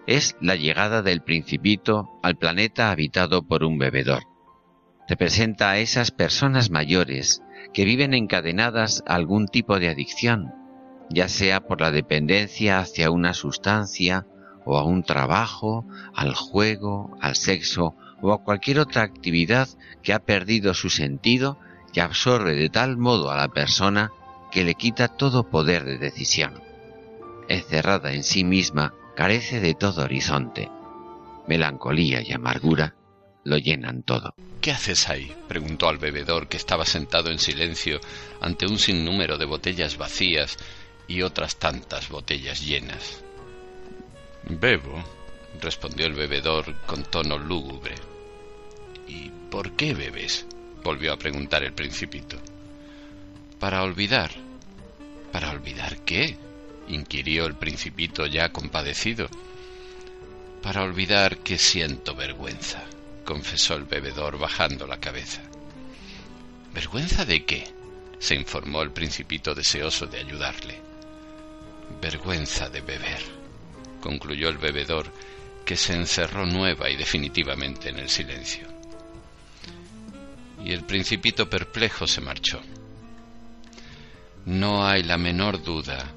Es 0.06 0.36
la 0.40 0.54
llegada 0.54 1.02
del 1.02 1.22
Principito 1.22 2.08
al 2.22 2.36
planeta 2.36 2.92
habitado 2.92 3.42
por 3.42 3.64
un 3.64 3.78
bebedor. 3.78 4.29
Representa 5.10 5.72
a 5.72 5.78
esas 5.78 6.12
personas 6.12 6.70
mayores 6.70 7.42
que 7.74 7.84
viven 7.84 8.14
encadenadas 8.14 9.02
a 9.08 9.16
algún 9.16 9.48
tipo 9.48 9.80
de 9.80 9.88
adicción, 9.88 10.54
ya 11.10 11.28
sea 11.28 11.60
por 11.66 11.80
la 11.80 11.90
dependencia 11.90 12.78
hacia 12.78 13.10
una 13.10 13.34
sustancia 13.34 14.24
o 14.64 14.78
a 14.78 14.84
un 14.84 15.02
trabajo, 15.02 15.84
al 16.14 16.36
juego, 16.36 17.18
al 17.20 17.34
sexo 17.34 17.96
o 18.22 18.32
a 18.32 18.44
cualquier 18.44 18.78
otra 18.78 19.02
actividad 19.02 19.68
que 20.04 20.12
ha 20.12 20.20
perdido 20.20 20.74
su 20.74 20.90
sentido 20.90 21.58
y 21.92 21.98
absorbe 21.98 22.54
de 22.54 22.68
tal 22.68 22.96
modo 22.96 23.32
a 23.32 23.36
la 23.36 23.48
persona 23.48 24.12
que 24.52 24.62
le 24.62 24.76
quita 24.76 25.08
todo 25.08 25.50
poder 25.50 25.84
de 25.86 25.98
decisión. 25.98 26.62
Encerrada 27.48 28.12
en 28.12 28.22
sí 28.22 28.44
misma, 28.44 28.94
carece 29.16 29.58
de 29.58 29.74
todo 29.74 30.04
horizonte. 30.04 30.70
Melancolía 31.48 32.22
y 32.22 32.32
amargura 32.32 32.94
lo 33.44 33.56
llenan 33.58 34.02
todo. 34.02 34.34
¿Qué 34.60 34.70
haces 34.70 35.08
ahí? 35.08 35.34
preguntó 35.48 35.88
al 35.88 35.98
bebedor 35.98 36.48
que 36.48 36.56
estaba 36.56 36.84
sentado 36.84 37.30
en 37.30 37.38
silencio 37.38 38.00
ante 38.40 38.66
un 38.66 38.78
sinnúmero 38.78 39.38
de 39.38 39.46
botellas 39.46 39.96
vacías 39.96 40.58
y 41.08 41.22
otras 41.22 41.56
tantas 41.56 42.08
botellas 42.08 42.60
llenas. 42.60 43.22
Bebo, 44.44 45.02
respondió 45.60 46.06
el 46.06 46.14
bebedor 46.14 46.74
con 46.86 47.02
tono 47.04 47.38
lúgubre. 47.38 47.94
¿Y 49.08 49.30
por 49.50 49.72
qué 49.72 49.94
bebes? 49.94 50.46
volvió 50.82 51.12
a 51.12 51.18
preguntar 51.18 51.62
el 51.62 51.72
principito. 51.72 52.36
Para 53.58 53.82
olvidar. 53.82 54.30
¿Para 55.32 55.50
olvidar 55.50 55.98
qué? 56.04 56.36
inquirió 56.88 57.46
el 57.46 57.54
principito 57.54 58.26
ya 58.26 58.50
compadecido. 58.50 59.28
Para 60.62 60.82
olvidar 60.82 61.38
que 61.38 61.58
siento 61.58 62.14
vergüenza, 62.14 62.84
confesó 63.30 63.74
el 63.76 63.84
bebedor 63.84 64.40
bajando 64.40 64.88
la 64.88 64.98
cabeza. 64.98 65.40
¿Vergüenza 66.74 67.24
de 67.24 67.44
qué? 67.44 67.72
se 68.18 68.34
informó 68.34 68.82
el 68.82 68.90
principito 68.90 69.54
deseoso 69.54 70.06
de 70.06 70.18
ayudarle. 70.18 70.80
Vergüenza 72.02 72.68
de 72.68 72.80
beber, 72.80 73.22
concluyó 74.00 74.48
el 74.48 74.58
bebedor, 74.58 75.12
que 75.64 75.76
se 75.76 75.94
encerró 75.94 76.44
nueva 76.44 76.90
y 76.90 76.96
definitivamente 76.96 77.90
en 77.90 78.00
el 78.00 78.08
silencio. 78.08 78.66
Y 80.64 80.72
el 80.72 80.82
principito 80.84 81.48
perplejo 81.48 82.08
se 82.08 82.20
marchó. 82.20 82.60
No 84.44 84.84
hay 84.84 85.04
la 85.04 85.16
menor 85.16 85.62
duda 85.62 86.10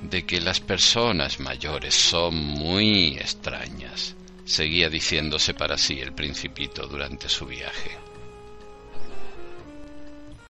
de 0.00 0.24
que 0.24 0.40
las 0.40 0.60
personas 0.60 1.40
mayores 1.40 1.96
son 1.96 2.36
muy 2.36 3.18
extrañas, 3.18 4.14
seguía 4.46 4.88
diciéndose 4.88 5.54
para 5.54 5.76
sí 5.76 6.00
el 6.00 6.14
principito 6.14 6.86
durante 6.86 7.28
su 7.28 7.46
viaje. 7.46 7.90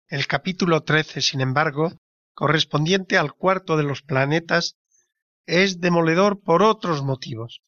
El 0.09 0.26
capítulo 0.26 0.82
13, 0.82 1.22
sin 1.22 1.40
embargo, 1.40 1.92
correspondiente 2.34 3.16
al 3.16 3.32
cuarto 3.32 3.76
de 3.76 3.84
los 3.84 4.03
planetas, 4.03 4.76
es 5.47 5.80
demoledor 5.80 6.42
por 6.42 6.62
otros 6.62 7.03
motivos. 7.03 7.62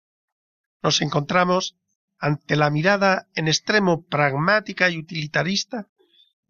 Nos 0.82 1.00
encontramos 1.00 1.76
ante 2.18 2.56
la 2.56 2.70
mirada 2.70 3.28
en 3.34 3.48
extremo 3.48 4.04
pragmática 4.04 4.90
y 4.90 4.98
utilitarista 4.98 5.88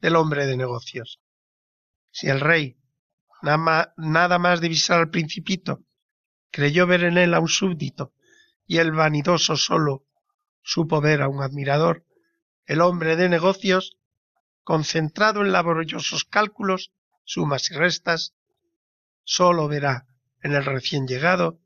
del 0.01 0.17
hombre 0.17 0.47
de 0.47 0.57
negocios. 0.57 1.21
Si 2.11 2.29
el 2.29 2.41
rey, 2.41 2.79
nada 3.43 4.39
más 4.39 4.61
divisar 4.61 5.01
al 5.01 5.11
principito, 5.11 5.83
creyó 6.51 6.87
ver 6.87 7.05
en 7.05 7.19
él 7.19 7.35
a 7.35 7.41
un 7.41 7.49
súbdito, 7.49 8.13
y 8.67 8.79
el 8.79 8.93
vanidoso 8.93 9.57
solo 9.57 10.05
supo 10.63 11.01
ver 11.01 11.23
a 11.23 11.29
un 11.29 11.43
admirador, 11.43 12.05
el 12.67 12.81
hombre 12.81 13.17
de 13.17 13.29
negocios, 13.29 13.97
concentrado 14.65 15.43
en 15.43 15.53
laboriosos 15.53 16.25
cálculos, 16.25 16.93
sumas 17.25 17.71
y 17.71 17.75
restas, 17.75 18.35
sólo 19.23 19.69
verá 19.69 20.07
en 20.43 20.53
el 20.53 20.65
recién 20.65 21.07
llegado 21.07 21.61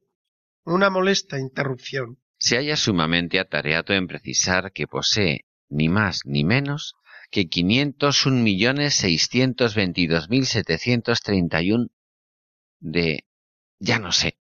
una 0.64 0.90
molesta 0.90 1.38
interrupción. 1.38 2.18
Se 2.38 2.56
halla 2.56 2.76
sumamente 2.76 3.38
atareado 3.38 3.94
en 3.94 4.06
precisar 4.06 4.72
que 4.72 4.86
posee 4.86 5.46
ni 5.68 5.88
más 5.88 6.20
ni 6.24 6.44
menos 6.44 6.94
que 7.30 7.48
quinientos 7.48 8.26
un 8.26 8.42
millones 8.42 8.94
seiscientos 8.94 9.74
veintidós 9.74 10.28
mil 10.28 10.46
setecientos 10.46 11.20
treinta 11.20 11.62
y 11.62 11.72
un 11.72 11.90
de 12.80 13.24
ya 13.78 13.98
no 13.98 14.12
sé. 14.12 14.38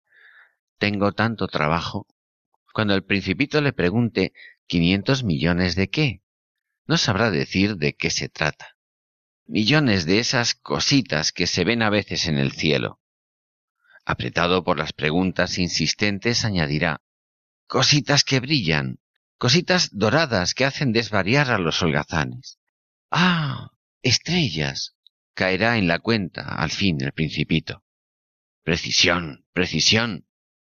Tengo 0.77 1.11
tanto 1.11 1.47
trabajo. 1.47 2.07
Cuando 2.79 2.95
el 2.95 3.03
principito 3.03 3.59
le 3.59 3.73
pregunte 3.73 4.31
quinientos 4.65 5.25
millones 5.25 5.75
de 5.75 5.89
qué, 5.89 6.21
no 6.87 6.95
sabrá 6.97 7.29
decir 7.29 7.75
de 7.75 7.93
qué 7.93 8.09
se 8.09 8.29
trata. 8.29 8.77
Millones 9.45 10.05
de 10.05 10.19
esas 10.19 10.55
cositas 10.55 11.33
que 11.33 11.45
se 11.45 11.65
ven 11.65 11.81
a 11.81 11.89
veces 11.89 12.25
en 12.29 12.37
el 12.37 12.53
cielo. 12.53 13.01
Apretado 14.05 14.63
por 14.63 14.79
las 14.79 14.93
preguntas 14.93 15.57
insistentes, 15.57 16.45
añadirá 16.45 17.01
cositas 17.67 18.23
que 18.23 18.39
brillan, 18.39 19.01
cositas 19.37 19.89
doradas 19.91 20.53
que 20.53 20.63
hacen 20.63 20.93
desvariar 20.93 21.51
a 21.51 21.59
los 21.59 21.81
holgazanes. 21.81 22.59
Ah, 23.11 23.71
estrellas. 24.03 24.95
caerá 25.33 25.77
en 25.77 25.89
la 25.89 25.99
cuenta 25.99 26.43
al 26.55 26.71
fin 26.71 27.01
el 27.01 27.11
principito. 27.11 27.83
Precisión, 28.63 29.45
precisión. 29.51 30.28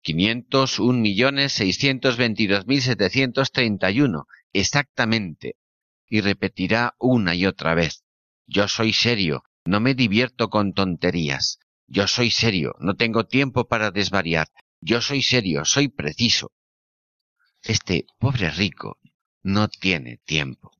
Quinientos 0.07 0.79
un 0.79 1.01
millones 1.01 1.51
seiscientos 1.51 2.15
veintidós 2.15 2.63
mil 2.65 2.81
setecientos 2.81 3.51
treinta 3.51 3.91
y 3.91 3.99
uno, 3.99 4.27
exactamente. 4.53 5.57
Y 6.07 6.21
repetirá 6.21 6.95
una 6.97 7.35
y 7.35 7.45
otra 7.45 7.75
vez. 7.75 8.05
Yo 8.45 8.69
soy 8.69 8.93
serio, 8.93 9.43
no 9.65 9.81
me 9.81 9.95
divierto 9.95 10.49
con 10.49 10.71
tonterías. 10.71 11.59
Yo 11.87 12.07
soy 12.07 12.31
serio, 12.31 12.73
no 12.79 12.95
tengo 12.95 13.25
tiempo 13.25 13.67
para 13.67 13.91
desvariar. 13.91 14.47
Yo 14.79 15.01
soy 15.01 15.21
serio, 15.21 15.65
soy 15.65 15.89
preciso. 15.89 16.53
Este 17.61 18.05
pobre 18.17 18.49
rico 18.49 18.99
no 19.43 19.67
tiene 19.67 20.21
tiempo. 20.23 20.71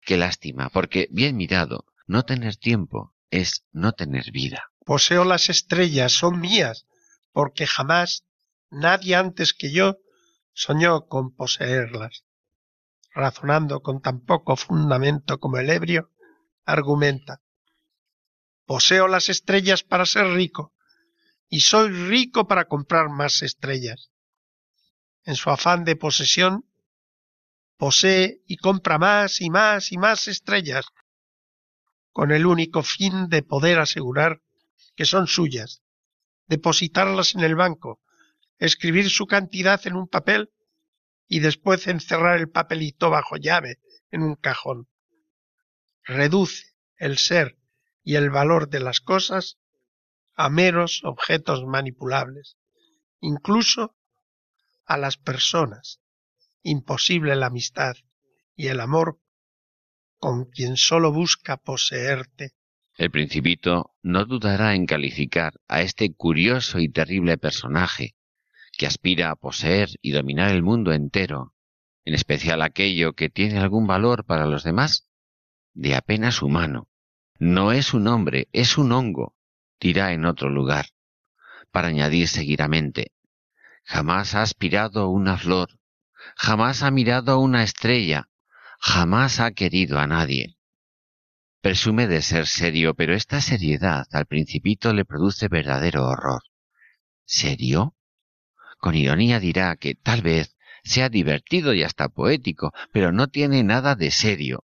Qué 0.00 0.16
lástima, 0.16 0.68
porque 0.68 1.06
bien 1.12 1.36
mirado, 1.36 1.86
no 2.08 2.24
tener 2.24 2.56
tiempo 2.56 3.14
es 3.30 3.62
no 3.70 3.92
tener 3.92 4.32
vida. 4.32 4.72
Poseo 4.84 5.24
las 5.24 5.48
estrellas, 5.48 6.10
son 6.10 6.40
mías, 6.40 6.86
porque 7.30 7.64
jamás 7.64 8.24
nadie 8.70 9.14
antes 9.14 9.54
que 9.54 9.72
yo 9.72 9.98
soñó 10.52 11.06
con 11.06 11.34
poseerlas. 11.34 12.24
Razonando 13.14 13.80
con 13.80 14.00
tan 14.00 14.24
poco 14.24 14.56
fundamento 14.56 15.38
como 15.38 15.58
el 15.58 15.70
ebrio, 15.70 16.10
argumenta. 16.64 17.42
Poseo 18.66 19.08
las 19.08 19.28
estrellas 19.28 19.82
para 19.82 20.04
ser 20.04 20.26
rico, 20.26 20.74
y 21.48 21.60
soy 21.60 21.90
rico 21.90 22.46
para 22.46 22.66
comprar 22.66 23.08
más 23.08 23.42
estrellas. 23.42 24.10
En 25.24 25.34
su 25.34 25.50
afán 25.50 25.84
de 25.84 25.96
posesión, 25.96 26.64
posee 27.76 28.42
y 28.46 28.56
compra 28.56 28.98
más 28.98 29.40
y 29.40 29.48
más 29.48 29.92
y 29.92 29.96
más 29.96 30.28
estrellas, 30.28 30.86
con 32.12 32.32
el 32.32 32.44
único 32.46 32.82
fin 32.82 33.28
de 33.28 33.42
poder 33.42 33.78
asegurar 33.78 34.42
que 34.96 35.04
son 35.04 35.26
suyas, 35.26 35.82
depositarlas 36.46 37.34
en 37.34 37.40
el 37.40 37.54
banco, 37.54 38.00
escribir 38.58 39.08
su 39.10 39.26
cantidad 39.26 39.80
en 39.86 39.94
un 39.94 40.08
papel 40.08 40.50
y 41.28 41.40
después 41.40 41.86
encerrar 41.86 42.38
el 42.38 42.48
papelito 42.48 43.10
bajo 43.10 43.36
llave 43.36 43.78
en 44.10 44.22
un 44.22 44.34
cajón. 44.34 44.88
Reduce 46.04 46.74
el 46.96 47.18
ser 47.18 47.58
y 48.02 48.16
el 48.16 48.30
valor 48.30 48.68
de 48.68 48.80
las 48.80 49.00
cosas 49.00 49.58
a 50.34 50.48
meros 50.48 51.02
objetos 51.04 51.64
manipulables, 51.66 52.56
incluso 53.20 53.94
a 54.86 54.96
las 54.96 55.16
personas. 55.16 56.00
Imposible 56.62 57.36
la 57.36 57.46
amistad 57.46 57.96
y 58.56 58.68
el 58.68 58.80
amor 58.80 59.20
con 60.18 60.46
quien 60.46 60.76
sólo 60.76 61.12
busca 61.12 61.56
poseerte. 61.56 62.54
El 62.96 63.10
principito 63.10 63.94
no 64.02 64.24
dudará 64.24 64.74
en 64.74 64.86
calificar 64.86 65.60
a 65.68 65.82
este 65.82 66.12
curioso 66.14 66.80
y 66.80 66.88
terrible 66.88 67.38
personaje 67.38 68.16
que 68.78 68.86
aspira 68.86 69.30
a 69.30 69.36
poseer 69.36 69.90
y 70.00 70.12
dominar 70.12 70.50
el 70.50 70.62
mundo 70.62 70.92
entero, 70.92 71.52
en 72.04 72.14
especial 72.14 72.62
aquello 72.62 73.12
que 73.12 73.28
tiene 73.28 73.58
algún 73.58 73.86
valor 73.86 74.24
para 74.24 74.46
los 74.46 74.62
demás, 74.62 75.10
de 75.74 75.96
apenas 75.96 76.42
humano. 76.42 76.88
No 77.38 77.72
es 77.72 77.92
un 77.92 78.06
hombre, 78.06 78.48
es 78.52 78.78
un 78.78 78.92
hongo, 78.92 79.34
dirá 79.80 80.12
en 80.12 80.24
otro 80.24 80.48
lugar, 80.48 80.86
para 81.72 81.88
añadir 81.88 82.28
seguidamente, 82.28 83.12
jamás 83.84 84.34
ha 84.34 84.42
aspirado 84.42 85.10
una 85.10 85.36
flor, 85.36 85.78
jamás 86.36 86.82
ha 86.82 86.90
mirado 86.92 87.40
una 87.40 87.64
estrella, 87.64 88.28
jamás 88.78 89.40
ha 89.40 89.50
querido 89.50 89.98
a 89.98 90.06
nadie. 90.06 90.56
Presume 91.60 92.06
de 92.06 92.22
ser 92.22 92.46
serio, 92.46 92.94
pero 92.94 93.12
esta 93.12 93.40
seriedad 93.40 94.06
al 94.12 94.26
principito 94.26 94.94
le 94.94 95.04
produce 95.04 95.48
verdadero 95.48 96.06
horror. 96.06 96.42
¿Serio? 97.24 97.97
Con 98.78 98.94
ironía 98.94 99.40
dirá 99.40 99.76
que 99.76 99.94
tal 99.94 100.22
vez 100.22 100.56
sea 100.84 101.08
divertido 101.08 101.74
y 101.74 101.82
hasta 101.82 102.08
poético, 102.08 102.72
pero 102.92 103.12
no 103.12 103.28
tiene 103.28 103.62
nada 103.62 103.94
de 103.94 104.10
serio. 104.10 104.64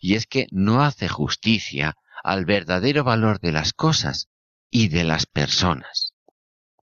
Y 0.00 0.14
es 0.14 0.26
que 0.26 0.46
no 0.50 0.82
hace 0.82 1.08
justicia 1.08 1.96
al 2.22 2.44
verdadero 2.44 3.04
valor 3.04 3.40
de 3.40 3.52
las 3.52 3.72
cosas 3.72 4.28
y 4.70 4.88
de 4.88 5.04
las 5.04 5.26
personas. 5.26 6.14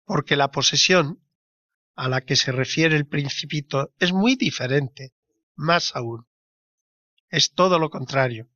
Porque 0.05 0.37
la 0.37 0.51
posesión 0.51 1.21
a 1.97 2.09
la 2.09 2.23
que 2.23 2.37
se 2.37 2.53
refiere 2.53 2.97
el 2.97 3.07
principito 3.07 3.93
es 3.99 4.12
muy 4.12 4.37
diferente, 4.37 5.12
más 5.57 5.95
aún. 5.95 6.27
Es 7.29 7.53
todo 7.53 7.79
lo 7.79 7.91
contrario. 7.91 8.49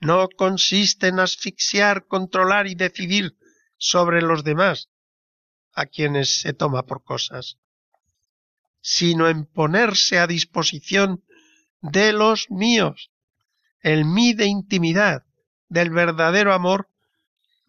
No 0.00 0.28
consiste 0.28 1.08
en 1.08 1.20
asfixiar, 1.20 2.06
controlar 2.06 2.66
y 2.66 2.74
decidir 2.74 3.36
sobre 3.76 4.22
los 4.22 4.44
demás, 4.44 4.90
a 5.78 5.86
quienes 5.86 6.40
se 6.40 6.52
toma 6.52 6.86
por 6.86 7.04
cosas, 7.04 7.58
sino 8.80 9.28
en 9.28 9.46
ponerse 9.46 10.18
a 10.18 10.26
disposición 10.26 11.22
de 11.80 12.12
los 12.12 12.50
míos. 12.50 13.12
El 13.80 14.04
mí 14.04 14.34
de 14.34 14.46
intimidad, 14.46 15.22
del 15.68 15.90
verdadero 15.90 16.52
amor, 16.52 16.90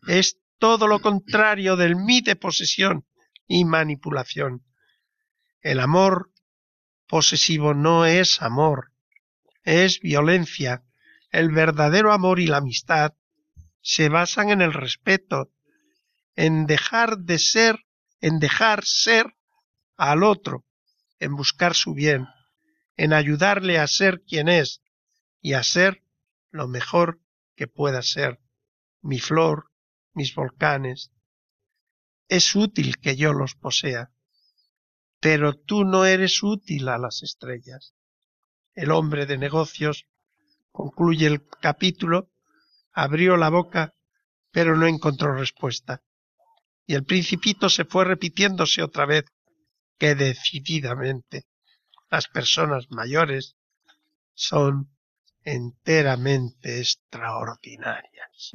es 0.08 0.40
todo 0.58 0.88
lo 0.88 1.02
contrario 1.02 1.76
del 1.76 1.96
mí 1.96 2.22
de 2.22 2.36
posesión 2.36 3.06
y 3.48 3.64
manipulación. 3.64 4.66
El 5.62 5.80
amor 5.80 6.32
posesivo 7.08 7.76
no 7.76 8.08
es 8.08 8.42
amor, 8.42 8.92
es 9.64 10.00
violencia. 10.00 10.84
El 11.30 11.52
verdadero 11.52 12.12
amor 12.12 12.40
y 12.40 12.48
la 12.48 12.58
amistad 12.58 13.14
se 13.82 14.10
basan 14.10 14.50
en 14.50 14.62
el 14.62 14.74
respeto, 14.74 15.52
en 16.36 16.66
dejar 16.66 17.20
de 17.20 17.38
ser 17.38 17.80
en 18.22 18.40
dejar 18.40 18.84
ser 18.86 19.36
al 19.98 20.24
otro, 20.24 20.66
en 21.20 21.36
buscar 21.36 21.74
su 21.74 21.94
bien, 21.94 22.28
en 22.96 23.14
ayudarle 23.14 23.80
a 23.80 23.88
ser 23.88 24.22
quien 24.24 24.50
es 24.50 24.82
y 25.42 25.54
a 25.54 25.64
ser 25.64 26.04
lo 26.52 26.68
mejor 26.68 27.20
que 27.56 27.68
pueda 27.68 28.02
ser, 28.02 28.40
mi 29.02 29.20
flor, 29.20 29.72
mis 30.14 30.36
volcanes. 30.36 31.12
Es 32.28 32.56
útil 32.56 33.00
que 33.00 33.16
yo 33.16 33.34
los 33.34 33.56
posea, 33.56 34.12
pero 35.20 35.54
tú 35.54 35.84
no 35.84 36.06
eres 36.06 36.44
útil 36.44 36.90
a 36.90 36.98
las 36.98 37.24
estrellas. 37.24 37.94
El 38.74 38.92
hombre 38.92 39.26
de 39.26 39.38
negocios 39.38 40.08
concluye 40.72 41.28
el 41.28 41.48
capítulo, 41.48 42.32
abrió 42.92 43.36
la 43.38 43.50
boca, 43.50 43.96
pero 44.52 44.76
no 44.76 44.88
encontró 44.88 45.34
respuesta 45.34 46.04
y 46.90 46.96
el 46.96 47.04
principito 47.04 47.70
se 47.70 47.86
fue 47.86 48.04
repitiéndose 48.04 48.82
otra 48.82 49.06
vez 49.06 49.24
que 50.00 50.16
decididamente 50.16 51.46
las 52.10 52.28
personas 52.28 52.88
mayores 52.90 53.56
son 54.34 54.90
enteramente 55.44 56.80
extraordinarias. 56.80 58.54